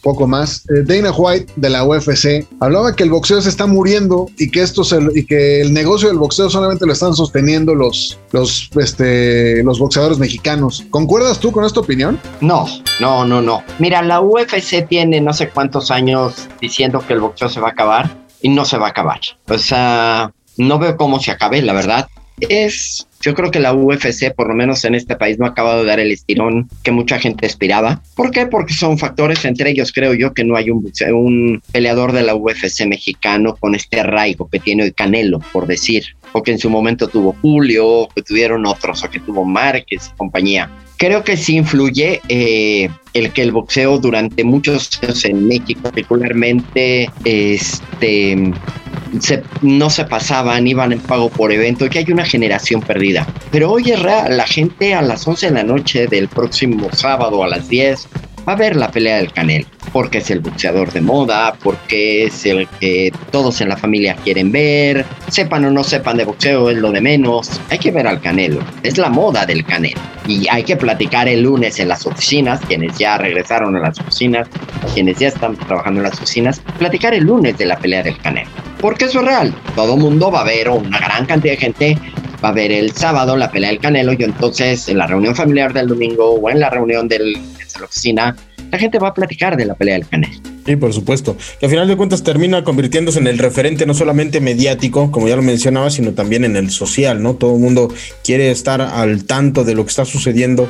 poco 0.02 0.26
más, 0.26 0.64
eh, 0.70 0.82
Dana 0.82 1.12
White 1.12 1.52
de 1.56 1.68
la 1.68 1.84
UFC 1.84 2.46
hablaba 2.58 2.96
que 2.96 3.02
el 3.02 3.10
boxeo 3.10 3.40
se 3.42 3.50
está 3.50 3.66
muriendo 3.66 4.30
y 4.38 4.50
que 4.50 4.62
esto 4.62 4.82
y 5.14 5.26
que 5.26 5.60
el 5.60 5.74
negocio 5.74 6.08
del 6.08 6.16
boxeo 6.16 6.48
solamente 6.48 6.86
lo 6.86 6.94
están 6.94 7.12
sosteniendo 7.12 7.74
los, 7.74 8.18
los, 8.32 8.70
este, 8.80 9.62
los 9.62 9.78
boxeadores 9.78 10.18
mexicanos. 10.18 10.86
¿Concuerdas 10.88 11.38
tú 11.38 11.52
con 11.52 11.66
esta 11.66 11.80
opinión? 11.80 12.18
No, 12.40 12.66
no, 12.98 13.26
no, 13.26 13.42
no. 13.42 13.62
Mira, 13.78 14.00
la 14.00 14.22
UFC 14.22 14.88
tiene 14.88 15.20
no 15.20 15.34
sé 15.34 15.50
cuántos 15.50 15.90
años 15.90 16.48
diciendo 16.62 17.04
que 17.06 17.12
el 17.12 17.20
boxeo 17.20 17.50
se 17.50 17.60
va 17.60 17.68
a 17.68 17.72
acabar 17.72 18.16
y 18.40 18.48
no 18.48 18.64
se 18.64 18.78
va 18.78 18.86
a 18.86 18.90
acabar. 18.90 19.20
O 19.48 19.58
sea, 19.58 20.32
no 20.56 20.78
veo 20.78 20.96
cómo 20.96 21.20
se 21.20 21.30
acabe, 21.30 21.60
la 21.60 21.74
verdad. 21.74 22.08
Es 22.40 23.06
yo 23.20 23.34
creo 23.34 23.50
que 23.50 23.60
la 23.60 23.74
UFC, 23.74 24.34
por 24.34 24.48
lo 24.48 24.54
menos 24.54 24.84
en 24.84 24.94
este 24.94 25.14
país, 25.14 25.38
no 25.38 25.46
ha 25.46 25.50
acabado 25.50 25.80
de 25.80 25.86
dar 25.86 26.00
el 26.00 26.10
estirón 26.10 26.68
que 26.82 26.90
mucha 26.90 27.18
gente 27.18 27.46
esperaba. 27.46 28.02
¿Por 28.16 28.30
qué? 28.30 28.46
Porque 28.46 28.72
son 28.72 28.98
factores, 28.98 29.44
entre 29.44 29.70
ellos 29.70 29.92
creo 29.92 30.14
yo 30.14 30.32
que 30.32 30.44
no 30.44 30.56
hay 30.56 30.70
un, 30.70 30.90
un 31.12 31.62
peleador 31.72 32.12
de 32.12 32.22
la 32.22 32.34
UFC 32.34 32.86
mexicano 32.86 33.56
con 33.56 33.74
este 33.74 34.00
arraigo 34.00 34.48
que 34.48 34.58
tiene 34.58 34.84
el 34.84 34.94
Canelo, 34.94 35.40
por 35.52 35.66
decir, 35.66 36.04
o 36.32 36.42
que 36.42 36.52
en 36.52 36.58
su 36.58 36.70
momento 36.70 37.08
tuvo 37.08 37.36
Julio, 37.42 37.86
o 37.86 38.08
que 38.08 38.22
tuvieron 38.22 38.66
otros, 38.66 39.04
o 39.04 39.10
que 39.10 39.20
tuvo 39.20 39.44
Márquez 39.44 40.10
y 40.12 40.16
compañía. 40.16 40.70
Creo 40.96 41.24
que 41.24 41.36
sí 41.36 41.56
influye 41.56 42.20
eh, 42.28 42.90
el 43.14 43.32
que 43.32 43.42
el 43.42 43.52
boxeo 43.52 43.98
durante 43.98 44.44
muchos 44.44 44.98
años 45.02 45.24
en 45.24 45.48
México, 45.48 45.80
particularmente, 45.82 47.10
este, 47.24 48.52
no 49.62 49.90
se 49.90 50.04
pasaban, 50.04 50.66
iban 50.66 50.92
en 50.92 51.00
pago 51.00 51.28
por 51.28 51.52
evento, 51.52 51.88
que 51.88 52.00
hay 52.00 52.10
una 52.10 52.24
generación 52.24 52.80
perdida. 52.80 53.26
Pero 53.50 53.70
hoy 53.70 53.90
es 53.90 54.00
real, 54.00 54.36
la 54.36 54.46
gente 54.46 54.94
a 54.94 55.02
las 55.02 55.26
11 55.26 55.46
de 55.46 55.52
la 55.52 55.62
noche 55.62 56.06
del 56.06 56.28
próximo 56.28 56.88
sábado 56.92 57.42
a 57.42 57.48
las 57.48 57.68
10 57.68 58.08
va 58.48 58.54
a 58.54 58.56
ver 58.56 58.76
la 58.76 58.90
pelea 58.90 59.16
del 59.16 59.32
Canelo, 59.32 59.66
porque 59.92 60.18
es 60.18 60.30
el 60.30 60.40
boxeador 60.40 60.92
de 60.92 61.00
moda, 61.00 61.54
porque 61.62 62.24
es 62.24 62.46
el 62.46 62.66
que 62.80 63.12
todos 63.30 63.60
en 63.60 63.68
la 63.68 63.76
familia 63.76 64.16
quieren 64.16 64.50
ver, 64.50 65.04
sepan 65.28 65.64
o 65.64 65.70
no 65.70 65.84
sepan 65.84 66.16
de 66.16 66.24
boxeo 66.24 66.70
es 66.70 66.78
lo 66.78 66.90
de 66.90 67.00
menos, 67.00 67.60
hay 67.70 67.78
que 67.78 67.90
ver 67.90 68.06
al 68.06 68.20
Canelo, 68.20 68.60
es 68.82 68.98
la 68.98 69.08
moda 69.08 69.46
del 69.46 69.64
Canelo. 69.64 70.00
Y 70.26 70.48
hay 70.48 70.62
que 70.62 70.76
platicar 70.76 71.28
el 71.28 71.42
lunes 71.42 71.78
en 71.80 71.88
las 71.88 72.06
oficinas, 72.06 72.60
quienes 72.60 72.96
ya 72.98 73.18
regresaron 73.18 73.76
a 73.76 73.80
las 73.80 73.98
oficinas, 73.98 74.48
quienes 74.94 75.18
ya 75.18 75.28
están 75.28 75.56
trabajando 75.56 76.00
en 76.00 76.04
las 76.04 76.14
oficinas, 76.14 76.60
platicar 76.78 77.14
el 77.14 77.24
lunes 77.24 77.58
de 77.58 77.66
la 77.66 77.78
pelea 77.78 78.02
del 78.02 78.18
Canelo. 78.18 78.69
Porque 78.80 79.04
eso 79.04 79.20
es 79.20 79.26
real, 79.26 79.54
todo 79.74 79.96
mundo 79.96 80.30
va 80.30 80.40
a 80.40 80.44
ver, 80.44 80.68
o 80.68 80.76
una 80.76 80.98
gran 80.98 81.26
cantidad 81.26 81.52
de 81.52 81.58
gente 81.58 81.98
va 82.42 82.48
a 82.48 82.52
ver 82.52 82.72
el 82.72 82.92
sábado 82.92 83.36
la 83.36 83.50
pelea 83.50 83.70
del 83.70 83.78
Canelo 83.78 84.14
y 84.14 84.22
entonces 84.22 84.88
en 84.88 84.96
la 84.96 85.06
reunión 85.06 85.36
familiar 85.36 85.74
del 85.74 85.86
domingo 85.86 86.30
o 86.30 86.50
en 86.50 86.60
la 86.60 86.70
reunión 86.70 87.06
de 87.06 87.18
la 87.18 87.84
oficina, 87.84 88.36
la 88.70 88.78
gente 88.78 88.98
va 88.98 89.08
a 89.08 89.14
platicar 89.14 89.56
de 89.56 89.66
la 89.66 89.74
pelea 89.74 89.94
del 89.94 90.08
Canelo. 90.08 90.40
Sí, 90.64 90.76
por 90.76 90.92
supuesto. 90.92 91.36
Que 91.58 91.66
al 91.66 91.70
final 91.70 91.88
de 91.88 91.96
cuentas 91.96 92.22
termina 92.22 92.62
convirtiéndose 92.64 93.18
en 93.18 93.26
el 93.26 93.38
referente 93.38 93.84
no 93.86 93.94
solamente 93.94 94.40
mediático, 94.40 95.10
como 95.10 95.28
ya 95.28 95.36
lo 95.36 95.42
mencionaba, 95.42 95.90
sino 95.90 96.12
también 96.12 96.44
en 96.44 96.56
el 96.56 96.70
social, 96.70 97.22
¿no? 97.22 97.34
Todo 97.34 97.54
el 97.54 97.60
mundo 97.60 97.92
quiere 98.24 98.50
estar 98.50 98.80
al 98.80 99.24
tanto 99.24 99.64
de 99.64 99.74
lo 99.74 99.84
que 99.84 99.90
está 99.90 100.04
sucediendo 100.04 100.68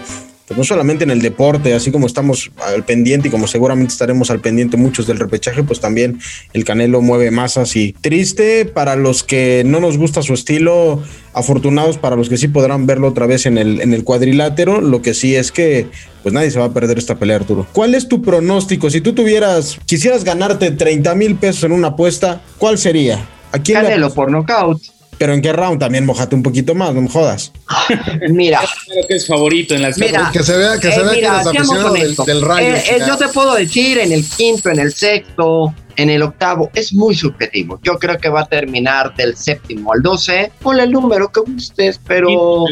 pues 0.50 0.58
no 0.58 0.64
solamente 0.64 1.04
en 1.04 1.12
el 1.12 1.22
deporte, 1.22 1.74
así 1.74 1.92
como 1.92 2.08
estamos 2.08 2.50
al 2.66 2.82
pendiente 2.82 3.28
y 3.28 3.30
como 3.30 3.46
seguramente 3.46 3.92
estaremos 3.92 4.32
al 4.32 4.40
pendiente 4.40 4.76
muchos 4.76 5.06
del 5.06 5.20
repechaje, 5.20 5.62
pues 5.62 5.78
también 5.78 6.18
el 6.52 6.64
Canelo 6.64 7.00
mueve 7.02 7.30
masas 7.30 7.76
y 7.76 7.92
triste 7.92 8.64
para 8.64 8.96
los 8.96 9.22
que 9.22 9.62
no 9.64 9.78
nos 9.78 9.96
gusta 9.96 10.22
su 10.22 10.34
estilo, 10.34 11.04
afortunados 11.34 11.98
para 11.98 12.16
los 12.16 12.28
que 12.28 12.36
sí 12.36 12.48
podrán 12.48 12.84
verlo 12.84 13.06
otra 13.06 13.26
vez 13.26 13.46
en 13.46 13.58
el, 13.58 13.80
en 13.80 13.94
el 13.94 14.02
cuadrilátero, 14.02 14.80
lo 14.80 15.02
que 15.02 15.14
sí 15.14 15.36
es 15.36 15.52
que 15.52 15.86
pues 16.24 16.32
nadie 16.32 16.50
se 16.50 16.58
va 16.58 16.64
a 16.64 16.72
perder 16.72 16.98
esta 16.98 17.14
pelea, 17.14 17.36
Arturo. 17.36 17.68
¿Cuál 17.72 17.94
es 17.94 18.08
tu 18.08 18.20
pronóstico? 18.20 18.90
Si 18.90 19.00
tú 19.00 19.12
tuvieras, 19.12 19.78
quisieras 19.86 20.24
ganarte 20.24 20.72
30 20.72 21.14
mil 21.14 21.36
pesos 21.36 21.62
en 21.62 21.70
una 21.70 21.88
apuesta, 21.88 22.42
¿cuál 22.58 22.76
sería? 22.76 23.24
¿A 23.52 23.60
quién 23.60 23.80
Canelo 23.80 24.12
por 24.12 24.32
nocaut. 24.32 24.82
Pero 25.20 25.34
en 25.34 25.42
qué 25.42 25.52
round 25.52 25.78
también 25.78 26.06
mojate 26.06 26.34
un 26.34 26.42
poquito 26.42 26.74
más, 26.74 26.94
no 26.94 27.02
me 27.02 27.08
jodas. 27.10 27.52
Mira. 28.30 28.62
Creo 28.86 29.06
que 29.06 29.16
es 29.16 29.26
favorito 29.26 29.74
en 29.74 29.82
las 29.82 29.98
mira, 29.98 30.30
Que 30.32 30.42
se 30.42 30.56
vea 30.56 30.80
que 30.80 30.90
se 30.90 31.02
vea 31.02 31.12
que 31.12 31.20
los 31.20 31.46
aficionados 31.46 31.92
del, 31.92 32.16
del, 32.16 32.40
rayo. 32.40 32.74
Eh, 32.74 32.82
eh, 32.88 32.98
yo 33.06 33.18
te 33.18 33.28
puedo 33.28 33.54
decir 33.54 33.98
en 33.98 34.12
el 34.12 34.26
quinto, 34.26 34.70
en 34.70 34.78
el 34.78 34.94
sexto, 34.94 35.74
en 35.96 36.08
el 36.08 36.22
octavo. 36.22 36.70
Es 36.72 36.94
muy 36.94 37.14
subjetivo. 37.14 37.78
Yo 37.82 37.98
creo 37.98 38.16
que 38.16 38.30
va 38.30 38.40
a 38.40 38.46
terminar 38.46 39.14
del 39.14 39.36
séptimo 39.36 39.92
al 39.92 40.00
doce. 40.00 40.52
Ponle 40.62 40.84
el 40.84 40.90
número 40.90 41.30
que 41.30 41.40
gustes, 41.40 42.00
pero 42.06 42.64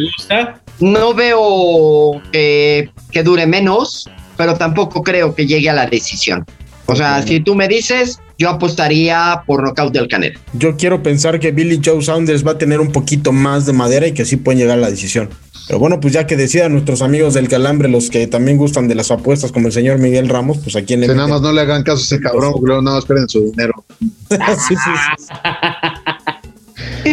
no 0.80 1.12
veo 1.12 2.22
que, 2.32 2.90
que 3.11 3.22
dure 3.22 3.46
menos, 3.46 4.08
pero 4.38 4.54
tampoco 4.54 5.02
creo 5.02 5.34
que 5.34 5.46
llegue 5.46 5.68
a 5.68 5.74
la 5.74 5.84
decisión. 5.84 6.46
O 6.87 6.96
sea, 6.96 7.22
si 7.22 7.40
tú 7.40 7.54
me 7.54 7.68
dices, 7.68 8.18
yo 8.38 8.48
apostaría 8.48 9.42
por 9.46 9.64
nocaut 9.64 9.92
del 9.92 10.07
Canelo. 10.07 10.38
Yo 10.53 10.77
quiero 10.77 11.03
pensar 11.03 11.40
que 11.40 11.51
Billy 11.51 11.81
Joe 11.85 12.01
Saunders 12.01 12.46
va 12.46 12.53
a 12.53 12.59
tener 12.59 12.81
un 12.81 12.92
poquito 12.92 13.33
más 13.33 13.66
de 13.66 13.72
madera 13.72 14.07
y 14.07 14.12
que 14.12 14.24
sí 14.24 14.37
pueden 14.37 14.61
llegar 14.61 14.79
a 14.79 14.81
la 14.81 14.90
decisión. 14.90 15.29
Pero 15.66 15.81
bueno, 15.81 15.98
pues 16.01 16.14
ya 16.14 16.27
que 16.27 16.37
decidan 16.37 16.72
nuestros 16.72 17.03
amigos 17.03 17.35
del 17.35 17.48
Calambre, 17.48 17.88
los 17.88 18.09
que 18.09 18.27
también 18.29 18.57
gustan 18.57 18.87
de 18.87 18.94
las 18.94 19.11
apuestas, 19.11 19.51
como 19.51 19.66
el 19.66 19.72
señor 19.72 19.98
Miguel 19.98 20.29
Ramos, 20.29 20.59
pues 20.59 20.77
aquí 20.77 20.94
en 20.94 21.01
le. 21.01 21.09
nada 21.09 21.27
más 21.29 21.42
no 21.42 21.53
le 21.53 21.61
hagan 21.61 21.83
caso 21.83 21.98
a 21.98 22.05
ese 22.05 22.20
cabrón, 22.20 22.53
porque 22.53 22.66
luego 22.68 22.81
nada 22.81 22.96
más 22.96 23.05
pierden 23.05 23.29
su 23.29 23.51
dinero. 23.51 23.85
sí, 24.31 24.37
sí, 24.68 24.77
sí. 25.18 25.27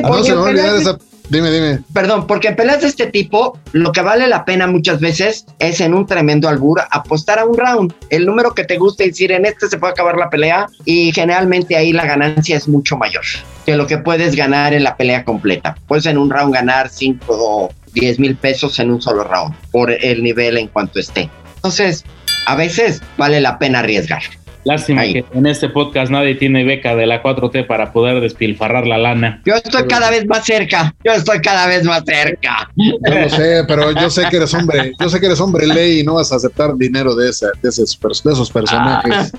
Ah, 0.04 0.10
no 0.10 0.24
se 0.24 0.30
me 0.30 0.36
va 0.36 0.48
a 0.48 0.50
olvidar 0.52 0.76
esa 0.78 0.98
Dime, 1.30 1.50
dime. 1.52 1.80
Perdón, 1.94 2.28
porque 2.28 2.50
en 2.50 2.56
peleas 2.56 2.82
de 2.82 2.88
este 2.88 3.08
tipo, 3.08 3.58
lo 3.72 3.92
que 3.92 4.02
vale 4.02 4.28
la 4.28 4.46
pena 4.46 4.68
muchas 4.68 5.00
veces 5.00 5.46
es 5.60 5.82
en 5.82 5.94
un 5.94 6.06
tremendo 6.06 6.48
albur 6.48 6.82
apostar 6.92 7.40
a 7.40 7.46
un 7.46 7.58
round. 7.58 7.94
El 8.10 8.26
número 8.26 8.54
que 8.54 8.64
te 8.64 8.78
guste 8.78 9.08
decir 9.08 9.32
en 9.32 9.46
este 9.46 9.68
se 9.68 9.78
puede 9.78 9.94
acabar 9.94 10.18
la 10.18 10.30
pelea 10.30 10.68
y 10.86 11.12
generalmente 11.14 11.76
ahí 11.76 11.94
la 11.94 12.06
ganancia 12.06 12.58
es 12.58 12.68
mucho 12.68 12.98
mayor 12.98 13.24
que 13.66 13.76
lo 13.76 13.88
que 13.88 13.98
puedes 13.98 14.36
ganar 14.36 14.74
en 14.74 14.84
la 14.84 14.96
pelea 14.96 15.26
completa. 15.26 15.76
Puedes 15.88 16.06
en 16.06 16.18
un 16.18 16.30
round 16.30 16.54
ganar 16.54 16.90
5 16.90 17.26
o 17.28 17.74
10 17.94 18.20
mil 18.20 18.36
pesos 18.36 18.78
en 18.80 18.92
un 18.92 19.02
solo 19.02 19.24
round 19.24 19.56
por 19.72 19.92
el 19.92 20.24
nivel 20.24 20.58
en 20.58 20.68
cuanto 20.68 21.00
esté. 21.00 21.30
Entonces, 21.56 22.06
a 22.46 22.56
veces 22.56 23.02
vale 23.18 23.42
la 23.42 23.58
pena 23.58 23.80
arriesgar. 23.80 24.22
Lástima 24.66 25.04
que 25.04 25.24
en 25.32 25.46
este 25.46 25.70
podcast 25.70 26.12
nadie 26.12 26.34
tiene 26.34 26.64
beca 26.64 26.96
de 26.96 27.06
la 27.06 27.22
4T 27.22 27.68
para 27.68 27.94
poder 27.94 28.20
despilfarrar 28.20 28.88
la 28.88 28.98
lana. 28.98 29.42
Yo 29.46 29.54
estoy 29.54 29.86
cada 29.88 30.10
vez 30.10 30.26
más 30.26 30.44
cerca. 30.44 30.96
Yo 31.04 31.12
estoy 31.12 31.40
cada 31.40 31.68
vez 31.68 31.84
más 31.84 32.04
cerca. 32.04 32.70
Yo 32.76 33.20
lo 33.22 33.30
sé, 33.30 33.64
pero 33.68 33.92
yo 33.92 34.10
sé 34.10 34.24
que 34.30 34.38
eres 34.38 34.54
hombre. 34.56 34.94
Yo 35.00 35.08
sé 35.08 35.20
que 35.20 35.28
eres 35.28 35.40
hombre 35.40 35.68
ley 35.68 36.00
y 36.00 36.04
no 36.04 36.16
vas 36.16 36.32
a 36.32 36.38
aceptar 36.38 36.76
dinero 36.76 37.16
de, 37.16 37.30
ese, 37.30 37.46
de, 37.62 37.70
esos, 37.70 38.00
de 38.24 38.34
esos 38.34 38.50
personajes. 38.50 39.32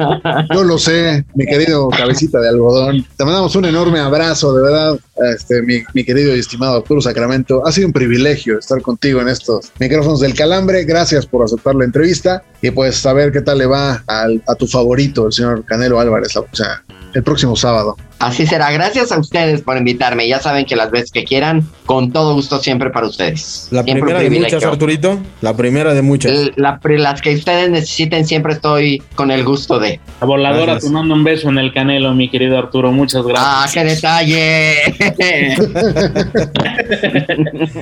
Yo 0.55 0.63
lo 0.63 0.79
sé, 0.79 1.25
mi 1.35 1.45
querido 1.45 1.89
cabecita 1.89 2.39
de 2.41 2.49
algodón. 2.49 3.05
Te 3.17 3.25
mandamos 3.25 3.57
un 3.57 3.65
enorme 3.65 3.99
abrazo, 3.99 4.55
de 4.55 4.63
verdad, 4.63 4.97
este, 5.35 5.61
mi, 5.63 5.83
mi 5.93 6.05
querido 6.05 6.37
y 6.37 6.39
estimado 6.39 6.77
Arturo 6.77 7.01
Sacramento. 7.01 7.67
Ha 7.67 7.73
sido 7.73 7.89
un 7.89 7.93
privilegio 7.93 8.61
estar 8.61 8.81
contigo 8.81 9.21
en 9.21 9.29
estos 9.29 9.73
micrófonos 9.81 10.21
del 10.21 10.35
Calambre. 10.35 10.85
Gracias 10.85 11.27
por 11.27 11.45
aceptar 11.45 11.75
la 11.75 11.85
entrevista 11.85 12.45
y 12.63 12.71
pues 12.71 12.97
saber 12.97 13.33
qué 13.33 13.41
tal 13.41 13.59
le 13.59 13.67
va 13.67 14.03
al, 14.07 14.43
a 14.47 14.55
tu 14.55 14.67
favorito 14.67 15.27
el 15.27 15.33
señor 15.33 15.65
Canelo 15.65 16.01
Álvarez. 16.01 16.37
O 16.37 16.47
sea, 16.53 16.83
el 17.17 17.23
próximo 17.23 17.57
sábado. 17.57 17.97
Así 18.19 18.47
será. 18.47 18.71
Gracias 18.71 19.11
a 19.11 19.19
ustedes 19.19 19.63
por 19.63 19.77
invitarme. 19.77 20.29
Ya 20.29 20.39
saben 20.39 20.67
que 20.67 20.77
las 20.77 20.91
veces 20.91 21.11
que 21.11 21.25
quieran, 21.25 21.67
con 21.87 22.13
todo 22.13 22.35
gusto 22.35 22.59
siempre 22.59 22.91
para 22.91 23.07
ustedes. 23.07 23.69
La 23.71 23.83
Siempre 23.83 24.03
primera 24.03 24.21
de 24.21 24.31
muchas, 24.31 24.65
Arturito. 24.65 25.19
La 25.41 25.57
primera 25.57 25.95
de 25.95 26.03
muchas. 26.03 26.51
La 26.57 26.79
las 26.83 27.23
que 27.23 27.35
ustedes 27.35 27.71
necesiten, 27.71 28.27
siempre 28.27 28.53
estoy 28.53 29.03
con 29.15 29.31
el 29.31 29.45
gusto 29.45 29.79
de. 29.79 29.99
La 30.21 30.27
voladora 30.27 30.73
Gracias. 30.73 30.85
te 30.85 30.91
mando 30.91 31.15
un 31.15 31.25
beso 31.25 31.49
en 31.49 31.59
el 31.59 31.73
canelo, 31.73 32.15
mi 32.15 32.31
querido 32.31 32.59
Arturo. 32.59 32.93
Muchas 32.93 33.23
¡Ah, 33.35 33.67
gracias. 33.67 33.73
qué 33.73 33.85
detalle! 33.95 34.77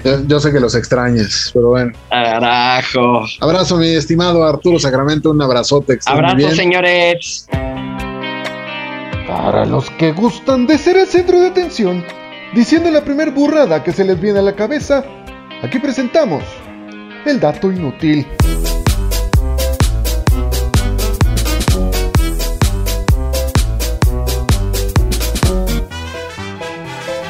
Yo, 0.04 0.20
yo 0.28 0.40
sé 0.40 0.52
que 0.52 0.60
los 0.60 0.76
extrañes, 0.76 1.50
pero 1.52 1.70
bueno. 1.70 1.92
Carajo. 2.08 3.24
Abrazo, 3.40 3.76
mi 3.78 3.88
estimado 3.88 4.44
Arturo 4.44 4.78
Sacramento, 4.78 5.30
un 5.30 5.42
abrazote. 5.42 5.98
Abrazo, 6.06 6.50
señores. 6.50 7.48
Para 9.36 9.66
los 9.66 9.90
que 9.90 10.12
gustan 10.12 10.64
de 10.64 10.78
ser 10.78 10.96
el 10.96 11.08
centro 11.08 11.40
de 11.40 11.48
atención, 11.48 12.04
diciendo 12.54 12.88
la 12.92 13.04
primer 13.04 13.32
burrada 13.32 13.82
que 13.82 13.90
se 13.92 14.04
les 14.04 14.18
viene 14.20 14.38
a 14.38 14.42
la 14.42 14.54
cabeza, 14.54 15.04
aquí 15.60 15.80
presentamos 15.80 16.44
el 17.26 17.40
dato 17.40 17.72
inútil. 17.72 18.24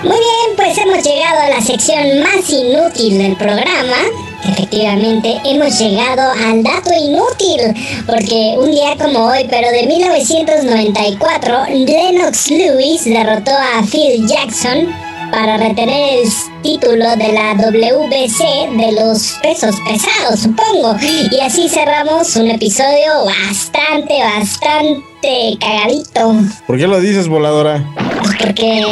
Muy 0.03 0.19
bien, 0.19 0.57
pues 0.57 0.77
hemos 0.77 1.03
llegado 1.03 1.41
a 1.41 1.49
la 1.49 1.63
sección 1.63 2.23
más 2.23 2.51
inútil 2.51 3.17
del 3.17 3.37
programa. 3.37 4.34
Efectivamente, 4.47 5.40
hemos 5.45 5.78
llegado 5.78 6.22
al 6.47 6.62
dato 6.62 6.90
inútil, 6.92 8.05
porque 8.07 8.55
un 8.59 8.70
día 8.70 8.97
como 8.97 9.26
hoy, 9.26 9.47
pero 9.49 9.70
de 9.70 9.86
1994, 9.86 11.66
Lennox 11.70 12.51
Lewis 12.51 13.05
derrotó 13.05 13.53
a 13.53 13.82
Phil 13.82 14.26
Jackson 14.26 14.88
para 15.30 15.57
retener 15.57 16.20
el 16.20 16.28
título 16.62 17.16
de 17.16 17.32
la 17.32 17.55
WBC 17.55 18.76
de 18.76 18.92
los 18.92 19.36
pesos 19.42 19.74
pesados, 19.86 20.40
supongo. 20.40 20.97
Y 21.30 21.40
así 21.40 21.68
cerramos 21.68 22.36
un 22.36 22.51
episodio 22.51 23.24
bastante, 23.24 24.20
bastante 24.22 25.57
cagadito. 25.59 26.36
¿Por 26.66 26.78
qué 26.78 26.86
lo 26.86 27.01
dices, 27.01 27.28
voladora? 27.28 27.84
Pues 28.22 28.36
porque 28.38 28.84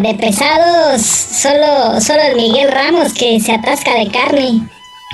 de 0.00 0.14
pesados 0.14 1.02
solo, 1.02 2.00
solo 2.00 2.22
el 2.22 2.36
Miguel 2.36 2.70
Ramos 2.70 3.12
que 3.12 3.38
se 3.40 3.52
atasca 3.52 3.94
de 3.94 4.08
carne. 4.08 4.62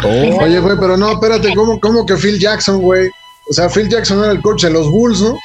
Oye, 0.05 0.61
güey, 0.61 0.77
pero 0.79 0.97
no, 0.97 1.13
espérate, 1.13 1.55
¿cómo, 1.55 1.81
cómo 1.81 2.05
que 2.05 2.17
Phil 2.17 2.39
Jackson, 2.39 2.81
güey? 2.81 3.11
O 3.49 3.53
sea, 3.53 3.69
Phil 3.69 3.89
Jackson 3.89 4.23
era 4.23 4.33
el 4.33 4.43
coach 4.43 4.65
de 4.65 4.71
los 4.71 4.91
Bulls, 4.91 5.21
¿no? 5.21 5.37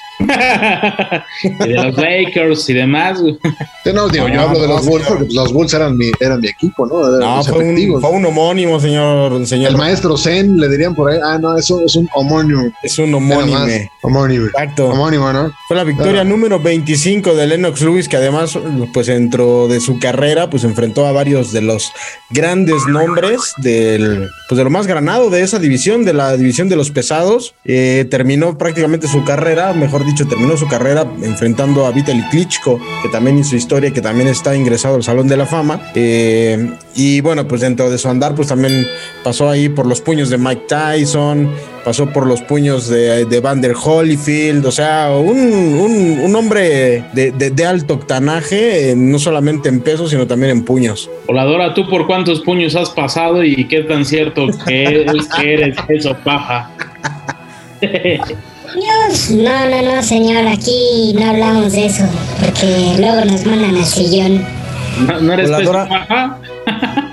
Y 1.43 1.49
de 1.67 1.73
los 1.75 1.95
Lakers 1.97 2.69
y 2.69 2.73
demás. 2.73 3.19
güey. 3.21 3.37
Sí, 3.83 3.91
no, 3.93 4.07
digo, 4.09 4.27
yo 4.27 4.35
No, 4.35 4.41
hablo 4.41 4.59
de 4.61 4.67
los 4.67 4.85
Bulls 4.85 5.03
señor. 5.05 5.19
porque 5.19 5.33
los 5.33 5.53
Bulls 5.53 5.73
eran 5.73 5.97
mi, 5.97 6.11
eran 6.19 6.39
mi 6.39 6.47
equipo, 6.47 6.85
¿no? 6.85 7.07
Eran 7.07 7.19
No, 7.19 7.43
fue 7.43 7.59
un, 7.63 8.01
fue 8.01 8.09
un 8.11 8.25
homónimo, 8.25 8.79
señor. 8.79 9.45
señor. 9.47 9.71
El 9.71 9.77
maestro 9.77 10.17
Zen, 10.17 10.57
le 10.57 10.67
dirían 10.69 10.93
por 10.95 11.11
ahí. 11.11 11.19
Ah, 11.23 11.37
no, 11.39 11.57
eso 11.57 11.81
es 11.85 11.95
un 11.95 12.07
homónimo. 12.13 12.71
Es 12.83 12.97
un 12.99 13.11
Nada 13.11 13.89
homónimo. 14.01 14.45
Exacto. 14.47 14.89
Homónimo, 14.89 15.31
¿no? 15.33 15.51
Fue 15.67 15.77
la 15.77 15.83
victoria 15.83 16.11
Claro. 16.13 16.29
número 16.29 16.59
25 16.59 17.33
de 17.35 17.47
Lennox 17.47 17.81
Lewis, 17.81 18.07
que 18.07 18.17
además, 18.17 18.57
pues 18.93 19.07
dentro 19.07 19.67
de 19.67 19.79
su 19.79 19.99
carrera, 19.99 20.49
pues 20.49 20.63
enfrentó 20.63 21.05
a 21.05 21.11
varios 21.11 21.51
de 21.51 21.61
los 21.61 21.91
grandes 22.29 22.85
nombres 22.87 23.53
del, 23.57 24.29
pues 24.49 24.57
de 24.57 24.63
lo 24.63 24.69
más 24.69 24.87
granado 24.87 25.29
de 25.29 25.41
esa 25.41 25.59
división, 25.59 26.03
de 26.05 26.13
la 26.13 26.35
división 26.37 26.69
de 26.69 26.75
los 26.75 26.91
pesados. 26.91 27.53
Eh, 27.65 28.05
terminó 28.09 28.57
prácticamente 28.57 29.07
su 29.07 29.23
carrera, 29.23 29.73
mejor 29.73 30.05
dicho, 30.05 30.10
terminó 30.27 30.55
su 30.57 30.67
carrera 30.67 31.05
enfrentando 31.23 31.85
a 31.85 31.91
Vitaly 31.91 32.23
Klitschko, 32.29 32.79
que 33.01 33.09
también 33.09 33.37
hizo 33.39 33.55
historia, 33.55 33.91
que 33.91 34.01
también 34.01 34.27
está 34.27 34.55
ingresado 34.55 34.95
al 34.95 35.03
Salón 35.03 35.27
de 35.27 35.37
la 35.37 35.45
Fama. 35.45 35.81
Eh, 35.95 36.71
y 36.95 37.21
bueno, 37.21 37.47
pues 37.47 37.61
dentro 37.61 37.89
de 37.89 37.97
su 37.97 38.07
andar, 38.09 38.35
pues 38.35 38.47
también 38.49 38.85
pasó 39.23 39.49
ahí 39.49 39.69
por 39.69 39.85
los 39.85 40.01
puños 40.01 40.29
de 40.29 40.37
Mike 40.37 40.63
Tyson, 40.67 41.49
pasó 41.85 42.07
por 42.09 42.27
los 42.27 42.41
puños 42.41 42.87
de, 42.89 43.25
de 43.25 43.39
Vander 43.39 43.73
Holyfield, 43.81 44.65
o 44.65 44.71
sea, 44.71 45.09
un, 45.17 45.37
un- 45.39 46.19
un 46.23 46.35
hombre 46.35 47.03
de, 47.13 47.31
de- 47.31 47.49
de 47.51 47.65
alto 47.65 47.95
octanaje, 47.95 48.91
eh, 48.91 48.95
no 48.95 49.17
solamente 49.19 49.69
en 49.69 49.79
pesos, 49.81 50.09
sino 50.11 50.27
también 50.27 50.51
en 50.51 50.63
puños. 50.63 51.09
Voladora, 51.27 51.73
¿tú 51.73 51.89
por 51.89 52.05
cuántos 52.07 52.41
puños 52.41 52.75
has 52.75 52.89
pasado 52.89 53.43
y 53.43 53.67
qué 53.67 53.81
tan 53.83 54.05
cierto 54.05 54.47
que 54.67 55.05
es 55.05 55.27
que 55.35 55.53
eres 55.53 55.77
eso, 55.89 56.15
paja? 56.23 56.69
Dios, 58.75 59.29
no, 59.31 59.69
no, 59.69 59.81
no, 59.95 60.03
señor, 60.03 60.47
aquí 60.47 61.13
no 61.17 61.29
hablamos 61.29 61.73
de 61.73 61.87
eso, 61.87 62.03
porque 62.39 62.95
luego 62.97 63.25
nos 63.25 63.45
mandan 63.45 63.75
al 63.75 63.85
sillón. 63.85 64.45
¿No, 65.05 65.19
no 65.19 65.33
eres 65.33 65.49
paja? 65.49 66.37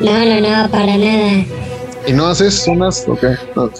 No, 0.00 0.18
no, 0.24 0.40
no, 0.40 0.70
para 0.70 0.96
nada. 0.96 1.44
¿Y 2.08 2.12
no 2.12 2.26
haces 2.26 2.66
unas? 2.66 3.04
Ok. 3.06 3.22
No. 3.54 3.70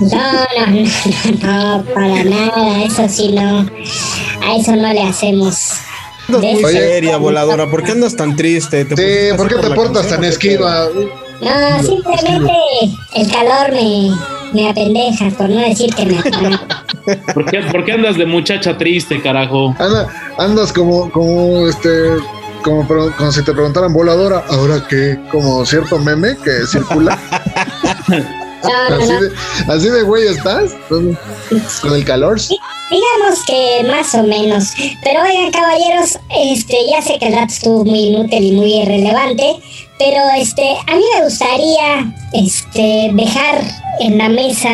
No, 0.00 0.18
no, 0.56 0.66
no, 1.42 1.78
no, 1.78 1.84
para 1.92 2.22
nada, 2.24 2.84
eso 2.84 3.08
sí 3.08 3.32
no. 3.32 3.68
A 4.46 4.56
eso 4.56 4.76
no 4.76 4.92
le 4.92 5.02
hacemos. 5.02 5.72
Andas 6.28 6.42
muy 6.42 6.64
Oye. 6.64 6.78
seria, 6.78 7.16
voladora, 7.16 7.68
¿por 7.68 7.82
qué 7.82 7.92
andas 7.92 8.14
tan 8.14 8.36
triste? 8.36 8.84
¿Te 8.84 8.96
Sí, 8.96 9.36
¿por 9.36 9.48
qué 9.48 9.56
te 9.56 9.70
portas 9.74 10.08
tan 10.08 10.22
esquiva? 10.22 10.86
No, 11.40 11.82
simplemente 11.82 12.52
el 13.14 13.30
calor 13.32 13.72
me, 13.72 14.10
me 14.52 14.68
apendeja, 14.68 15.30
por 15.36 15.48
no 15.48 15.60
decir 15.60 15.94
que 15.94 16.06
me. 16.06 16.16
¿Por 17.34 17.44
qué, 17.50 17.60
por 17.72 17.84
qué 17.84 17.92
andas 17.92 18.16
de 18.16 18.26
muchacha 18.26 18.76
triste, 18.76 19.20
carajo? 19.20 19.74
Anda- 19.78 20.08
andas 20.38 20.72
como, 20.72 21.10
como 21.10 21.66
este, 21.68 21.88
como, 22.62 22.86
como 22.86 23.32
si 23.32 23.42
te 23.42 23.52
preguntaran 23.52 23.92
voladora, 23.92 24.44
¿ahora 24.50 24.84
qué? 24.88 25.18
Como 25.30 25.64
cierto 25.66 25.98
meme 25.98 26.36
que 26.44 26.66
circula. 26.66 27.18
No, 28.08 28.96
Así 28.96 29.08
no. 29.12 29.20
de, 29.22 29.30
así 29.72 29.88
de 29.88 30.02
güey 30.02 30.26
estás, 30.28 30.72
con, 30.88 31.18
con 31.80 31.94
el 31.94 32.04
calor. 32.04 32.38
Digamos 32.38 33.44
que 33.46 33.84
más 33.88 34.14
o 34.14 34.22
menos. 34.22 34.72
Pero 35.02 35.22
oigan, 35.22 35.50
caballeros, 35.50 36.18
este, 36.36 36.76
ya 36.90 37.00
sé 37.00 37.18
que 37.18 37.28
el 37.28 37.32
dato 37.34 37.52
estuvo 37.52 37.84
muy 37.84 37.98
inútil 38.08 38.42
y 38.44 38.52
muy 38.52 38.74
irrelevante, 38.82 39.56
pero 40.00 40.18
este, 40.36 40.62
a 40.86 40.96
mí 40.96 41.02
me 41.18 41.24
gustaría 41.24 42.12
este, 42.32 43.10
dejar 43.12 43.62
en 44.00 44.16
la 44.16 44.30
mesa 44.30 44.70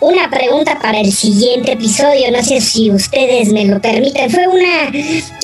una 0.00 0.28
pregunta 0.28 0.78
para 0.82 1.00
el 1.00 1.10
siguiente 1.12 1.72
episodio. 1.72 2.30
No 2.30 2.42
sé 2.44 2.60
si 2.60 2.90
ustedes 2.90 3.52
me 3.52 3.64
lo 3.64 3.80
permiten. 3.80 4.30
Fue 4.30 4.46
una, 4.48 4.90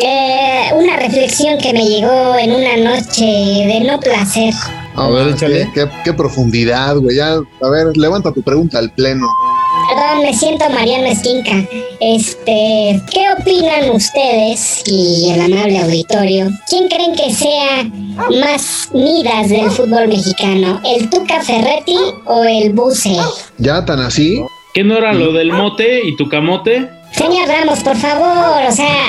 eh, 0.05 0.71
una 0.77 0.97
reflexión 0.97 1.57
que 1.59 1.73
me 1.73 1.85
llegó 1.85 2.37
en 2.37 2.53
una 2.53 2.77
noche 2.77 3.25
de 3.25 3.81
no 3.87 3.99
placer. 4.01 4.53
A 4.95 5.09
ver, 5.09 5.29
échale. 5.29 5.71
qué, 5.75 5.85
qué- 5.85 5.91
qué 6.05 6.13
profundidad, 6.13 6.97
güey. 6.97 7.17
Ya, 7.17 7.33
a 7.37 7.69
ver, 7.71 7.97
levanta 7.97 8.33
tu 8.33 8.43
pregunta 8.43 8.79
al 8.79 8.91
pleno. 8.93 9.27
Perdón, 9.97 10.23
me 10.25 10.35
siento 10.35 10.69
Mariano 10.69 11.07
Esquinca. 11.07 11.53
Este, 12.01 13.01
¿qué 13.11 13.25
opinan 13.41 13.91
ustedes 13.95 14.83
y 14.87 15.31
el 15.33 15.41
amable 15.41 15.79
auditorio? 15.79 16.51
¿Quién 16.69 16.89
creen 16.89 17.15
que 17.17 17.33
sea 17.33 17.85
más 18.43 18.91
midas 18.93 19.49
del 19.49 19.71
fútbol 19.71 20.09
mexicano? 20.09 20.83
¿El 20.85 21.09
Tuca 21.09 21.41
Ferretti 21.43 21.97
o 22.27 22.45
el 22.45 22.75
Buse? 22.75 23.17
Ya 23.57 23.85
tan 23.87 24.01
así. 24.01 24.43
¿Qué 24.75 24.85
no 24.85 24.99
era 24.99 25.15
lo 25.15 25.33
del 25.33 25.51
mote 25.53 26.03
y 26.07 26.15
tu 26.17 26.29
camote? 26.29 26.91
Señor 27.13 27.49
Ramos, 27.49 27.79
por 27.81 27.97
favor, 27.97 28.67
o 28.69 28.73
sea, 28.73 29.07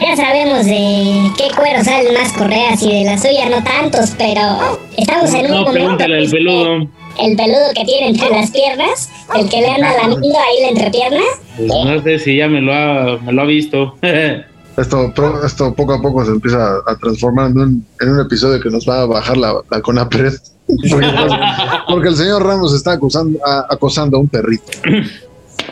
ya 0.00 0.16
sabemos 0.16 0.64
de 0.66 1.30
qué 1.38 1.44
cuero 1.56 1.84
salen 1.84 2.12
más 2.14 2.32
correas 2.32 2.82
y 2.82 2.92
de 2.92 3.04
la 3.04 3.16
suya 3.16 3.48
no 3.48 3.62
tantos, 3.62 4.10
pero 4.18 4.42
estamos 4.96 5.32
en 5.32 5.44
un 5.44 5.50
No, 5.52 5.56
momento... 5.58 5.72
pregúntale 5.72 6.16
al 6.18 6.24
que- 6.24 6.30
peludo. 6.32 6.88
El 7.20 7.36
peludo 7.36 7.68
que 7.74 7.84
tiene 7.84 8.08
entre 8.08 8.30
las 8.30 8.50
piernas, 8.50 9.10
el 9.34 9.48
que 9.48 9.60
le 9.60 9.68
anda 9.70 9.92
lamiendo 9.94 10.38
ahí 10.38 10.62
la 10.62 10.68
entrepierna. 10.68 11.20
Pues 11.56 11.68
no 11.84 12.02
sé 12.02 12.18
si 12.18 12.36
ya 12.36 12.48
me 12.48 12.60
lo 12.60 12.72
ha, 12.74 13.18
me 13.18 13.32
lo 13.32 13.42
ha 13.42 13.46
visto. 13.46 13.94
Esto, 14.76 15.10
esto 15.42 15.74
poco 15.74 15.94
a 15.94 16.02
poco 16.02 16.22
se 16.22 16.32
empieza 16.32 16.58
a, 16.62 16.92
a 16.92 16.96
transformar 16.98 17.50
en 17.50 17.58
un, 17.58 17.86
en 17.98 18.10
un 18.10 18.20
episodio 18.20 18.60
que 18.60 18.68
nos 18.68 18.86
va 18.86 19.00
a 19.00 19.06
bajar 19.06 19.38
la, 19.38 19.54
la 19.70 19.80
Conapred. 19.80 20.34
Porque, 20.90 21.06
porque 21.88 22.08
el 22.10 22.14
señor 22.16 22.44
Ramos 22.44 22.74
está 22.74 22.92
acusando, 22.92 23.38
a- 23.42 23.64
acosando 23.70 24.18
a 24.18 24.20
un 24.20 24.28
perrito. 24.28 24.64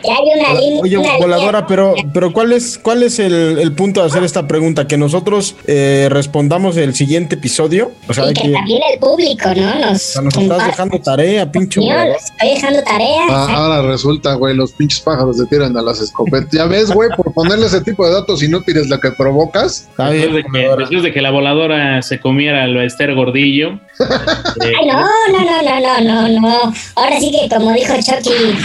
Hay 0.09 0.39
una 0.39 0.59
línea. 0.59 0.81
Oye, 0.81 0.97
una 0.97 1.17
voladora, 1.17 1.59
línea- 1.59 1.67
pero, 1.67 1.93
pero 2.13 2.33
¿cuál 2.33 2.51
es, 2.53 2.77
cuál 2.77 3.03
es 3.03 3.19
el, 3.19 3.59
el 3.59 3.71
punto 3.73 4.01
de 4.01 4.07
hacer 4.07 4.23
esta 4.23 4.47
pregunta? 4.47 4.87
¿Que 4.87 4.97
nosotros 4.97 5.55
eh, 5.67 6.07
respondamos 6.09 6.77
el 6.77 6.93
siguiente 6.95 7.35
episodio? 7.35 7.91
O 8.07 8.13
sea, 8.13 8.25
Y 8.29 8.33
que 8.33 8.41
que, 8.43 8.51
también 8.51 8.81
el 8.93 8.99
público, 8.99 9.49
¿no? 9.55 9.79
Nos, 9.91 9.91
o 10.09 10.11
sea, 10.13 10.21
nos 10.21 10.37
estás 10.37 10.67
dejando 10.67 10.99
tarea, 10.99 11.51
pinche 11.51 11.79
volador. 11.79 12.15
estoy 12.17 12.49
dejando 12.49 12.83
tarea. 12.83 13.25
Ah, 13.29 13.47
ahora 13.55 13.81
resulta, 13.87 14.33
güey, 14.35 14.55
los 14.55 14.71
pinches 14.73 14.99
pájaros 15.01 15.37
se 15.37 15.45
tiran 15.47 15.75
a 15.77 15.81
las 15.81 15.99
escopetas. 16.01 16.49
Ya 16.51 16.65
ves, 16.65 16.91
güey, 16.91 17.09
por 17.15 17.33
ponerle 17.33 17.65
ese 17.67 17.81
tipo 17.81 18.05
de 18.07 18.13
datos 18.13 18.41
inútiles 18.43 18.87
lo 18.89 18.99
que 18.99 19.11
provocas. 19.11 19.87
Después 19.97 20.33
de, 20.33 20.43
que, 20.43 20.67
después 20.77 21.03
de 21.03 21.13
que 21.13 21.21
la 21.21 21.31
voladora 21.31 22.01
se 22.01 22.19
comiera 22.19 22.63
al 22.63 22.77
Esther 22.77 23.13
Gordillo, 23.15 23.79
Ay, 23.99 24.87
no, 24.87 24.99
no, 25.31 25.45
no, 25.45 25.61
no, 25.61 26.01
no, 26.01 26.27
no, 26.27 26.41
no. 26.41 26.73
Ahora 26.95 27.19
sí 27.19 27.31
que 27.31 27.53
como 27.53 27.71
dijo 27.73 27.93
Chucky, 27.95 28.57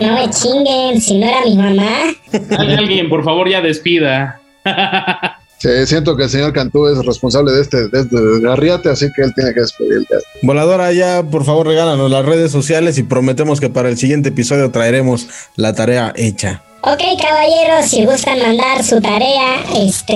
no 0.00 0.12
me 0.14 0.30
chinguen, 0.30 1.00
si 1.00 1.18
no 1.18 1.26
era 1.26 1.44
mi 1.44 1.56
mamá. 1.56 2.14
Alguien, 2.58 3.08
por 3.08 3.24
favor, 3.24 3.48
ya 3.48 3.60
despida. 3.60 4.40
Sí, 5.58 5.70
siento 5.86 6.16
que 6.16 6.24
el 6.24 6.28
señor 6.28 6.52
Cantú 6.52 6.86
es 6.86 7.02
responsable 7.04 7.50
de 7.50 7.62
este, 7.62 7.88
de 7.88 8.00
este 8.00 8.16
garriate, 8.40 8.90
así 8.90 9.06
que 9.16 9.22
él 9.22 9.32
tiene 9.34 9.54
que 9.54 9.60
despedir. 9.60 10.06
Voladora, 10.42 10.92
ya 10.92 11.22
por 11.22 11.46
favor 11.46 11.66
regálanos 11.66 12.10
las 12.10 12.26
redes 12.26 12.52
sociales 12.52 12.98
y 12.98 13.04
prometemos 13.04 13.58
que 13.58 13.70
para 13.70 13.88
el 13.88 13.96
siguiente 13.96 14.28
episodio 14.28 14.70
traeremos 14.70 15.28
la 15.56 15.72
tarea 15.72 16.12
hecha. 16.14 16.62
Ok, 16.88 17.02
caballeros, 17.20 17.86
si 17.86 18.04
gustan 18.04 18.38
mandar 18.38 18.84
su 18.84 19.00
tarea 19.00 19.56
este, 19.74 20.14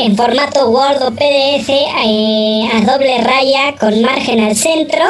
en 0.00 0.16
formato 0.16 0.70
Word 0.70 1.02
o 1.02 1.10
PDF 1.10 1.68
eh, 1.68 2.66
a 2.72 2.80
doble 2.90 3.18
raya 3.18 3.74
con 3.78 4.00
margen 4.00 4.40
al 4.40 4.56
centro. 4.56 5.04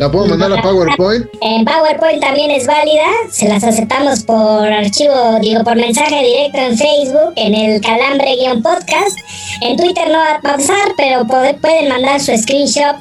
¿La 0.00 0.10
puedo 0.10 0.26
mandar 0.26 0.52
a 0.52 0.60
PowerPoint? 0.60 1.24
En 1.40 1.64
PowerPoint 1.64 2.20
también 2.20 2.50
es 2.50 2.66
válida. 2.66 3.06
Se 3.30 3.48
las 3.48 3.62
aceptamos 3.62 4.24
por 4.24 4.66
archivo, 4.66 5.38
digo, 5.40 5.62
por 5.62 5.76
mensaje 5.76 6.20
directo 6.20 6.58
en 6.58 6.76
Facebook, 6.76 7.32
en 7.36 7.54
el 7.54 7.80
calambre-podcast. 7.80 9.20
En 9.60 9.76
Twitter 9.76 10.08
no 10.08 10.18
va 10.18 10.34
a 10.34 10.40
pasar, 10.40 10.94
pero 10.96 11.28
pueden 11.28 11.88
mandar 11.88 12.20
su 12.20 12.36
screenshot 12.36 12.96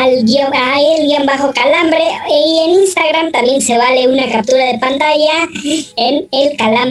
al 0.00 0.24
guion, 0.24 0.52
a 0.52 0.80
el 0.80 1.26
bajo 1.26 1.52
calambre. 1.52 2.02
Y 2.28 2.58
en 2.64 2.70
Instagram 2.80 3.30
también 3.30 3.62
se 3.62 3.78
vale 3.78 4.08
una 4.08 4.28
captura 4.32 4.64
de 4.64 4.78
pantalla 4.78 5.46
en 5.96 6.26
el 6.32 6.56
calambre 6.56 6.87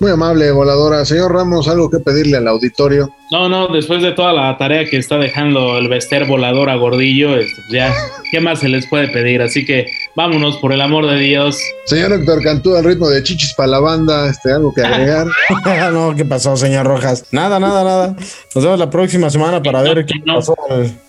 Muy 0.00 0.10
amable, 0.10 0.50
voladora. 0.52 1.04
Señor 1.04 1.32
Ramos, 1.32 1.68
¿algo 1.68 1.90
que 1.90 1.98
pedirle 1.98 2.36
al 2.36 2.48
auditorio? 2.48 3.12
No, 3.30 3.48
no, 3.48 3.68
después 3.68 4.02
de 4.02 4.12
toda 4.12 4.32
la 4.32 4.56
tarea 4.56 4.86
que 4.86 4.96
está 4.96 5.18
dejando 5.18 5.76
el 5.76 5.88
Bester 5.88 6.24
volador 6.24 6.70
a 6.70 6.76
Gordillo, 6.76 7.36
este, 7.36 7.60
ya, 7.70 7.92
¿qué 8.32 8.40
más 8.40 8.60
se 8.60 8.70
les 8.70 8.86
puede 8.86 9.08
pedir? 9.08 9.42
Así 9.42 9.66
que 9.66 9.86
vámonos, 10.16 10.56
por 10.56 10.72
el 10.72 10.80
amor 10.80 11.06
de 11.06 11.18
Dios. 11.18 11.58
Señor 11.84 12.12
Héctor 12.12 12.42
Cantú, 12.42 12.74
al 12.74 12.84
ritmo 12.84 13.08
de 13.10 13.22
chichis 13.22 13.52
para 13.52 13.68
la 13.68 13.80
banda, 13.80 14.30
este, 14.30 14.52
¿algo 14.52 14.72
que 14.72 14.80
agregar? 14.80 15.26
no, 15.92 16.14
¿qué 16.16 16.24
pasó, 16.24 16.56
señor 16.56 16.86
Rojas? 16.86 17.26
Nada, 17.30 17.60
nada, 17.60 17.84
nada. 17.84 18.16
Nos 18.54 18.64
vemos 18.64 18.78
la 18.78 18.88
próxima 18.88 19.28
semana 19.28 19.62
para 19.62 19.82
ver 19.82 20.06
qué 20.06 20.14
pasó 20.24 20.56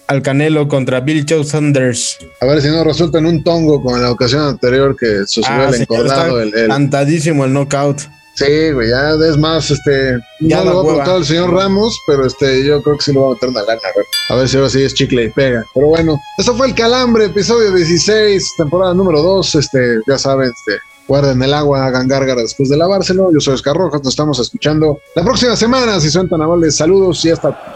al, 0.07 0.21
Canelo 0.21 0.67
contra 0.67 0.99
Bill 0.99 1.25
Joe 1.27 1.45
Sanders. 1.45 2.17
A 2.41 2.45
ver 2.45 2.61
si 2.61 2.67
no 2.67 2.83
resulta 2.83 3.19
en 3.19 3.27
un 3.27 3.43
tongo 3.45 3.81
como 3.81 3.95
en 3.95 4.03
la 4.03 4.11
ocasión 4.11 4.41
anterior 4.41 4.93
que 4.99 5.25
sucedió 5.25 5.61
ah, 5.61 5.69
el 5.69 5.81
encordado. 5.81 6.41
El, 6.41 6.53
el... 6.53 6.67
Cantadísimo 6.67 7.45
el 7.45 7.53
knockout. 7.53 8.18
Sí, 8.39 8.71
güey, 8.71 8.89
ya 8.89 9.15
es 9.15 9.37
más, 9.37 9.69
este, 9.69 10.17
ya 10.39 10.63
no 10.63 10.71
lo 10.71 10.75
va 10.77 10.81
a 10.81 10.85
preguntar 10.85 11.17
el 11.17 11.25
señor 11.25 11.51
Ramos, 11.51 12.01
pero 12.07 12.25
este, 12.25 12.63
yo 12.63 12.81
creo 12.81 12.95
que 12.95 13.03
sí 13.03 13.11
lo 13.11 13.23
va 13.23 13.27
a 13.27 13.29
meter 13.31 13.49
una 13.49 13.63
lana, 13.63 13.81
a 13.83 13.97
ver, 13.97 14.05
a 14.29 14.35
ver 14.35 14.47
si 14.47 14.55
ahora 14.55 14.69
sí 14.69 14.81
es 14.81 14.93
chicle 14.93 15.25
y 15.25 15.29
pega. 15.29 15.65
Pero 15.73 15.87
bueno, 15.87 16.17
eso 16.37 16.55
fue 16.55 16.67
el 16.67 16.73
Calambre, 16.73 17.25
episodio 17.25 17.73
16, 17.73 18.53
temporada 18.55 18.93
número 18.93 19.21
2, 19.21 19.55
este, 19.55 19.99
ya 20.07 20.17
saben, 20.17 20.53
este, 20.55 20.79
guarden 21.05 21.43
el 21.43 21.53
agua, 21.53 21.85
hagan 21.85 22.07
gárgara 22.07 22.41
después 22.41 22.69
de 22.69 22.77
lavárselo. 22.77 23.29
Yo 23.33 23.41
soy 23.41 23.55
Oscar 23.55 23.75
Rojas, 23.75 24.01
nos 24.05 24.13
estamos 24.13 24.39
escuchando 24.39 25.01
la 25.15 25.23
próxima 25.23 25.57
semana, 25.57 25.99
si 25.99 26.09
son 26.09 26.29
tan 26.29 26.41
amables, 26.41 26.77
saludos 26.77 27.25
y 27.25 27.31
hasta... 27.31 27.75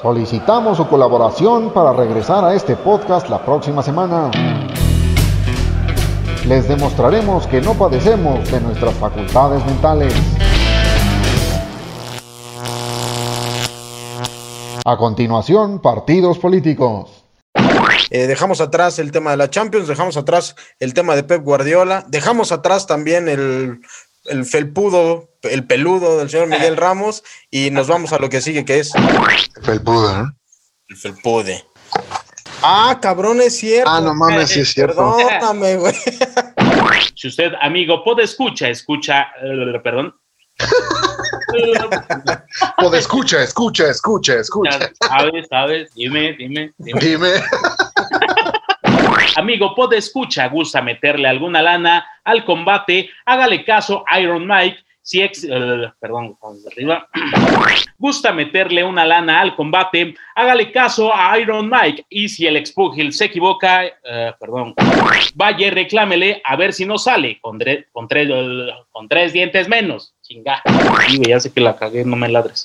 Solicitamos 0.00 0.76
su 0.76 0.86
colaboración 0.86 1.72
para 1.72 1.92
regresar 1.92 2.44
a 2.44 2.54
este 2.54 2.76
podcast 2.76 3.28
la 3.28 3.44
próxima 3.44 3.82
semana 3.82 4.30
les 6.46 6.68
demostraremos 6.68 7.46
que 7.46 7.60
no 7.60 7.74
padecemos 7.74 8.50
de 8.50 8.60
nuestras 8.60 8.94
facultades 8.94 9.64
mentales. 9.64 10.12
A 14.84 14.96
continuación, 14.98 15.80
partidos 15.80 16.38
políticos. 16.38 17.24
Eh, 18.10 18.26
dejamos 18.26 18.60
atrás 18.60 18.98
el 18.98 19.10
tema 19.10 19.30
de 19.30 19.38
la 19.38 19.48
Champions, 19.48 19.88
dejamos 19.88 20.16
atrás 20.18 20.54
el 20.78 20.92
tema 20.92 21.16
de 21.16 21.24
Pep 21.24 21.42
Guardiola, 21.42 22.04
dejamos 22.08 22.52
atrás 22.52 22.86
también 22.86 23.28
el, 23.28 23.80
el 24.26 24.44
felpudo, 24.44 25.30
el 25.42 25.66
peludo 25.66 26.18
del 26.18 26.28
señor 26.28 26.48
Miguel 26.48 26.76
Ramos 26.76 27.24
y 27.50 27.70
nos 27.70 27.88
vamos 27.88 28.12
a 28.12 28.18
lo 28.18 28.28
que 28.28 28.42
sigue, 28.42 28.66
que 28.66 28.80
es... 28.80 28.92
El 28.94 29.64
felpudo, 29.64 30.20
¿eh? 30.20 30.24
El 30.88 30.96
felpude. 30.96 31.64
Ah, 32.66 32.98
cabrón, 33.00 33.40
es 33.42 33.58
cierto. 33.58 33.90
Ah, 33.90 34.00
no 34.00 34.14
mames, 34.14 34.48
sí 34.48 34.60
es 34.60 34.72
cierto. 34.72 35.16
Perdóname, 35.16 35.76
güey. 35.76 35.94
Si 37.16 37.28
usted, 37.28 37.52
amigo, 37.60 38.02
puede 38.04 38.24
escucha, 38.24 38.68
escucha, 38.68 39.28
eh, 39.42 39.78
perdón. 39.82 40.14
Puede 42.76 42.98
escucha, 42.98 43.42
escucha, 43.42 43.88
escucha, 43.88 44.34
escucha. 44.34 44.92
Sabes, 45.00 45.46
sabes, 45.48 45.94
dime, 45.94 46.34
dime, 46.34 46.72
dime. 46.78 47.00
Dime. 47.00 47.28
Amigo, 49.36 49.74
puede 49.74 49.98
escucha, 49.98 50.48
gusta 50.48 50.80
meterle 50.82 51.28
alguna 51.28 51.62
lana 51.62 52.06
al 52.24 52.44
combate, 52.44 53.10
hágale 53.24 53.64
caso 53.64 54.04
a 54.08 54.20
Iron 54.20 54.46
Mike 54.46 54.78
si 55.04 55.20
ex, 55.20 55.44
eh, 55.44 55.92
perdón, 56.00 56.36
arriba, 56.72 57.06
gusta 57.98 58.32
meterle 58.32 58.82
una 58.82 59.04
lana 59.04 59.42
al 59.42 59.54
combate, 59.54 60.14
hágale 60.34 60.72
caso 60.72 61.14
a 61.14 61.38
Iron 61.38 61.68
Mike 61.70 62.06
y 62.08 62.30
si 62.30 62.46
el 62.46 62.56
expugil 62.56 63.12
se 63.12 63.26
equivoca, 63.26 63.84
eh, 63.84 64.32
perdón, 64.40 64.74
vaya 65.34 65.70
reclámele 65.70 66.40
a 66.42 66.56
ver 66.56 66.72
si 66.72 66.86
no 66.86 66.96
sale 66.96 67.38
con, 67.42 67.58
con, 67.92 68.08
tres, 68.08 68.28
con 68.90 69.08
tres 69.08 69.34
dientes 69.34 69.68
menos. 69.68 70.14
Chinga. 70.22 70.62
ya 71.28 71.38
sé 71.38 71.52
que 71.52 71.60
la 71.60 71.76
cagué, 71.76 72.02
no 72.02 72.16
me 72.16 72.30
ladres. 72.30 72.62